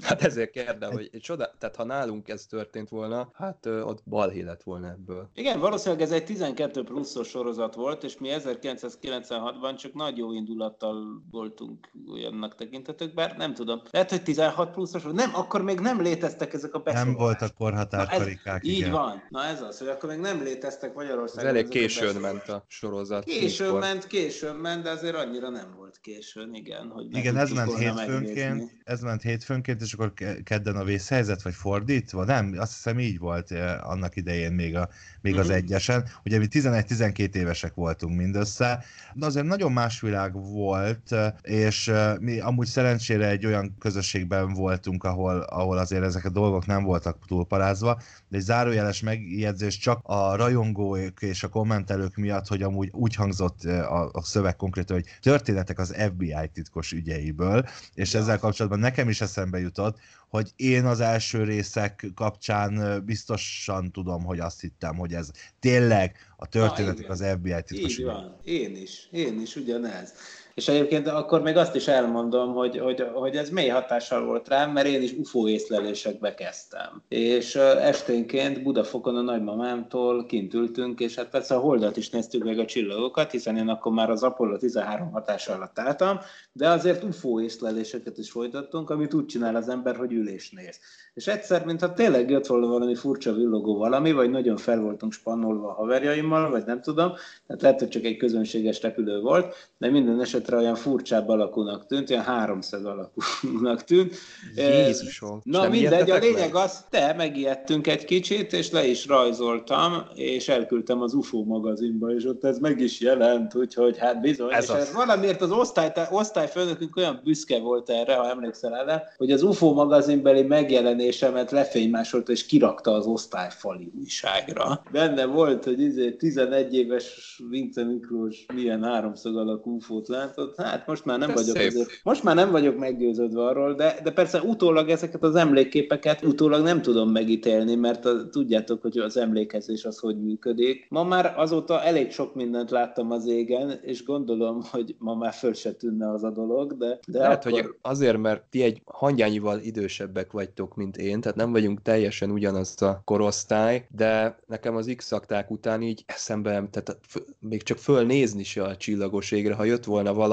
Hát 0.00 0.22
ezért 0.22 0.50
kérdem, 0.50 0.92
hogy 0.92 1.10
csoda, 1.20 1.54
tehát 1.58 1.76
ha 1.76 1.84
nálunk 1.84 2.28
ez 2.28 2.46
történt 2.46 2.88
volna, 2.88 3.30
hát 3.34 3.66
ö, 3.66 3.82
ott 3.82 4.02
balhé 4.04 4.42
lett 4.42 4.62
volna 4.62 4.88
ebből. 4.88 5.30
Igen, 5.34 5.60
valószínűleg 5.60 6.02
ez 6.02 6.12
egy 6.12 6.24
12 6.24 6.82
pluszos 6.82 7.28
sorozat 7.28 7.74
volt, 7.74 8.04
és 8.04 8.18
mi 8.18 8.28
1996-ban 8.32 9.76
csak 9.76 9.94
nagy 9.94 10.16
jó 10.16 10.32
indulattal 10.32 11.22
voltunk 11.30 11.90
olyannak 12.12 12.54
tekintetők, 12.54 13.14
bár 13.14 13.36
nem 13.36 13.54
tudom. 13.54 13.82
Lehet, 13.90 14.10
hogy 14.10 14.22
16 14.22 14.70
pluszos 14.72 15.02
volt. 15.02 15.14
Nem, 15.14 15.30
akkor 15.34 15.62
még 15.62 15.80
nem 15.80 16.00
léteztek 16.02 16.52
ezek 16.52 16.74
a 16.74 16.80
Nem 16.84 16.84
besorolások. 16.84 17.18
voltak 17.20 17.48
ez, 17.48 17.54
korhatárkarikák, 17.56 18.66
így 18.66 18.76
igen. 18.76 18.90
van. 18.90 19.22
Na 19.28 19.44
ez 19.44 19.62
az, 19.62 19.78
hogy 19.78 19.88
akkor 19.88 20.08
még 20.08 20.18
nem 20.18 20.42
léteztek 20.42 20.90
Ez 20.90 20.96
Magyarországon. 20.96 21.48
elég 21.50 21.62
ezek 21.62 21.74
a 21.74 21.78
későn 21.78 22.20
ment 22.20 22.48
a 22.48 22.64
sorozat. 22.68 23.24
Későn 23.24 23.66
mikor. 23.66 23.80
ment, 23.80 24.06
későn 24.06 24.54
ment, 24.54 24.82
de 24.82 24.90
azért 24.90 25.14
annyira 25.14 25.50
nem 25.50 25.74
volt 25.76 25.98
későn, 26.00 26.54
igen. 26.54 26.88
Hogy 26.88 27.16
Igen, 27.16 27.36
ez 27.36 27.50
ment 27.50 27.74
hétfőnként, 27.78 28.36
megnézni. 28.36 28.70
ez 28.84 29.00
ment 29.00 29.22
hétfőnként, 29.22 29.80
és 29.80 29.92
akkor 29.92 30.14
ke- 30.14 30.42
kedden 30.42 30.76
a 30.76 30.84
vészhelyzet, 30.84 31.42
vagy 31.42 31.54
fordítva? 31.54 32.24
Nem, 32.24 32.54
azt 32.58 32.72
hiszem 32.72 32.98
így 32.98 33.18
volt 33.18 33.50
eh, 33.50 33.88
annak 33.90 34.16
idején 34.16 34.52
még, 34.52 34.76
a, 34.76 34.88
még 35.20 35.38
az 35.38 35.46
Mhm. 35.46 35.54
egyesen. 35.56 36.04
Ugye 36.24 36.38
mi 36.38 36.46
11-12 36.50 37.34
évesek 37.34 37.74
voltunk 37.74 38.16
mindössze, 38.16 38.84
de 39.14 39.26
azért 39.26 39.46
nagyon 39.46 39.72
más 39.72 40.00
világ 40.00 40.32
volt, 40.32 41.12
eh, 41.12 41.32
és 41.42 41.88
eh, 41.88 42.16
mi 42.18 42.40
amúgy 42.40 42.66
szerencsére 42.66 43.28
egy 43.28 43.46
olyan 43.46 43.65
közösségben 43.78 44.52
voltunk, 44.52 45.04
ahol, 45.04 45.40
ahol 45.40 45.78
azért 45.78 46.02
ezek 46.02 46.24
a 46.24 46.30
dolgok 46.30 46.66
nem 46.66 46.84
voltak 46.84 47.26
túlparázva, 47.26 48.00
de 48.28 48.36
egy 48.36 48.42
zárójeles 48.42 49.00
megjegyzés 49.00 49.78
csak 49.78 50.00
a 50.02 50.36
rajongók 50.36 51.22
és 51.22 51.42
a 51.42 51.48
kommentelők 51.48 52.16
miatt, 52.16 52.46
hogy 52.46 52.62
amúgy 52.62 52.88
úgy 52.92 53.14
hangzott 53.14 53.64
eh, 53.64 53.92
a, 53.92 54.10
a 54.12 54.22
szöveg 54.22 54.56
konkrétan, 54.56 54.96
hogy 54.96 55.06
történetek 55.20 55.78
az 55.78 55.94
FBI 56.08 56.50
titkos 56.52 56.92
ügyeiből, 56.92 57.64
és 57.94 58.12
ja. 58.12 58.20
ezzel 58.20 58.38
kapcsolatban 58.38 58.80
nekem 58.80 59.08
is 59.08 59.20
eszembe 59.20 59.58
jutott, 59.58 59.98
hogy 60.28 60.52
én 60.56 60.84
az 60.84 61.00
első 61.00 61.44
részek 61.44 62.06
kapcsán 62.14 62.76
ö, 62.76 63.00
biztosan 63.00 63.92
tudom, 63.92 64.24
hogy 64.24 64.38
azt 64.38 64.60
hittem, 64.60 64.96
hogy 64.96 65.12
ez 65.12 65.30
tényleg 65.60 66.16
a 66.36 66.46
történetek 66.46 66.98
igen. 66.98 67.10
az 67.10 67.24
FBI 67.36 67.62
titkos 67.62 67.92
Így 67.92 67.98
ügyei. 67.98 68.04
van. 68.04 68.36
Én 68.44 68.76
is. 68.76 69.08
Én 69.10 69.40
is 69.40 69.56
ugyanez. 69.56 70.12
És 70.56 70.68
egyébként 70.68 71.08
akkor 71.08 71.42
még 71.42 71.56
azt 71.56 71.74
is 71.74 71.88
elmondom, 71.88 72.54
hogy, 72.54 72.78
hogy, 72.78 73.06
hogy 73.14 73.36
ez 73.36 73.50
mély 73.50 73.68
hatással 73.68 74.24
volt 74.24 74.48
rám, 74.48 74.72
mert 74.72 74.86
én 74.86 75.02
is 75.02 75.12
UFO 75.12 75.48
észlelésekbe 75.48 76.34
kezdtem. 76.34 77.02
És 77.08 77.54
esténként 77.56 78.62
Budafokon 78.62 79.16
a 79.16 79.20
nagymamámtól 79.20 80.26
kint 80.26 80.54
ültünk, 80.54 81.00
és 81.00 81.14
hát 81.14 81.28
persze 81.28 81.54
a 81.54 81.58
holdat 81.58 81.96
is 81.96 82.10
néztük 82.10 82.44
meg 82.44 82.58
a 82.58 82.64
csillagokat, 82.64 83.30
hiszen 83.30 83.56
én 83.56 83.68
akkor 83.68 83.92
már 83.92 84.10
az 84.10 84.22
Apollo 84.22 84.56
13 84.56 85.10
hatása 85.10 85.54
alatt 85.54 85.78
álltam, 85.78 86.18
de 86.52 86.68
azért 86.68 87.02
UFO 87.02 87.40
észleléseket 87.40 88.18
is 88.18 88.30
folytattunk, 88.30 88.90
amit 88.90 89.14
úgy 89.14 89.26
csinál 89.26 89.56
az 89.56 89.68
ember, 89.68 89.96
hogy 89.96 90.12
ülés 90.12 90.50
néz. 90.50 90.78
És 91.14 91.26
egyszer, 91.26 91.64
mintha 91.64 91.92
tényleg 91.92 92.30
jött 92.30 92.46
volna 92.46 92.66
valami 92.66 92.94
furcsa 92.94 93.32
villogó 93.32 93.76
valami, 93.76 94.12
vagy 94.12 94.30
nagyon 94.30 94.56
fel 94.56 94.80
voltunk 94.80 95.12
spannolva 95.12 95.68
a 95.68 95.72
haverjaimmal, 95.72 96.50
vagy 96.50 96.64
nem 96.64 96.80
tudom, 96.80 97.12
tehát 97.46 97.62
lehet, 97.62 97.78
hogy 97.78 97.88
csak 97.88 98.04
egy 98.04 98.16
közönséges 98.16 98.82
repülő 98.82 99.20
volt, 99.20 99.54
de 99.78 99.90
minden 99.90 100.20
esetre 100.46 100.64
olyan 100.64 100.74
furcsább 100.74 101.28
alakúnak 101.28 101.86
tűnt, 101.86 102.10
olyan 102.10 102.22
háromszög 102.22 102.86
alakúnak 102.86 103.84
tűnt. 103.84 104.14
Jézusom! 104.56 105.40
Na 105.42 105.60
nem 105.60 105.70
mindegy, 105.70 106.10
a 106.10 106.18
lényeg 106.18 106.52
meg? 106.52 106.54
az, 106.54 106.84
de 106.90 107.14
megijedtünk 107.14 107.86
egy 107.86 108.04
kicsit, 108.04 108.52
és 108.52 108.70
le 108.70 108.86
is 108.86 109.06
rajzoltam, 109.06 110.02
és 110.14 110.48
elküldtem 110.48 111.02
az 111.02 111.14
UFO 111.14 111.44
magazinba, 111.44 112.14
és 112.14 112.24
ott 112.24 112.44
ez 112.44 112.58
meg 112.58 112.80
is 112.80 113.00
jelent, 113.00 113.54
úgyhogy 113.54 113.98
hát 113.98 114.20
bizony. 114.20 114.52
Ez 114.52 114.64
és 114.64 114.70
az. 114.70 114.76
ez 114.76 114.92
valamiért 114.92 115.42
az 115.42 115.50
osztály, 115.50 115.92
osztályfőnökünk 116.10 116.96
olyan 116.96 117.20
büszke 117.24 117.58
volt 117.58 117.90
erre, 117.90 118.14
ha 118.14 118.30
emlékszel 118.30 118.76
erre, 118.76 119.14
hogy 119.16 119.30
az 119.30 119.42
UFO 119.42 119.72
magazinbeli 119.72 120.42
megjelenésemet 120.42 121.50
lefénymásolta, 121.50 122.32
és 122.32 122.46
kirakta 122.46 122.92
az 122.92 123.06
osztályfali 123.06 123.92
újságra. 123.98 124.82
Benne 124.92 125.24
volt, 125.24 125.64
hogy 125.64 125.80
izé 125.80 126.12
11 126.12 126.74
éves 126.74 127.40
Vince 127.48 127.84
Miklós 127.84 128.46
milyen 128.54 128.82
háromszög 128.82 129.36
alakú 129.36 129.74
UFO-t 129.74 130.08
látott. 130.36 130.56
Hát 130.56 130.86
most 130.86 131.04
már 131.04 131.18
nem 131.18 131.30
Ez 131.30 131.34
vagyok 131.34 131.56
szép. 131.56 131.66
azért 131.66 132.00
most 132.02 132.22
már 132.22 132.34
nem 132.34 132.50
vagyok 132.50 132.78
meggyőződve 132.78 133.44
arról, 133.44 133.74
de, 133.74 133.98
de 134.02 134.10
persze 134.10 134.40
utólag 134.40 134.88
ezeket 134.88 135.22
az 135.22 135.34
emlékképeket 135.34 136.24
utólag 136.24 136.62
nem 136.62 136.82
tudom 136.82 137.10
megítélni, 137.10 137.74
mert 137.74 138.04
a, 138.04 138.28
tudjátok, 138.28 138.82
hogy 138.82 138.98
az 138.98 139.16
emlékezés 139.16 139.84
az 139.84 139.98
hogy 139.98 140.22
működik. 140.22 140.86
Ma 140.88 141.04
már 141.04 141.34
azóta 141.36 141.82
elég 141.82 142.10
sok 142.10 142.34
mindent 142.34 142.70
láttam 142.70 143.10
az 143.10 143.26
égen, 143.26 143.80
és 143.82 144.04
gondolom, 144.04 144.62
hogy 144.70 144.94
ma 144.98 145.14
már 145.14 145.32
föl 145.32 145.54
se 145.54 145.72
tűnne 145.72 146.10
az 146.10 146.24
a 146.24 146.30
dolog, 146.30 146.76
de, 146.76 146.98
de 147.06 147.18
Lehet, 147.18 147.46
akkor... 147.46 147.60
hogy 147.60 147.74
azért, 147.82 148.18
mert 148.18 148.42
ti 148.50 148.62
egy 148.62 148.82
hangyányival 148.84 149.58
idősebbek 149.60 150.32
vagytok, 150.32 150.74
mint 150.74 150.96
én, 150.96 151.20
tehát 151.20 151.36
nem 151.36 151.52
vagyunk 151.52 151.82
teljesen 151.82 152.30
ugyanaz 152.30 152.82
a 152.82 153.02
korosztály, 153.04 153.86
de 153.96 154.38
nekem 154.46 154.76
az 154.76 154.92
x 154.96 155.12
után 155.48 155.82
így 155.82 156.04
eszembe, 156.06 156.50
tehát 156.50 156.98
még 157.40 157.62
csak 157.62 157.78
fölnézni 157.78 158.44
se 158.44 158.62
a 158.62 158.76
csillagos 158.76 159.30
égre, 159.30 159.54
ha 159.54 159.64
jött 159.64 159.84
volna 159.84 160.14
valami, 160.14 160.25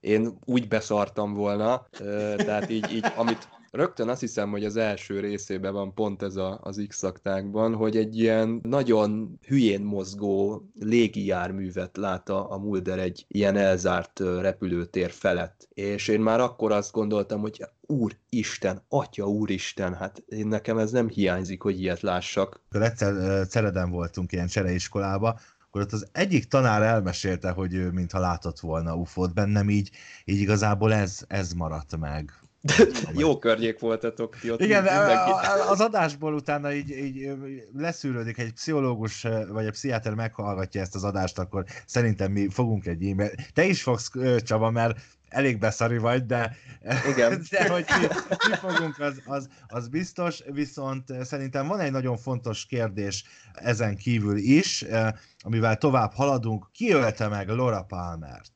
én 0.00 0.38
úgy 0.44 0.68
beszartam 0.68 1.34
volna, 1.34 1.86
tehát 2.36 2.70
így, 2.70 2.92
így 2.92 3.06
amit 3.16 3.48
Rögtön 3.70 4.08
azt 4.08 4.20
hiszem, 4.20 4.50
hogy 4.50 4.64
az 4.64 4.76
első 4.76 5.20
részében 5.20 5.72
van 5.72 5.94
pont 5.94 6.22
ez 6.22 6.36
a, 6.36 6.58
az 6.62 6.84
x 6.88 7.04
hogy 7.52 7.96
egy 7.96 8.18
ilyen 8.18 8.60
nagyon 8.62 9.38
hülyén 9.46 9.82
mozgó 9.82 10.62
légijárművet 10.80 11.96
lát 11.96 12.28
a, 12.28 12.52
a 12.52 12.58
Mulder 12.58 12.98
egy 12.98 13.24
ilyen 13.28 13.56
elzárt 13.56 14.20
repülőtér 14.20 15.10
felett. 15.10 15.68
És 15.74 16.08
én 16.08 16.20
már 16.20 16.40
akkor 16.40 16.72
azt 16.72 16.92
gondoltam, 16.92 17.40
hogy 17.40 17.64
úristen, 17.80 18.82
atya 18.88 19.26
úristen, 19.28 19.94
hát 19.94 20.22
én 20.26 20.46
nekem 20.46 20.78
ez 20.78 20.90
nem 20.90 21.08
hiányzik, 21.08 21.62
hogy 21.62 21.80
ilyet 21.80 22.00
lássak. 22.00 22.60
Egyszer 22.70 23.46
Cereden 23.46 23.90
voltunk 23.90 24.32
ilyen 24.32 24.46
csereiskolába, 24.46 25.38
akkor 25.70 25.82
ott 25.82 25.92
az 25.92 26.08
egyik 26.12 26.48
tanár 26.48 26.82
elmesélte, 26.82 27.50
hogy 27.50 27.74
ő 27.74 27.90
mintha 27.90 28.18
látott 28.18 28.60
volna 28.60 28.96
UFO-t, 28.96 29.34
bennem 29.34 29.70
így, 29.70 29.90
így 30.24 30.40
igazából 30.40 30.92
ez, 30.92 31.24
ez 31.28 31.52
maradt 31.52 31.96
meg. 31.96 32.32
Jó 33.12 33.38
környék 33.38 33.78
voltatok 33.78 34.36
ti 34.38 34.50
ott. 34.50 34.60
Igen, 34.60 34.82
mindenki. 34.82 35.30
az 35.68 35.80
adásból 35.80 36.34
utána 36.34 36.72
így, 36.72 36.90
így 36.90 37.36
leszűrődik, 37.74 38.38
egy 38.38 38.52
pszichológus 38.52 39.26
vagy 39.48 39.64
egy 39.64 39.70
pszichiáter 39.70 40.14
meghallgatja 40.14 40.80
ezt 40.80 40.94
az 40.94 41.04
adást, 41.04 41.38
akkor 41.38 41.64
szerintem 41.86 42.32
mi 42.32 42.48
fogunk 42.48 42.86
egy 42.86 43.04
e-mail. 43.04 43.30
Te 43.54 43.64
is 43.64 43.82
fogsz, 43.82 44.10
Csaba, 44.44 44.70
mert 44.70 44.98
elég 45.28 45.58
beszari 45.58 45.98
vagy, 45.98 46.26
de, 46.26 46.56
Igen. 47.08 47.42
de 47.50 47.68
hogy 47.68 47.84
mi, 48.00 48.06
mi 48.48 48.54
fogunk, 48.54 48.98
az, 48.98 49.22
az, 49.24 49.48
az 49.66 49.88
biztos, 49.88 50.42
viszont 50.52 51.24
szerintem 51.24 51.66
van 51.66 51.80
egy 51.80 51.92
nagyon 51.92 52.16
fontos 52.16 52.66
kérdés 52.66 53.24
ezen 53.54 53.96
kívül 53.96 54.36
is, 54.36 54.84
amivel 55.40 55.76
tovább 55.76 56.12
haladunk. 56.12 56.68
Ki 56.72 56.92
ölte 56.92 57.28
meg 57.28 57.48
Laura 57.48 57.82
Palmert? 57.82 58.52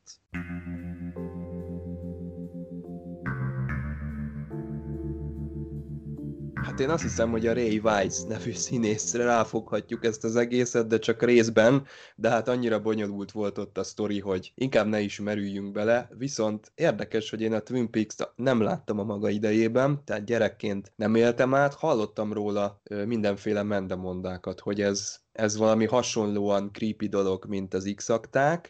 Hát 6.65 6.79
én 6.79 6.89
azt 6.89 7.03
hiszem, 7.03 7.31
hogy 7.31 7.47
a 7.47 7.53
Ray 7.53 7.77
Weiss 7.77 8.23
nevű 8.23 8.51
színészre 8.51 9.23
ráfoghatjuk 9.23 10.05
ezt 10.05 10.23
az 10.23 10.35
egészet, 10.35 10.87
de 10.87 10.99
csak 10.99 11.23
részben, 11.23 11.85
de 12.15 12.29
hát 12.29 12.47
annyira 12.47 12.79
bonyolult 12.79 13.31
volt 13.31 13.57
ott 13.57 13.77
a 13.77 13.83
sztori, 13.83 14.19
hogy 14.19 14.51
inkább 14.55 14.87
ne 14.87 14.99
is 14.99 15.19
merüljünk 15.19 15.71
bele, 15.71 16.09
viszont 16.17 16.71
érdekes, 16.75 17.29
hogy 17.29 17.41
én 17.41 17.53
a 17.53 17.59
Twin 17.59 17.89
Peaks-t 17.89 18.31
nem 18.35 18.61
láttam 18.61 18.99
a 18.99 19.03
maga 19.03 19.29
idejében, 19.29 20.03
tehát 20.03 20.25
gyerekként 20.25 20.91
nem 20.95 21.15
éltem 21.15 21.53
át, 21.53 21.73
hallottam 21.73 22.33
róla 22.33 22.81
mindenféle 23.05 23.63
mendemondákat, 23.63 24.59
hogy 24.59 24.81
ez 24.81 25.24
ez 25.35 25.57
valami 25.57 25.85
hasonlóan 25.85 26.69
creepy 26.73 27.07
dolog, 27.07 27.45
mint 27.45 27.73
az 27.73 27.91
x 27.95 28.09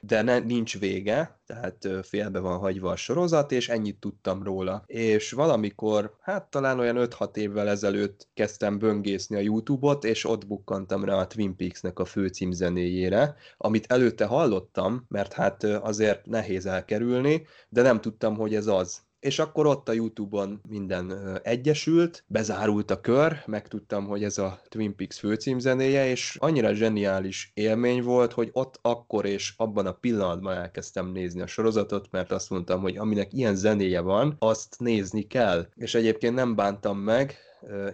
de 0.01 0.21
ne, 0.21 0.39
nincs 0.39 0.79
vége, 0.79 1.39
tehát 1.45 1.87
félbe 2.03 2.39
van 2.39 2.57
hagyva 2.57 2.91
a 2.91 2.95
sorozat, 2.95 3.51
és 3.51 3.69
ennyit 3.69 3.99
tudtam 3.99 4.43
róla. 4.43 4.83
És 4.85 5.31
valamikor, 5.31 6.15
hát 6.21 6.49
talán 6.49 6.79
olyan 6.79 6.97
5-6 6.99 7.35
évvel 7.35 7.69
ezelőtt 7.69 8.27
kezdtem 8.33 8.77
böngészni 8.77 9.35
a 9.35 9.39
YouTube-ot, 9.39 10.03
és 10.03 10.25
ott 10.25 10.47
bukkantam 10.47 11.03
rá 11.03 11.15
a 11.15 11.27
Twin 11.27 11.55
Peaks-nek 11.55 11.99
a 11.99 12.05
főcímzenéjére, 12.05 13.35
amit 13.57 13.91
előtte 13.91 14.25
hallottam, 14.25 15.05
mert 15.07 15.33
hát 15.33 15.63
azért 15.63 16.25
nehéz 16.25 16.65
elkerülni, 16.65 17.47
de 17.69 17.81
nem 17.81 18.01
tudtam, 18.01 18.35
hogy 18.35 18.55
ez 18.55 18.67
az 18.67 19.04
és 19.25 19.39
akkor 19.39 19.65
ott 19.65 19.89
a 19.89 19.93
Youtube-on 19.93 20.61
minden 20.69 21.13
egyesült, 21.43 22.23
bezárult 22.27 22.91
a 22.91 23.01
kör, 23.01 23.43
megtudtam, 23.45 24.05
hogy 24.05 24.23
ez 24.23 24.37
a 24.37 24.59
Twin 24.69 24.95
Peaks 24.95 25.19
főcímzenéje, 25.19 26.07
és 26.09 26.37
annyira 26.39 26.73
zseniális 26.73 27.51
élmény 27.53 28.03
volt, 28.03 28.33
hogy 28.33 28.49
ott 28.51 28.79
akkor 28.81 29.25
és 29.25 29.53
abban 29.57 29.85
a 29.85 29.91
pillanatban 29.91 30.53
elkezdtem 30.53 31.11
nézni 31.11 31.41
a 31.41 31.47
sorozatot, 31.47 32.07
mert 32.11 32.31
azt 32.31 32.49
mondtam, 32.49 32.81
hogy 32.81 32.97
aminek 32.97 33.33
ilyen 33.33 33.55
zenéje 33.55 33.99
van, 33.99 34.35
azt 34.39 34.75
nézni 34.79 35.21
kell. 35.21 35.67
És 35.75 35.95
egyébként 35.95 36.35
nem 36.35 36.55
bántam 36.55 36.97
meg, 36.97 37.35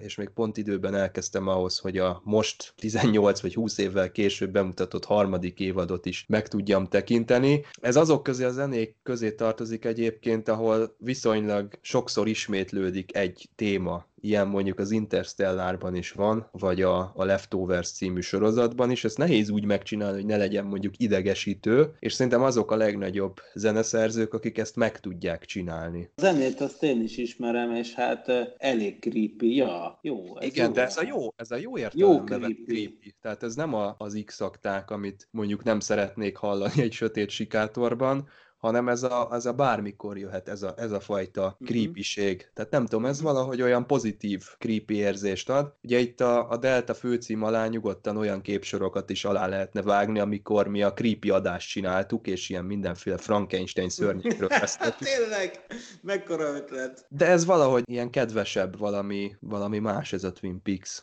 és 0.01 0.15
még 0.15 0.29
pont 0.29 0.57
időben 0.57 0.95
elkezdtem 0.95 1.47
ahhoz, 1.47 1.77
hogy 1.77 1.97
a 1.97 2.21
most 2.23 2.73
18 2.77 3.41
vagy 3.41 3.53
20 3.53 3.77
évvel 3.77 4.11
később 4.11 4.51
bemutatott 4.51 5.05
harmadik 5.05 5.59
évadot 5.59 6.05
is 6.05 6.25
meg 6.27 6.47
tudjam 6.47 6.87
tekinteni. 6.87 7.65
Ez 7.81 7.95
azok 7.95 8.23
közé 8.23 8.43
a 8.43 8.51
zenék 8.51 8.95
közé 9.03 9.31
tartozik 9.31 9.85
egyébként, 9.85 10.47
ahol 10.47 10.95
viszonylag 10.97 11.79
sokszor 11.81 12.27
ismétlődik 12.27 13.15
egy 13.15 13.49
téma 13.55 14.09
ilyen 14.21 14.47
mondjuk 14.47 14.79
az 14.79 14.91
Interstellárban 14.91 15.95
is 15.95 16.11
van, 16.11 16.47
vagy 16.51 16.81
a, 16.81 17.11
a 17.15 17.23
Leftovers 17.23 17.91
című 17.91 18.19
sorozatban 18.19 18.91
is, 18.91 19.03
ezt 19.03 19.17
nehéz 19.17 19.49
úgy 19.49 19.65
megcsinálni, 19.65 20.15
hogy 20.15 20.25
ne 20.25 20.37
legyen 20.37 20.65
mondjuk 20.65 20.93
idegesítő, 20.97 21.95
és 21.99 22.13
szerintem 22.13 22.41
azok 22.41 22.71
a 22.71 22.75
legnagyobb 22.75 23.39
zeneszerzők, 23.53 24.33
akik 24.33 24.57
ezt 24.57 24.75
meg 24.75 24.99
tudják 24.99 25.45
csinálni. 25.45 26.09
A 26.15 26.21
zenét 26.21 26.61
azt 26.61 26.83
én 26.83 27.01
is 27.01 27.17
ismerem, 27.17 27.75
és 27.75 27.93
hát 27.93 28.27
elég 28.57 28.99
creepy, 28.99 29.55
ja, 29.55 29.99
jó. 30.01 30.37
Ez 30.39 30.47
Igen, 30.47 30.65
jó. 30.65 30.71
de 30.71 30.81
ez 30.81 30.97
a 30.97 31.03
jó, 31.03 31.27
ez 31.35 31.51
a 31.51 31.57
jó 31.57 31.77
értelemben 31.77 32.39
vett 32.39 32.49
creepy. 32.49 32.63
creepy. 32.63 33.15
Tehát 33.21 33.43
ez 33.43 33.55
nem 33.55 33.73
a, 33.73 33.95
az 33.97 34.21
x 34.25 34.39
amit 34.87 35.27
mondjuk 35.31 35.63
nem 35.63 35.79
szeretnék 35.79 36.37
hallani 36.37 36.81
egy 36.81 36.91
sötét 36.91 37.29
sikátorban, 37.29 38.27
hanem 38.61 38.89
ez 38.89 39.03
a, 39.03 39.29
ez 39.31 39.45
a 39.45 39.53
bármikor 39.53 40.17
jöhet, 40.17 40.49
ez 40.49 40.61
a, 40.63 40.73
ez 40.77 40.91
a 40.91 40.99
fajta 40.99 41.55
Mhm. 41.59 41.69
creepység. 41.69 42.49
Tehát 42.53 42.71
nem 42.71 42.85
tudom, 42.85 43.05
ez 43.05 43.21
valahogy 43.21 43.61
olyan 43.61 43.87
pozitív 43.87 44.43
creepy 44.59 44.95
érzést 44.95 45.49
ad. 45.49 45.73
Ugye 45.83 45.99
itt 45.99 46.21
a, 46.21 46.49
a 46.49 46.57
Delta 46.57 46.93
főcím 46.93 47.43
alá 47.43 47.67
nyugodtan 47.67 48.17
olyan 48.17 48.41
képsorokat 48.41 49.09
is 49.09 49.25
alá 49.25 49.47
lehetne 49.47 49.81
vágni, 49.81 50.19
amikor 50.19 50.67
mi 50.67 50.81
a 50.83 50.93
creepy 50.93 51.29
adást 51.29 51.69
csináltuk, 51.69 52.27
és 52.27 52.49
ilyen 52.49 52.65
mindenféle 52.65 53.17
Frankenstein 53.17 53.89
szörnyekről 53.89 54.47
beszéltük. 54.59 55.07
Tényleg, 55.07 55.59
mekkora 56.01 56.43
ötlet. 56.55 57.05
De 57.09 57.25
ez 57.25 57.45
valahogy 57.45 57.83
ilyen 57.85 58.09
kedvesebb, 58.09 58.77
valami, 58.77 59.35
valami 59.39 59.79
más 59.79 60.13
ez 60.13 60.23
a 60.23 60.31
Twin 60.31 60.61
Peaks. 60.63 61.01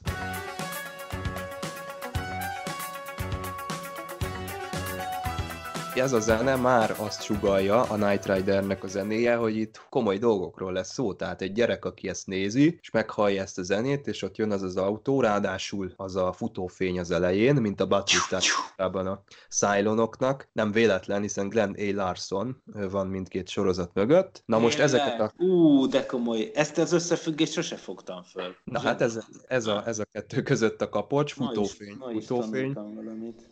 Ez 5.99 6.13
a 6.13 6.21
zene 6.21 6.57
már 6.57 6.95
azt 6.99 7.23
sugalja 7.23 7.83
a 7.83 7.97
Night 7.97 8.27
Ridernek 8.27 8.85
a 8.85 8.87
zenéje, 8.87 9.35
hogy 9.35 9.57
itt 9.57 9.81
komoly 9.91 10.19
dolgokról 10.19 10.73
lesz 10.73 10.93
szó. 10.93 11.13
Tehát 11.15 11.43
egy 11.43 11.53
gyerek, 11.53 11.85
aki 11.85 12.09
ezt 12.09 12.27
nézi, 12.27 12.79
és 12.81 12.91
meghallja 12.91 13.43
ezt 13.43 13.59
a 13.59 13.63
zenét, 13.63 14.07
és 14.07 14.23
ott 14.23 14.37
jön 14.37 14.51
az 14.51 14.63
az 14.63 14.77
autó, 14.77 15.21
ráadásul 15.21 15.93
az 15.97 16.17
a 16.17 16.33
futófény 16.33 16.99
az 16.99 17.11
elején, 17.11 17.55
mint 17.55 17.81
a 17.81 17.87
Batistában 17.87 19.07
a 19.07 19.23
Cylonoknak. 19.51 20.49
Nem 20.53 20.73
véletlen, 20.73 21.21
hiszen 21.23 21.49
Glenn 21.49 21.75
A. 21.79 21.95
Larson 21.95 22.63
van 22.91 23.07
mindkét 23.07 23.49
sorozat 23.49 23.91
mögött. 23.95 24.43
Na 24.47 24.59
most 24.59 24.77
Tényleg? 24.77 24.95
ezeket 24.95 25.21
a 25.21 25.33
Ú, 25.45 25.87
de 25.87 26.07
komoly. 26.07 26.51
Ezt 26.55 26.79
az 26.79 26.93
összefüggést 26.93 27.53
sose 27.53 27.77
fogtam 27.77 28.23
föl. 28.23 28.55
Na 28.65 28.81
hát 28.81 29.01
ez, 29.01 29.19
ez, 29.47 29.67
a, 29.67 29.83
ez 29.87 29.99
a 29.99 30.05
kettő 30.13 30.43
között 30.43 30.83
a 30.83 30.89
kapocs, 30.89 31.37
Ma 31.37 31.45
is- 31.45 31.51
futófény, 31.57 31.97
ma 31.99 32.11
is 32.11 32.27
futófény. 32.27 32.77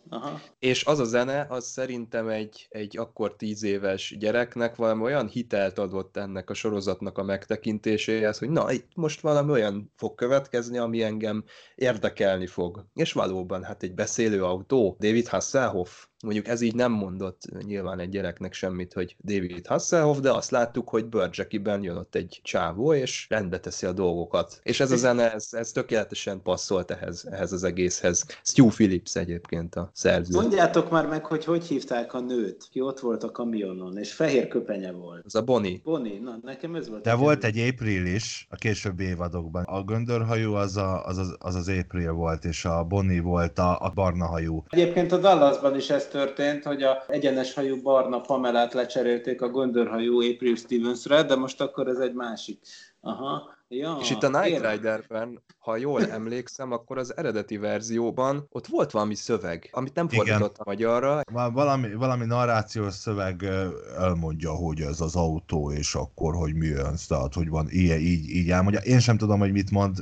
Aha. 0.09 0.39
És 0.59 0.85
az 0.85 0.99
a 0.99 1.03
zene, 1.03 1.45
az 1.49 1.65
szerintem 1.65 2.27
egy, 2.27 2.36
egy 2.69 2.97
akkor 2.97 3.35
tíz 3.35 3.63
éves 3.63 4.15
gyereknek 4.19 4.75
valami 4.75 5.01
olyan 5.01 5.27
hitelt 5.27 5.77
adott 5.77 6.17
ennek 6.17 6.49
a 6.49 6.53
sorozatnak 6.53 7.17
a 7.17 7.23
megtekintéséhez, 7.23 8.37
hogy 8.37 8.49
na, 8.49 8.71
itt 8.71 8.91
most 8.95 9.21
valami 9.21 9.51
olyan 9.51 9.91
fog 9.95 10.15
következni, 10.15 10.77
ami 10.77 11.03
engem 11.03 11.43
érdekelni 11.75 12.47
fog. 12.47 12.85
És 12.93 13.13
valóban, 13.13 13.63
hát 13.63 13.83
egy 13.83 13.93
beszélő 13.93 14.43
autó, 14.43 14.97
David 14.99 15.27
Hasselhoff, 15.27 16.05
mondjuk 16.23 16.47
ez 16.47 16.61
így 16.61 16.75
nem 16.75 16.91
mondott 16.91 17.41
nyilván 17.65 17.99
egy 17.99 18.09
gyereknek 18.09 18.53
semmit, 18.53 18.93
hogy 18.93 19.15
David 19.23 19.67
Hasselhoff, 19.67 20.17
de 20.17 20.31
azt 20.31 20.51
láttuk, 20.51 20.89
hogy 20.89 21.05
Burjackiben 21.05 21.83
jön 21.83 21.97
ott 21.97 22.15
egy 22.15 22.39
csávó, 22.43 22.93
és 22.93 23.25
rendbe 23.29 23.59
teszi 23.59 23.85
a 23.85 23.91
dolgokat. 23.91 24.59
És 24.63 24.79
ez 24.79 24.91
a 24.91 24.95
zene, 24.95 25.33
ez, 25.33 25.47
ez 25.51 25.71
tökéletesen 25.71 26.41
passzolt 26.41 26.91
ehhez, 26.91 27.27
ehhez 27.31 27.51
az 27.51 27.63
egészhez. 27.63 28.25
Stu 28.43 28.67
Phillips 28.67 29.15
egyébként 29.15 29.75
a 29.75 29.89
szerző. 29.93 30.39
Mondjátok 30.39 30.89
már 30.89 31.07
meg, 31.07 31.25
hogy 31.25 31.45
hogy 31.45 31.65
hívták 31.65 32.13
a 32.13 32.19
nőt, 32.19 32.67
ki 32.71 32.81
ott 32.81 32.99
volt 32.99 33.23
a 33.23 33.31
kamionon, 33.31 33.97
és 33.97 34.13
fehér 34.13 34.47
köpenye 34.47 34.91
volt. 34.91 35.25
Az 35.25 35.35
a 35.35 35.43
Bonnie. 35.43 35.79
Bonnie, 35.83 36.19
na 36.19 36.39
nekem 36.43 36.75
ez 36.75 36.89
volt. 36.89 37.03
De 37.03 37.11
a 37.11 37.17
volt 37.17 37.43
egy 37.43 37.57
April 37.57 38.05
is 38.05 38.47
a 38.49 38.55
későbbi 38.55 39.03
évadokban. 39.03 39.63
A 39.63 39.83
göndörhajú 39.83 40.53
az 40.53 40.77
a, 40.77 41.05
az, 41.05 41.17
az, 41.17 41.35
az, 41.39 41.55
az 41.55 41.67
April 41.67 42.11
volt, 42.11 42.45
és 42.45 42.65
a 42.65 42.83
Bonnie 42.83 43.21
volt 43.21 43.59
a, 43.59 43.79
a 43.79 43.91
barna 43.95 44.25
hajú. 44.25 44.63
Egyébként 44.69 45.11
a 45.11 45.17
Dallasban 45.17 45.75
is 45.75 45.89
ez 46.07 46.13
történt, 46.13 46.63
hogy 46.63 46.83
a 46.83 47.03
egyenes 47.07 47.53
hajú 47.53 47.81
barna 47.81 48.21
Pamelát 48.21 48.73
lecserélték 48.73 49.41
a 49.41 49.49
göndörhajú 49.49 50.21
April 50.21 50.55
Stevensre, 50.55 51.23
de 51.23 51.35
most 51.35 51.61
akkor 51.61 51.87
ez 51.87 51.97
egy 51.97 52.13
másik. 52.13 52.59
Aha. 53.01 53.55
Ja, 53.69 53.97
És 54.01 54.11
itt 54.11 54.23
a 54.23 54.39
Night. 54.39 54.71
Riderben, 54.71 55.43
ha 55.57 55.77
jól 55.77 56.11
emlékszem, 56.11 56.71
akkor 56.71 56.97
az 56.97 57.17
eredeti 57.17 57.57
verzióban 57.57 58.47
ott 58.49 58.67
volt 58.67 58.91
valami 58.91 59.15
szöveg, 59.15 59.69
amit 59.71 59.93
nem 59.93 60.07
Igen. 60.11 60.25
fordítottam 60.25 60.65
magyarra, 60.67 61.21
Val- 61.31 61.53
Valami, 61.53 61.93
valami 61.93 62.25
narrációs 62.25 62.93
szöveg 62.93 63.43
elmondja, 63.97 64.51
hogy 64.51 64.81
ez 64.81 65.01
az 65.01 65.15
autó, 65.15 65.71
és 65.71 65.95
akkor, 65.95 66.35
hogy 66.35 66.53
mi 66.55 66.65
jön, 66.65 66.95
tehát, 67.07 67.33
hogy 67.33 67.49
van 67.49 67.67
ilyen, 67.69 67.99
így, 67.99 68.29
így 68.29 68.49
elmondja. 68.49 68.79
Én 68.79 68.99
sem 68.99 69.17
tudom, 69.17 69.39
hogy 69.39 69.51
mit 69.51 69.71
mond, 69.71 69.97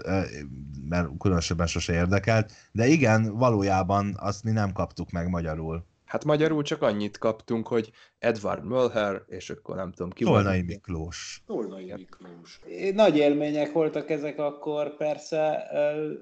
mert 0.89 1.07
különösebben 1.19 1.67
sose 1.67 1.93
érdekelt, 1.93 2.51
de 2.71 2.87
igen, 2.87 3.37
valójában 3.37 4.15
azt 4.19 4.43
mi 4.43 4.51
nem 4.51 4.71
kaptuk 4.71 5.11
meg 5.11 5.29
magyarul. 5.29 5.85
Hát 6.05 6.25
magyarul 6.25 6.63
csak 6.63 6.81
annyit 6.81 7.17
kaptunk, 7.17 7.67
hogy 7.67 7.91
Edward 8.19 8.65
Mölher, 8.65 9.21
és 9.27 9.49
akkor 9.49 9.75
nem 9.75 9.91
tudom 9.91 10.11
ki 10.11 10.23
Tolnai 10.23 10.61
Miklós. 10.61 11.41
Tolnai 11.45 11.93
Miklós. 11.95 12.59
Nagy 12.93 13.17
élmények 13.17 13.71
voltak 13.71 14.09
ezek 14.09 14.39
akkor, 14.39 14.95
persze. 14.97 15.69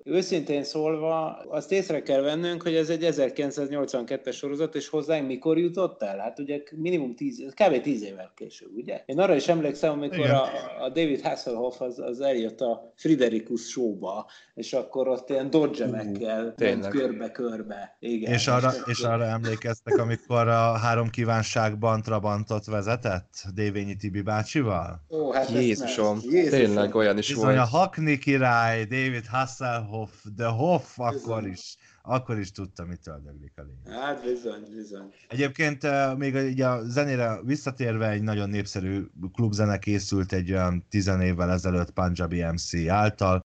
Őszintén 0.04 0.64
szólva, 0.64 1.38
azt 1.50 1.72
észre 1.72 2.02
kell 2.02 2.22
vennünk, 2.22 2.62
hogy 2.62 2.76
ez 2.76 2.90
egy 2.90 3.08
1982-es 3.12 4.36
sorozat, 4.36 4.76
és 4.76 4.88
hozzánk 4.88 5.28
mikor 5.28 5.58
jutott 5.58 6.02
el? 6.02 6.18
Hát 6.18 6.40
ugye 6.40 6.64
minimum 6.76 7.16
10, 7.16 7.54
kb. 7.54 7.82
10 7.82 8.04
évvel 8.04 8.32
később, 8.36 8.76
ugye? 8.76 9.04
Én 9.06 9.20
arra 9.20 9.36
is 9.36 9.48
emlékszem, 9.48 9.92
amikor 9.92 10.30
a, 10.30 10.44
a, 10.82 10.90
David 10.90 11.22
Hasselhoff 11.22 11.82
az, 11.82 12.00
az 12.00 12.22
eljött 12.22 12.62
a 12.62 12.94
Friderikus 12.96 13.62
showba, 13.62 14.30
és 14.54 14.74
akkor 14.74 15.08
ott 15.08 15.30
ilyen 15.30 15.50
dodgemekkel 15.50 16.54
ment 16.58 16.88
körbe-körbe. 16.88 17.98
Igen. 18.00 18.34
És 18.34 18.48
arra, 18.48 18.72
és 18.86 19.00
arra 19.00 19.26
emlékeztek, 19.74 19.98
amikor 19.98 20.48
a 20.48 20.78
három 20.78 21.10
kívánságban 21.10 22.02
Trabantot 22.02 22.66
vezetett 22.66 23.46
Dévényi 23.54 23.96
Tibi 23.96 24.22
bácsival? 24.22 25.06
Ó, 25.10 25.32
hát 25.32 25.50
Jézusom, 25.50 26.20
Jézusom, 26.22 26.60
tényleg 26.60 26.96
olyan 26.96 27.18
is 27.18 27.28
Bizony 27.28 27.46
volt. 27.46 27.58
a 27.58 27.66
Hackney 27.66 28.18
király, 28.18 28.86
David 28.86 29.26
Hasselhoff, 29.26 30.12
de 30.36 30.46
Hoff 30.46 31.00
akkor 31.00 31.48
is 31.48 31.78
akkor 32.06 32.40
is 32.40 32.52
tudta, 32.52 32.86
mitől 32.86 33.22
döglik 33.26 33.54
a 33.56 33.62
lény. 33.62 33.96
Hát 33.96 34.24
bizony, 34.24 34.64
bizony. 34.76 35.14
Egyébként 35.28 35.88
még 36.18 36.36
ugye 36.36 36.68
a 36.68 36.84
zenére 36.84 37.40
visszatérve 37.44 38.10
egy 38.10 38.22
nagyon 38.22 38.50
népszerű 38.50 39.06
klubzene 39.34 39.78
készült 39.78 40.34
egy 40.34 40.52
olyan 40.52 40.86
tizen 40.90 41.22
évvel 41.22 41.52
ezelőtt 41.52 41.92
Punjabi 41.92 42.44
MC 42.44 42.88
által 42.88 43.46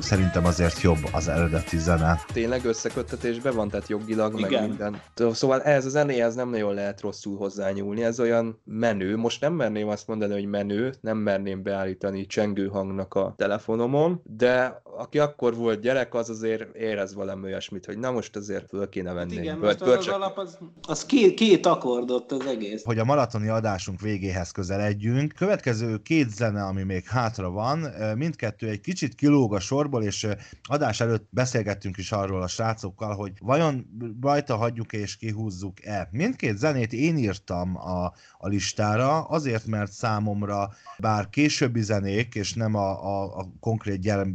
szerintem 0.00 0.44
azért 0.44 0.80
jobb 0.80 1.08
az 1.12 1.28
eredeti 1.28 1.78
zene. 1.78 2.20
Tényleg 2.32 2.64
összeköttetésben 2.64 3.54
van, 3.54 3.68
tehát 3.68 3.88
jogilag, 3.88 4.38
Igen. 4.38 4.50
meg 4.50 4.68
minden. 4.68 5.00
Szóval 5.34 5.62
ez 5.62 5.86
a 5.86 5.88
zenéhez 5.88 6.34
nem 6.34 6.50
nagyon 6.50 6.74
lehet 6.74 7.00
rosszul 7.00 7.36
hozzányúlni, 7.36 8.04
ez 8.04 8.20
olyan 8.20 8.60
menő. 8.64 9.16
Most 9.16 9.40
nem 9.40 9.52
merném 9.52 9.88
azt 9.88 10.06
mondani, 10.06 10.32
hogy 10.32 10.46
menő, 10.46 10.94
nem 11.00 11.16
merném 11.16 11.62
beállítani 11.62 12.26
csengő 12.26 12.66
hangnak 12.66 13.14
a 13.14 13.34
telefonomon, 13.36 14.20
de 14.24 14.82
aki 14.96 15.18
akkor 15.18 15.54
volt 15.54 15.80
gyerek, 15.80 16.14
az 16.14 16.30
azért 16.30 16.74
érez 16.74 17.14
valami 17.14 17.44
olyasmit, 17.44 17.86
hogy 17.86 17.98
na 17.98 18.10
most 18.10 18.36
azért 18.36 18.68
föl 18.68 18.88
kéne 18.88 19.12
venni. 19.12 19.34
Hát 19.34 19.44
igen, 19.44 19.58
most 19.58 19.80
az, 19.80 19.88
az 19.88 20.08
alap, 20.08 20.38
az, 20.38 20.58
az 20.82 21.06
két, 21.06 21.34
két 21.34 21.66
akkordot 21.66 22.32
az 22.32 22.46
egész. 22.46 22.84
Hogy 22.84 22.98
a 22.98 23.04
maratoni 23.04 23.48
adásunk 23.48 24.00
végéhez 24.00 24.50
közeledjünk, 24.50 25.32
következő 25.32 25.98
két 25.98 26.30
zene, 26.30 26.62
ami 26.62 26.82
még 26.82 27.04
hátra 27.04 27.50
van, 27.50 27.78
mindkettő 28.16 28.68
egy 28.68 28.80
kicsit 28.80 29.14
kilóg 29.14 29.54
a 29.54 29.60
sorból, 29.60 30.02
és 30.02 30.26
adás 30.62 31.00
előtt 31.00 31.26
beszélgettünk 31.30 31.96
is 31.96 32.12
arról 32.12 32.42
a 32.42 32.48
srácokkal, 32.48 33.14
hogy 33.14 33.32
vajon 33.40 33.86
rajta 34.20 34.56
hagyjuk 34.56 34.92
és 34.92 35.16
kihúzzuk-e. 35.16 36.08
Mindkét 36.10 36.58
zenét 36.58 36.92
én 36.92 37.16
írtam 37.16 37.76
a, 37.76 38.04
a 38.38 38.48
listára, 38.48 39.22
azért, 39.22 39.66
mert 39.66 39.92
számomra 39.92 40.70
bár 40.98 41.28
későbbi 41.28 41.82
zenék, 41.82 42.34
és 42.34 42.54
nem 42.54 42.74
a, 42.74 43.04
a, 43.04 43.38
a 43.38 43.48
konkrét 43.60 44.00
gyere, 44.00 44.26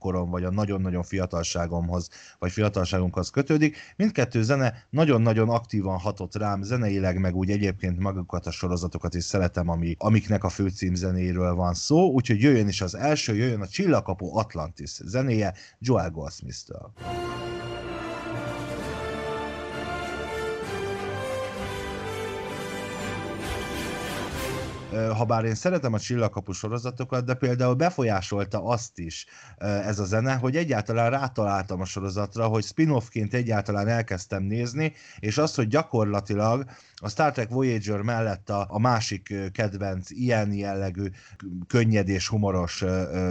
gyerekkorom, 0.00 0.30
vagy 0.30 0.44
a 0.44 0.50
nagyon-nagyon 0.50 1.02
fiatalságomhoz, 1.02 2.08
vagy 2.38 2.52
fiatalságunkhoz 2.52 3.30
kötődik, 3.30 3.76
mindkettő 3.96 4.42
zene 4.42 4.86
nagyon-nagyon 4.90 5.48
aktívan 5.48 5.98
hatott 5.98 6.36
rám 6.36 6.62
zeneileg, 6.62 7.18
meg 7.18 7.34
úgy 7.34 7.50
egyébként 7.50 7.98
magukat 7.98 8.46
a 8.46 8.50
sorozatokat 8.50 9.14
is 9.14 9.24
szeretem, 9.24 9.68
ami, 9.68 9.94
amiknek 9.98 10.44
a 10.44 10.48
főcímzenéről 10.48 11.54
van 11.54 11.74
szó, 11.74 12.12
úgyhogy 12.12 12.40
jöjjön 12.40 12.68
is 12.68 12.80
az 12.80 12.94
első, 12.94 13.34
jöjjön 13.34 13.60
a 13.60 13.68
Csillagkapu 13.68 14.36
Atlantis 14.38 14.90
zenéje 15.04 15.54
Joel 15.78 16.10
Goldsmith-től. 16.10 16.92
Ha 24.90 25.24
bár 25.24 25.44
én 25.44 25.54
szeretem 25.54 25.92
a 25.92 25.98
csillagkapu 25.98 26.52
sorozatokat, 26.52 27.24
de 27.24 27.34
például 27.34 27.74
befolyásolta 27.74 28.64
azt 28.64 28.98
is 28.98 29.26
ez 29.58 29.98
a 29.98 30.04
zene, 30.04 30.34
hogy 30.34 30.56
egyáltalán 30.56 31.10
rátaláltam 31.10 31.80
a 31.80 31.84
sorozatra, 31.84 32.46
hogy 32.46 32.64
spin-offként 32.64 33.34
egyáltalán 33.34 33.88
elkezdtem 33.88 34.42
nézni, 34.42 34.92
és 35.18 35.38
az, 35.38 35.54
hogy 35.54 35.68
gyakorlatilag 35.68 36.64
a 37.00 37.08
Star 37.08 37.32
Trek 37.32 37.48
Voyager 37.48 38.00
mellett 38.00 38.50
a, 38.50 38.66
a 38.68 38.78
másik 38.78 39.34
kedvenc 39.52 40.10
ilyen 40.10 40.52
jellegű 40.52 41.06
könnyed 41.66 42.08
és 42.08 42.28
humoros 42.28 42.84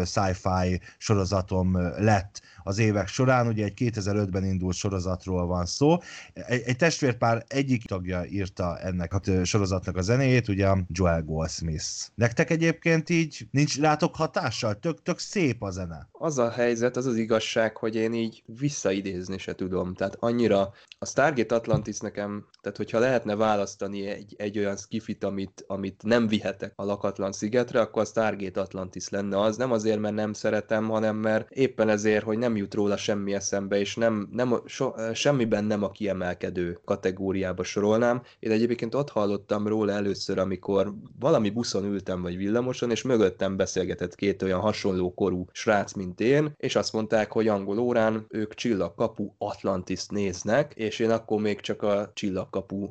sci-fi 0.05 0.81
sorozatom 0.97 1.77
lett 1.97 2.41
az 2.63 2.77
évek 2.77 3.07
során. 3.07 3.47
Ugye 3.47 3.63
egy 3.63 3.73
2005-ben 3.75 4.43
indult 4.43 4.75
sorozatról 4.75 5.45
van 5.45 5.65
szó. 5.65 5.97
Egy, 6.33 6.61
egy 6.65 6.75
testvérpár 6.75 7.45
egyik 7.47 7.85
tagja 7.85 8.25
írta 8.25 8.79
ennek 8.79 9.13
a 9.13 9.45
sorozatnak 9.45 9.97
a 9.97 10.01
zenéjét, 10.01 10.47
ugye 10.47 10.67
Joel 10.87 11.23
Goldsmith. 11.23 11.85
Nektek 12.15 12.49
egyébként 12.49 13.09
így 13.09 13.47
nincs 13.51 13.79
látok 13.79 14.15
hatással? 14.15 14.79
Tök, 14.79 15.01
tök 15.01 15.19
szép 15.19 15.63
a 15.63 15.69
zene. 15.69 16.07
Az 16.11 16.37
a 16.37 16.49
helyzet, 16.49 16.97
az 16.97 17.05
az 17.05 17.15
igazság, 17.15 17.77
hogy 17.77 17.95
én 17.95 18.13
így 18.13 18.43
visszaidézni 18.45 19.37
se 19.37 19.55
tudom. 19.55 19.93
Tehát 19.93 20.15
annyira 20.19 20.73
a 20.99 21.05
Stargate 21.05 21.55
Atlantis 21.55 21.99
nekem, 21.99 22.45
tehát 22.61 22.77
hogyha 22.77 22.99
lehetne 22.99 23.35
választani 23.35 23.58
egy, 23.91 24.35
egy 24.37 24.57
olyan 24.57 24.77
skifit, 24.77 25.23
amit, 25.23 25.63
amit 25.67 26.03
nem 26.03 26.27
vihetek 26.27 26.73
a 26.75 26.83
lakatlan 26.83 27.31
szigetre, 27.31 27.79
akkor 27.79 28.01
a 28.01 28.05
Stargate 28.05 28.61
Atlantis 28.61 29.09
lenne 29.09 29.39
az. 29.39 29.57
Nem 29.57 29.71
azért, 29.71 29.99
mert 29.99 30.15
nem 30.15 30.33
szeretem, 30.33 30.89
hanem 30.89 31.15
mert 31.15 31.51
éppen 31.51 31.89
ezért, 31.89 32.23
hogy 32.23 32.37
nem 32.37 32.55
jut 32.55 32.73
róla 32.73 32.97
semmi 32.97 33.33
eszembe, 33.33 33.79
és 33.79 33.95
nem, 33.95 34.29
nem 34.31 34.61
so, 34.65 34.91
semmiben 35.13 35.63
nem 35.63 35.83
a 35.83 35.91
kiemelkedő 35.91 36.79
kategóriába 36.85 37.63
sorolnám. 37.63 38.21
Én 38.39 38.51
egyébként 38.51 38.95
ott 38.95 39.09
hallottam 39.09 39.67
róla 39.67 39.91
először, 39.91 40.37
amikor 40.39 40.93
valami 41.19 41.49
buszon 41.49 41.85
ültem, 41.85 42.21
vagy 42.21 42.37
villamoson, 42.37 42.91
és 42.91 43.01
mögöttem 43.01 43.57
beszélgetett 43.57 44.15
két 44.15 44.41
olyan 44.41 44.59
hasonló 44.59 45.13
korú 45.13 45.45
srác, 45.51 45.93
mint 45.93 46.19
én, 46.19 46.53
és 46.57 46.75
azt 46.75 46.93
mondták, 46.93 47.31
hogy 47.31 47.47
angol 47.47 47.79
órán 47.79 48.25
ők 48.29 48.53
Csillagkapu 48.53 49.31
Atlantis 49.37 50.07
néznek, 50.07 50.73
és 50.75 50.99
én 50.99 51.09
akkor 51.09 51.41
még 51.41 51.59
csak 51.59 51.81
a 51.81 52.11
Csillagkapu 52.13 52.89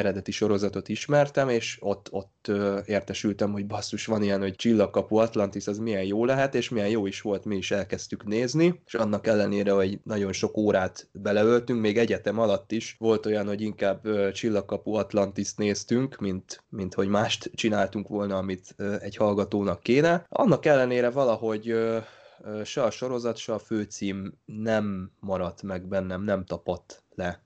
eredeti 0.00 0.30
sorozatot 0.30 0.88
ismertem, 0.88 1.48
és 1.48 1.78
ott, 1.80 2.08
ott 2.10 2.50
értesültem, 2.86 3.52
hogy 3.52 3.66
basszus, 3.66 4.06
van 4.06 4.22
ilyen, 4.22 4.40
hogy 4.40 4.54
Csillagkapu 4.54 5.16
Atlantis, 5.16 5.66
az 5.66 5.78
milyen 5.78 6.04
jó 6.04 6.24
lehet, 6.24 6.54
és 6.54 6.68
milyen 6.68 6.88
jó 6.88 7.06
is 7.06 7.20
volt, 7.20 7.44
mi 7.44 7.56
is 7.56 7.70
elkezdtük 7.70 8.24
nézni, 8.24 8.82
és 8.86 8.94
annak 8.94 9.26
ellenére, 9.26 9.72
hogy 9.72 10.00
nagyon 10.04 10.32
sok 10.32 10.56
órát 10.56 11.08
beleöltünk, 11.12 11.80
még 11.80 11.98
egyetem 11.98 12.38
alatt 12.38 12.72
is 12.72 12.96
volt 12.98 13.26
olyan, 13.26 13.46
hogy 13.46 13.60
inkább 13.60 14.30
Csillagkapu 14.32 14.92
Atlantis 14.92 15.54
néztünk, 15.54 16.16
mint, 16.16 16.64
mint 16.68 16.94
hogy 16.94 17.08
mást 17.08 17.50
csináltunk 17.54 18.08
volna, 18.08 18.36
amit 18.36 18.74
egy 19.00 19.16
hallgatónak 19.16 19.82
kéne. 19.82 20.26
Annak 20.28 20.66
ellenére 20.66 21.10
valahogy 21.10 21.74
se 22.64 22.82
a 22.82 22.90
sorozat, 22.90 23.36
se 23.36 23.52
a 23.52 23.58
főcím 23.58 24.32
nem 24.44 25.10
maradt 25.18 25.62
meg 25.62 25.88
bennem, 25.88 26.22
nem 26.22 26.44
tapadt 26.44 27.02
le. 27.14 27.44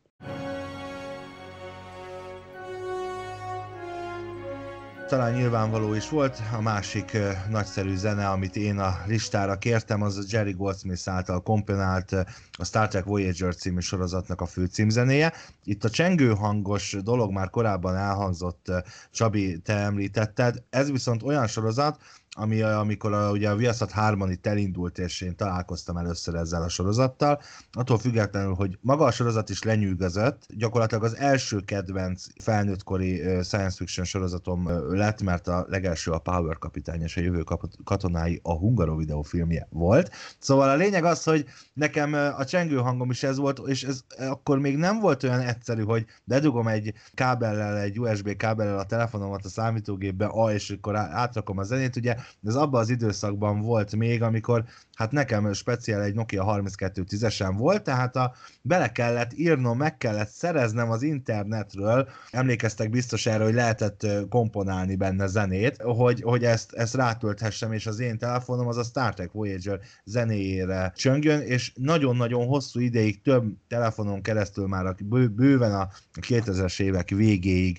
Talán 5.14 5.32
nyilvánvaló 5.32 5.94
is 5.94 6.08
volt. 6.08 6.42
A 6.52 6.60
másik 6.60 7.16
nagyszerű 7.50 7.96
zene, 7.96 8.28
amit 8.28 8.56
én 8.56 8.78
a 8.78 8.98
listára 9.06 9.58
kértem, 9.58 10.02
az 10.02 10.32
Jerry 10.32 10.52
Goldsmith 10.52 11.08
által 11.08 11.42
komponált 11.42 12.12
a 12.52 12.64
Star 12.64 12.88
Trek 12.88 13.04
Voyager 13.04 13.54
című 13.54 13.80
sorozatnak 13.80 14.40
a 14.40 14.46
főcímzenéje. 14.46 15.32
Itt 15.64 15.84
a 15.84 15.90
csengő 15.90 16.34
hangos 16.34 16.96
dolog 17.02 17.32
már 17.32 17.50
korábban 17.50 17.96
elhangzott, 17.96 18.72
Csabi, 19.10 19.58
te 19.58 19.74
említetted. 19.74 20.62
Ez 20.70 20.90
viszont 20.90 21.22
olyan 21.22 21.46
sorozat, 21.46 22.00
ami 22.34 22.62
amikor 22.62 23.12
a, 23.12 23.30
ugye 23.30 23.50
a 23.50 23.56
Viaszat 23.56 23.90
3 23.90 24.30
itt 24.30 24.46
elindult, 24.46 24.98
és 24.98 25.20
én 25.20 25.36
találkoztam 25.36 25.96
először 25.96 26.34
ezzel 26.34 26.62
a 26.62 26.68
sorozattal, 26.68 27.40
attól 27.72 27.98
függetlenül, 27.98 28.54
hogy 28.54 28.78
maga 28.80 29.04
a 29.04 29.10
sorozat 29.10 29.50
is 29.50 29.62
lenyűgözött, 29.62 30.46
gyakorlatilag 30.48 31.04
az 31.04 31.16
első 31.16 31.60
kedvenc 31.60 32.26
felnőttkori 32.42 33.16
science 33.42 33.76
fiction 33.76 34.06
sorozatom 34.06 34.68
lett, 34.94 35.22
mert 35.22 35.48
a 35.48 35.66
legelső 35.68 36.10
a 36.10 36.18
Power 36.18 36.58
kapitány 36.58 37.02
és 37.02 37.16
a 37.16 37.20
jövő 37.20 37.44
katonái 37.84 38.40
a 38.42 38.52
Hungaro 38.52 38.96
videófilmje 38.96 39.66
volt. 39.70 40.10
Szóval 40.38 40.70
a 40.70 40.74
lényeg 40.74 41.04
az, 41.04 41.24
hogy 41.24 41.44
nekem 41.72 42.12
a 42.12 42.44
csengő 42.44 42.76
hangom 42.76 43.10
is 43.10 43.22
ez 43.22 43.36
volt, 43.36 43.60
és 43.66 43.82
ez 43.82 44.00
akkor 44.18 44.58
még 44.58 44.76
nem 44.76 45.00
volt 45.00 45.22
olyan 45.22 45.40
egyszerű, 45.40 45.82
hogy 45.82 46.06
bedugom 46.24 46.68
egy 46.68 46.94
kábellel, 47.14 47.78
egy 47.78 48.00
USB 48.00 48.36
kábellel 48.36 48.78
a 48.78 48.84
telefonomat 48.84 49.44
a 49.44 49.48
számítógépbe, 49.48 50.26
a, 50.26 50.52
és 50.52 50.70
akkor 50.70 50.96
átrakom 50.96 51.58
a 51.58 51.62
zenét, 51.62 51.96
ugye 51.96 52.16
Ez 52.46 52.54
abban 52.54 52.80
az 52.80 52.90
időszakban 52.90 53.60
volt 53.60 53.96
még, 53.96 54.22
amikor 54.22 54.64
hát 54.94 55.12
nekem 55.12 55.52
speciál 55.52 56.02
egy 56.02 56.14
Nokia 56.14 56.44
3210-esen 56.46 57.54
volt, 57.56 57.82
tehát 57.82 58.16
a, 58.16 58.34
bele 58.62 58.92
kellett 58.92 59.32
írnom, 59.34 59.78
meg 59.78 59.96
kellett 59.96 60.28
szereznem 60.28 60.90
az 60.90 61.02
internetről, 61.02 62.08
emlékeztek 62.30 62.90
biztos 62.90 63.26
erre, 63.26 63.44
hogy 63.44 63.54
lehetett 63.54 64.06
komponálni 64.28 64.96
benne 64.96 65.26
zenét, 65.26 65.82
hogy, 65.82 66.22
hogy 66.22 66.44
ezt, 66.44 66.72
ezt 66.72 66.94
rátölthessem, 66.94 67.72
és 67.72 67.86
az 67.86 68.00
én 68.00 68.18
telefonom 68.18 68.66
az 68.66 68.76
a 68.76 68.82
Star 68.82 69.14
Trek 69.14 69.32
Voyager 69.32 69.80
zenéjére 70.04 70.92
csöngjön, 70.96 71.40
és 71.40 71.72
nagyon-nagyon 71.74 72.46
hosszú 72.46 72.80
ideig 72.80 73.22
több 73.22 73.44
telefonon 73.68 74.22
keresztül 74.22 74.66
már 74.66 74.86
a, 74.86 74.94
bő, 75.04 75.28
bőven 75.28 75.74
a 75.74 75.88
2000-es 76.20 76.80
évek 76.80 77.08
végéig 77.08 77.78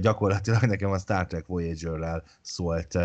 gyakorlatilag 0.00 0.62
nekem 0.62 0.90
a 0.90 0.98
Star 0.98 1.26
Trek 1.26 1.46
Voyager-rel 1.46 2.22
szólt 2.42 2.98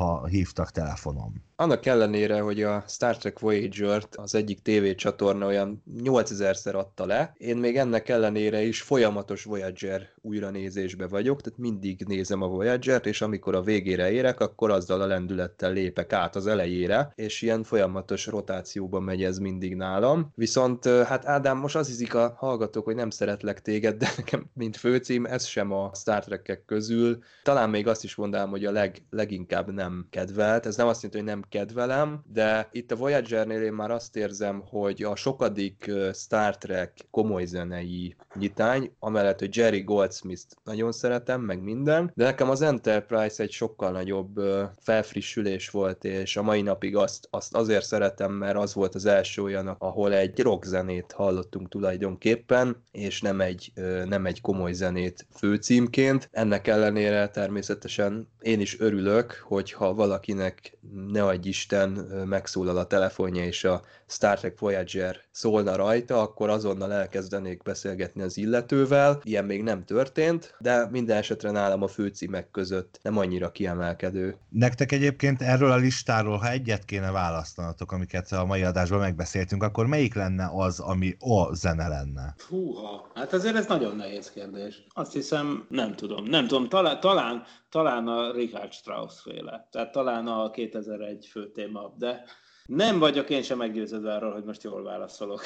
ha 0.00 0.26
hívtak 0.26 0.70
telefonom. 0.70 1.32
Annak 1.60 1.86
ellenére, 1.86 2.40
hogy 2.40 2.62
a 2.62 2.84
Star 2.86 3.16
Trek 3.16 3.38
Voyager-t 3.38 4.16
az 4.16 4.34
egyik 4.34 4.62
tévécsatorna 4.62 5.46
olyan 5.46 5.82
8000-szer 6.02 6.74
adta 6.74 7.06
le, 7.06 7.32
én 7.36 7.56
még 7.56 7.76
ennek 7.76 8.08
ellenére 8.08 8.62
is 8.62 8.82
folyamatos 8.82 9.44
Voyager 9.44 10.08
újranézésbe 10.22 11.06
vagyok, 11.06 11.40
tehát 11.40 11.58
mindig 11.58 12.04
nézem 12.06 12.42
a 12.42 12.46
Voyager-t, 12.46 13.06
és 13.06 13.20
amikor 13.20 13.54
a 13.54 13.62
végére 13.62 14.10
érek, 14.10 14.40
akkor 14.40 14.70
azzal 14.70 15.00
a 15.00 15.06
lendülettel 15.06 15.72
lépek 15.72 16.12
át 16.12 16.36
az 16.36 16.46
elejére, 16.46 17.12
és 17.14 17.42
ilyen 17.42 17.62
folyamatos 17.62 18.26
rotációban 18.26 19.02
megy 19.02 19.22
ez 19.22 19.38
mindig 19.38 19.74
nálam. 19.74 20.32
Viszont 20.34 20.84
hát 20.84 21.26
Ádám, 21.26 21.58
most 21.58 21.76
az 21.76 21.86
hiszik 21.86 22.14
a 22.14 22.34
hallgatók, 22.36 22.84
hogy 22.84 22.94
nem 22.94 23.10
szeretlek 23.10 23.60
téged, 23.60 23.96
de 23.96 24.12
nekem, 24.16 24.50
mint 24.54 24.76
főcím, 24.76 25.24
ez 25.24 25.44
sem 25.44 25.72
a 25.72 25.90
Star 25.94 26.24
Trek-ek 26.24 26.64
közül. 26.64 27.18
Talán 27.42 27.70
még 27.70 27.86
azt 27.86 28.04
is 28.04 28.14
mondanám, 28.14 28.48
hogy 28.50 28.64
a 28.64 28.72
leg, 28.72 29.02
leginkább 29.10 29.72
nem 29.72 30.06
kedvelt. 30.10 30.66
Ez 30.66 30.76
nem 30.76 30.86
azt 30.86 31.02
jelenti, 31.02 31.22
hogy 31.22 31.34
nem 31.34 31.48
kedvelem, 31.50 32.22
de 32.32 32.68
itt 32.72 32.92
a 32.92 32.96
Voyager-nél 32.96 33.62
én 33.62 33.72
már 33.72 33.90
azt 33.90 34.16
érzem, 34.16 34.62
hogy 34.68 35.02
a 35.02 35.16
sokadik 35.16 35.90
Star 36.12 36.58
Trek 36.58 36.92
komoly 37.10 37.44
zenei 37.44 38.16
nyitány, 38.34 38.92
amellett, 38.98 39.38
hogy 39.38 39.56
Jerry 39.56 39.82
Goldsmith-t 39.82 40.56
nagyon 40.64 40.92
szeretem, 40.92 41.40
meg 41.40 41.62
minden, 41.62 42.12
de 42.14 42.24
nekem 42.24 42.50
az 42.50 42.62
Enterprise 42.62 43.42
egy 43.42 43.50
sokkal 43.50 43.90
nagyobb 43.90 44.40
felfrissülés 44.78 45.70
volt, 45.70 46.04
és 46.04 46.36
a 46.36 46.42
mai 46.42 46.62
napig 46.62 46.96
azt, 46.96 47.28
azt 47.30 47.54
azért 47.54 47.84
szeretem, 47.84 48.32
mert 48.32 48.56
az 48.56 48.74
volt 48.74 48.94
az 48.94 49.06
első 49.06 49.42
olyan, 49.42 49.66
ahol 49.66 50.12
egy 50.14 50.40
rockzenét 50.40 51.12
hallottunk 51.12 51.68
tulajdonképpen, 51.68 52.82
és 52.90 53.20
nem 53.20 53.40
egy, 53.40 53.72
nem 54.04 54.26
egy 54.26 54.40
komoly 54.40 54.72
zenét 54.72 55.26
főcímként. 55.36 56.28
Ennek 56.32 56.66
ellenére 56.66 57.28
természetesen 57.28 58.28
én 58.40 58.60
is 58.60 58.80
örülök, 58.80 59.44
hogyha 59.44 59.94
valakinek 59.94 60.78
ne 61.12 61.24
adj 61.24 61.39
Isten 61.46 61.90
megszólal 62.28 62.76
a 62.76 62.86
telefonja, 62.86 63.44
és 63.44 63.64
a 63.64 63.82
Star 64.06 64.38
Trek 64.38 64.58
Voyager 64.58 65.16
szólna 65.30 65.76
rajta, 65.76 66.20
akkor 66.20 66.48
azonnal 66.48 66.92
elkezdenék 66.92 67.62
beszélgetni 67.62 68.22
az 68.22 68.36
illetővel. 68.36 69.20
Ilyen 69.22 69.44
még 69.44 69.62
nem 69.62 69.84
történt, 69.84 70.54
de 70.58 70.88
minden 70.90 71.16
esetre 71.16 71.50
nálam 71.50 71.82
a 71.82 71.88
főcímek 71.88 72.50
között 72.50 72.98
nem 73.02 73.18
annyira 73.18 73.50
kiemelkedő. 73.50 74.36
Nektek 74.48 74.92
egyébként 74.92 75.42
erről 75.42 75.70
a 75.70 75.76
listáról, 75.76 76.36
ha 76.36 76.50
egyet 76.50 76.84
kéne 76.84 77.10
választanatok, 77.10 77.92
amiket 77.92 78.32
a 78.32 78.44
mai 78.44 78.62
adásban 78.62 78.98
megbeszéltünk, 78.98 79.62
akkor 79.62 79.86
melyik 79.86 80.14
lenne 80.14 80.50
az, 80.52 80.80
ami 80.80 81.16
a 81.18 81.54
zene 81.54 81.88
lenne? 81.88 82.34
Húha, 82.48 83.10
hát 83.14 83.32
azért 83.32 83.56
ez 83.56 83.66
nagyon 83.66 83.96
nehéz 83.96 84.30
kérdés. 84.30 84.84
Azt 84.88 85.12
hiszem, 85.12 85.66
nem 85.68 85.94
tudom, 85.94 86.24
nem 86.24 86.46
tudom, 86.46 86.68
talán, 86.68 87.00
talán, 87.00 87.42
talán 87.70 88.08
a 88.08 88.32
Richard 88.32 88.72
Strauss 88.72 89.20
féle, 89.20 89.68
tehát 89.70 89.92
talán 89.92 90.26
a 90.26 90.50
2001 90.50 91.26
fő 91.26 91.50
téma, 91.50 91.94
de 91.98 92.24
nem 92.66 92.98
vagyok 92.98 93.30
én 93.30 93.42
sem 93.42 93.58
meggyőződve 93.58 94.14
arról, 94.14 94.32
hogy 94.32 94.44
most 94.44 94.62
jól 94.62 94.82
válaszolok. 94.82 95.42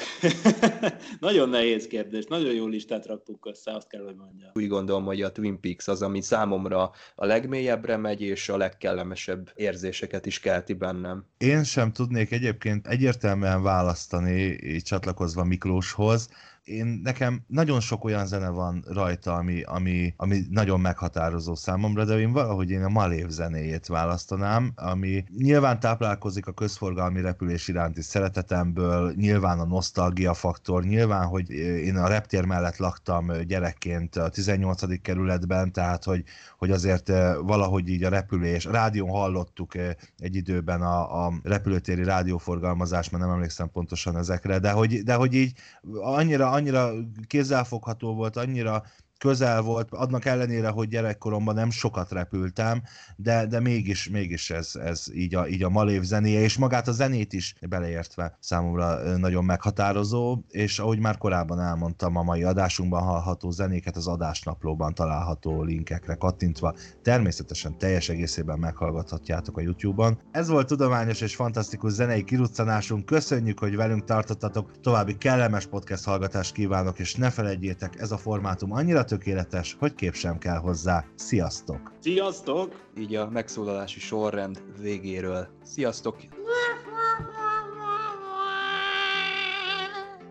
nagyon 1.19 1.49
nehéz 1.49 1.87
kérdés, 1.87 2.25
nagyon 2.25 2.53
jó 2.53 2.67
listát 2.67 3.05
raktuk 3.05 3.45
össze, 3.45 3.71
azt 3.71 3.87
kell, 3.87 4.03
hogy 4.03 4.15
mondjam. 4.15 4.49
Úgy 4.53 4.67
gondolom, 4.67 5.05
hogy 5.05 5.21
a 5.21 5.31
Twin 5.31 5.59
Peaks 5.59 5.87
az, 5.87 6.01
ami 6.01 6.21
számomra 6.21 6.91
a 7.15 7.25
legmélyebbre 7.25 7.97
megy, 7.97 8.21
és 8.21 8.49
a 8.49 8.57
legkellemesebb 8.57 9.51
érzéseket 9.55 10.25
is 10.25 10.39
kelti 10.39 10.73
bennem. 10.73 11.25
Én 11.37 11.63
sem 11.63 11.91
tudnék 11.91 12.31
egyébként 12.31 12.87
egyértelműen 12.87 13.63
választani, 13.63 14.57
csatlakozva 14.81 15.43
Miklóshoz, 15.43 16.29
én 16.65 16.99
nekem 17.03 17.43
nagyon 17.47 17.79
sok 17.79 18.03
olyan 18.03 18.25
zene 18.25 18.49
van 18.49 18.85
rajta, 18.87 19.33
ami, 19.33 19.61
ami, 19.61 20.13
ami 20.17 20.41
nagyon 20.49 20.79
meghatározó 20.79 21.55
számomra, 21.55 22.05
de 22.05 22.19
én 22.19 22.31
valahogy 22.31 22.69
én 22.69 22.83
a 22.83 22.89
Malév 22.89 23.27
zenéjét 23.27 23.87
választanám, 23.87 24.71
ami 24.75 25.23
nyilván 25.37 25.79
táplálkozik 25.79 26.47
a 26.47 26.51
közforgalmi 26.51 27.21
repülés 27.21 27.67
iránti 27.67 28.01
szeretetemből, 28.01 29.13
nyilván 29.15 29.59
a 29.59 29.65
nosztalgia 29.65 30.33
faktor, 30.33 30.83
nyilván, 30.83 31.25
hogy 31.25 31.49
én 31.49 31.97
a 31.97 32.07
reptér 32.07 32.45
mellett 32.45 32.77
laktam 32.77 33.31
gyerekként 33.47 34.15
a 34.15 34.29
18. 34.29 35.01
kerületben, 35.01 35.71
tehát 35.71 36.03
hogy, 36.03 36.23
hogy 36.57 36.71
azért 36.71 37.07
valahogy 37.41 37.89
így 37.89 38.03
a 38.03 38.09
repülés, 38.09 38.65
rádión 38.65 39.09
hallottuk 39.09 39.75
egy 40.17 40.35
időben 40.35 40.81
a, 40.81 41.25
a 41.25 41.33
repülőtéri 41.43 42.03
rádióforgalmazást, 42.03 43.11
mert 43.11 43.23
nem 43.23 43.33
emlékszem 43.33 43.71
pontosan 43.71 44.17
ezekre, 44.17 44.59
de 44.59 44.71
hogy, 44.71 45.03
de 45.03 45.13
hogy 45.13 45.33
így 45.33 45.53
annyira 46.01 46.54
annyira 46.55 46.91
kézzelfogható 47.27 48.15
volt, 48.15 48.35
annyira 48.35 48.83
közel 49.25 49.61
volt, 49.61 49.87
annak 49.91 50.25
ellenére, 50.25 50.69
hogy 50.69 50.87
gyerekkoromban 50.87 51.55
nem 51.55 51.69
sokat 51.69 52.11
repültem, 52.11 52.81
de, 53.15 53.45
de 53.45 53.59
mégis, 53.59 54.09
mégis 54.09 54.49
ez, 54.49 54.71
ez 54.83 55.05
így, 55.13 55.35
a, 55.35 55.47
így 55.47 55.63
a 55.63 55.69
Malév 55.69 56.01
zenéje, 56.01 56.39
és 56.39 56.57
magát 56.57 56.87
a 56.87 56.91
zenét 56.91 57.33
is 57.33 57.55
beleértve 57.69 58.37
számomra 58.39 59.17
nagyon 59.17 59.45
meghatározó, 59.45 60.39
és 60.49 60.79
ahogy 60.79 60.99
már 60.99 61.17
korábban 61.17 61.59
elmondtam, 61.59 62.15
a 62.15 62.23
mai 62.23 62.43
adásunkban 62.43 63.03
hallható 63.03 63.51
zenéket 63.51 63.95
az 63.95 64.07
adásnaplóban 64.07 64.93
található 64.93 65.63
linkekre 65.63 66.15
kattintva, 66.15 66.75
természetesen 67.01 67.77
teljes 67.77 68.09
egészében 68.09 68.59
meghallgathatjátok 68.59 69.57
a 69.57 69.61
YouTube-on. 69.61 70.17
Ez 70.31 70.47
volt 70.47 70.67
tudományos 70.67 71.21
és 71.21 71.35
fantasztikus 71.35 71.91
zenei 71.91 72.23
kiruccanásunk, 72.23 73.05
köszönjük, 73.05 73.59
hogy 73.59 73.75
velünk 73.75 74.03
tartottatok, 74.03 74.79
további 74.81 75.17
kellemes 75.17 75.65
podcast 75.65 76.05
hallgatást 76.05 76.53
kívánok, 76.53 76.99
és 76.99 77.15
ne 77.15 77.29
felejtjétek, 77.29 77.99
ez 77.99 78.11
a 78.11 78.17
formátum 78.17 78.71
annyira 78.71 79.03
tökéletes, 79.17 79.75
hogy 79.79 79.95
kép 79.95 80.13
sem 80.13 80.37
kell 80.37 80.57
hozzá. 80.57 81.05
Sziasztok! 81.15 81.91
Sziasztok! 81.99 82.89
Így 82.97 83.15
a 83.15 83.29
megszólalási 83.29 83.99
sorrend 83.99 84.63
végéről. 84.81 85.47
Sziasztok! 85.63 86.17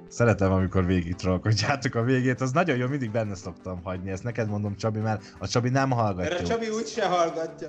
Szeretem, 0.09 0.53
amikor 0.53 0.87
végig 0.87 1.14
trollkodjátok 1.14 1.95
a 1.95 2.03
végét, 2.03 2.41
az 2.41 2.53
nagyon 2.53 2.76
jó, 2.76 2.87
mindig 2.87 3.11
benne 3.11 3.35
szoktam 3.35 3.82
hagyni, 3.82 4.11
ezt 4.11 4.22
neked 4.22 4.49
mondom 4.49 4.76
Csabi, 4.76 4.99
mert 4.99 5.35
a 5.39 5.49
Csabi 5.49 5.68
nem 5.68 5.91
hallgatja. 5.91 6.32
Mert 6.32 6.45
a 6.45 6.47
Csabi 6.47 6.68
úgyse 6.68 7.07
hallgatja. 7.09 7.68